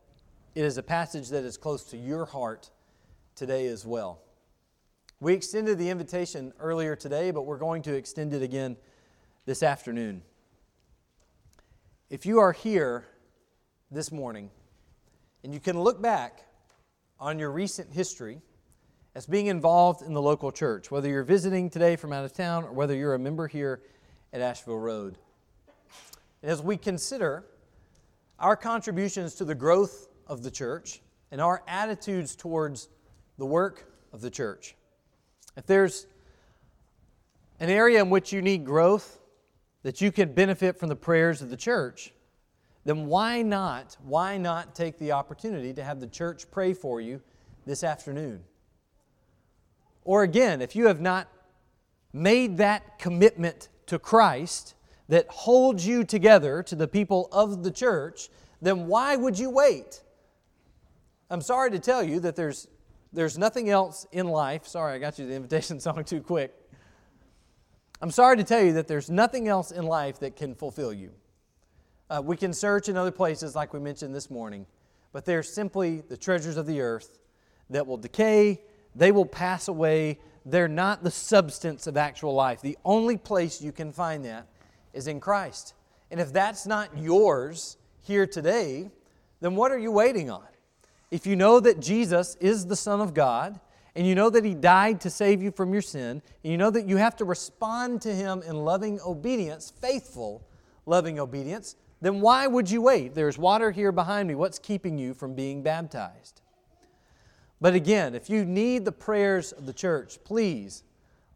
it 0.54 0.66
is 0.66 0.78
a 0.78 0.84
passage 0.84 1.30
that 1.30 1.45
is 1.45 1.56
close 1.56 1.86
to 1.91 1.97
your 1.97 2.26
heart 2.26 2.72
today 3.36 3.68
as 3.68 3.86
well. 3.86 4.20
We 5.22 5.34
extended 5.34 5.78
the 5.78 5.89
invitation 5.89 6.51
earlier 6.60 6.97
today, 6.97 7.32
but 7.32 7.43
we're 7.43 7.58
going 7.58 7.84
to 7.84 7.93
extend 7.93 8.34
it 8.34 8.41
again 8.41 8.76
this 9.45 9.64
afternoon. 9.64 10.24
If 12.10 12.26
you 12.26 12.39
are 12.39 12.51
here 12.51 13.06
this 13.89 14.12
morning 14.12 14.49
and 15.41 15.54
you 15.54 15.62
can 15.62 15.80
look 15.80 16.01
back 16.01 16.43
on 17.18 17.39
your 17.39 17.49
recent 17.49 17.93
history 17.93 18.41
as 19.16 19.26
being 19.26 19.45
involved 19.45 20.01
in 20.01 20.14
the 20.14 20.22
local 20.22 20.51
church, 20.51 20.91
whether 20.91 21.08
you're 21.08 21.24
visiting 21.24 21.70
today 21.70 21.95
from 21.95 22.12
out 22.12 22.26
of 22.26 22.34
town 22.34 22.66
or 22.66 22.74
whether 22.74 22.93
you're 22.93 23.14
a 23.14 23.20
member 23.20 23.47
here 23.47 23.82
at 24.34 24.41
Asheville 24.41 24.80
Road, 24.80 25.18
and 26.41 26.52
as 26.52 26.62
we 26.62 26.78
consider 26.78 27.46
our 28.39 28.56
contributions 28.56 29.36
to 29.36 29.46
the 29.46 29.56
growth 29.56 30.08
of 30.28 30.44
the 30.44 30.52
church 30.52 31.02
and 31.32 31.39
our 31.39 31.64
attitudes 31.68 32.36
towards 32.36 32.89
the 33.38 33.46
work 33.46 33.91
of 34.12 34.22
the 34.22 34.30
church, 34.30 34.76
if 35.56 35.66
there's 35.66 36.08
an 37.60 37.70
area 37.70 38.02
in 38.02 38.10
which 38.10 38.34
you 38.34 38.41
need 38.41 38.66
growth, 38.66 39.20
that 39.84 40.02
you 40.02 40.12
can 40.12 40.34
benefit 40.34 40.80
from 40.80 40.89
the 40.89 40.96
prayers 40.96 41.41
of 41.41 41.50
the 41.50 41.58
church, 41.58 42.14
then 42.86 43.06
why 43.06 43.41
not, 43.41 43.96
why 44.04 44.38
not 44.38 44.76
take 44.76 44.98
the 44.98 45.12
opportunity 45.12 45.74
to 45.74 45.84
have 45.84 46.00
the 46.00 46.08
church 46.08 46.50
pray 46.52 46.74
for 46.74 47.00
you 47.00 47.22
this 47.66 47.84
afternoon? 47.84 48.44
Or 50.04 50.24
again, 50.24 50.62
if 50.62 50.76
you 50.76 50.88
have 50.88 51.00
not 51.00 51.28
made 52.12 52.58
that 52.58 53.00
commitment 53.00 53.70
to 53.86 53.98
Christ, 53.98 54.76
that 55.10 55.28
holds 55.28 55.86
you 55.86 56.04
together 56.04 56.64
to 56.64 56.76
the 56.76 56.88
people 56.88 57.30
of 57.32 57.64
the 57.64 57.72
church, 57.72 58.30
then 58.62 58.88
why 58.88 59.16
would 59.16 59.38
you 59.38 59.49
wait? 59.49 60.01
I'm 61.30 61.41
sorry 61.41 61.72
to 61.72 61.80
tell 61.80 62.04
you 62.04 62.20
that 62.22 62.36
there's, 62.36 62.68
there's 63.12 63.38
nothing 63.38 63.70
else 63.70 64.06
in 64.12 64.28
life. 64.28 64.66
Sorry, 64.66 64.93
I 64.93 64.99
got 64.99 65.20
you 65.20 65.28
the 65.28 65.34
invitation 65.34 65.80
song 65.82 66.04
too 66.04 66.22
quick. 66.22 66.54
I'm 68.01 68.12
sorry 68.12 68.38
to 68.38 68.43
tell 68.43 68.62
you 68.62 68.74
that 68.74 68.88
there's 68.88 69.10
nothing 69.10 69.47
else 69.47 69.72
in 69.72 69.86
life 69.86 70.20
that 70.20 70.36
can 70.36 70.56
fulfill 70.56 70.93
you. 70.93 71.12
Uh, 72.10 72.22
we 72.24 72.36
can 72.36 72.54
search 72.54 72.89
in 72.89 72.97
other 72.97 73.12
places, 73.12 73.56
like 73.56 73.74
we 73.74 73.80
mentioned 73.80 74.14
this 74.14 74.30
morning, 74.30 74.66
but 75.14 75.26
they're 75.26 75.43
simply 75.43 76.01
the 76.01 76.18
treasures 76.18 76.58
of 76.58 76.66
the 76.66 76.82
earth 76.82 77.18
that 77.70 77.88
will 77.88 77.97
decay, 77.97 78.62
they 78.95 79.12
will 79.12 79.26
pass 79.26 79.68
away. 79.68 80.20
They're 80.45 80.68
not 80.68 81.04
the 81.04 81.12
substance 81.12 81.88
of 81.88 81.95
actual 81.95 82.34
life. 82.34 82.62
The 82.62 82.78
only 82.84 83.18
place 83.18 83.62
you 83.62 83.72
can 83.72 83.91
find 83.91 84.26
that 84.26 84.47
is 84.94 85.08
in 85.08 85.20
Christ. 85.20 85.74
And 86.12 86.20
if 86.20 86.32
that's 86.32 86.66
not 86.66 86.98
yours 86.98 87.78
here 88.02 88.28
today, 88.28 88.91
then 89.41 89.56
what 89.56 89.72
are 89.72 89.78
you 89.78 89.91
waiting 89.91 90.30
on? 90.30 90.46
If 91.12 91.26
you 91.28 91.36
know 91.36 91.60
that 91.60 91.80
Jesus 91.80 92.36
is 92.39 92.66
the 92.66 92.76
Son 92.76 93.02
of 93.02 93.14
God, 93.14 93.60
and 93.96 94.08
you 94.08 94.16
know 94.16 94.30
that 94.30 94.44
He 94.44 94.56
died 94.56 95.02
to 95.02 95.10
save 95.10 95.41
you 95.44 95.52
from 95.52 95.74
your 95.74 95.82
sin, 95.82 96.22
and 96.44 96.52
you 96.52 96.58
know 96.58 96.72
that 96.72 96.88
you 96.88 96.98
have 96.98 97.16
to 97.18 97.26
respond 97.26 98.02
to 98.04 98.14
Him 98.14 98.41
in 98.41 98.56
loving 98.56 99.00
obedience, 99.06 99.72
faithful 99.80 100.48
loving 100.86 101.20
obedience, 101.20 101.76
then 102.02 102.20
why 102.20 102.48
would 102.48 102.70
you 102.70 102.82
wait? 102.82 103.16
There's 103.16 103.38
water 103.38 103.72
here 103.72 103.91
behind 103.91 104.28
me. 104.28 104.36
What's 104.36 104.60
keeping 104.60 104.98
you 104.98 105.14
from 105.14 105.36
being 105.36 105.64
baptized? 105.64 106.41
But 107.62 107.76
again, 107.76 108.14
if 108.14 108.30
you 108.30 108.44
need 108.44 108.84
the 108.84 108.91
prayers 108.91 109.54
of 109.54 109.66
the 109.66 109.72
church, 109.72 110.20
please 110.26 110.84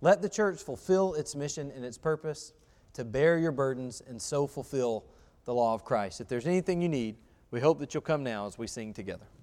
let 0.02 0.22
the 0.22 0.28
church 0.28 0.62
fulfill 0.62 1.14
its 1.14 1.36
mission 1.36 1.72
and 1.74 1.86
its 1.86 1.98
purpose 1.98 2.52
to 2.98 3.06
bear 3.06 3.38
your 3.38 3.52
burdens 3.52 4.02
and 4.08 4.20
so 4.20 4.48
fulfill 4.48 5.06
the 5.46 5.54
law 5.54 5.76
of 5.76 5.86
Christ. 5.86 6.20
If 6.20 6.28
there's 6.28 6.48
anything 6.48 6.82
you 6.82 6.90
need, 6.90 7.16
we 7.52 7.60
hope 7.60 7.78
that 7.78 7.94
you'll 7.94 8.02
come 8.02 8.24
now 8.24 8.48
as 8.48 8.58
we 8.58 8.66
sing 8.66 8.92
together. 8.92 9.28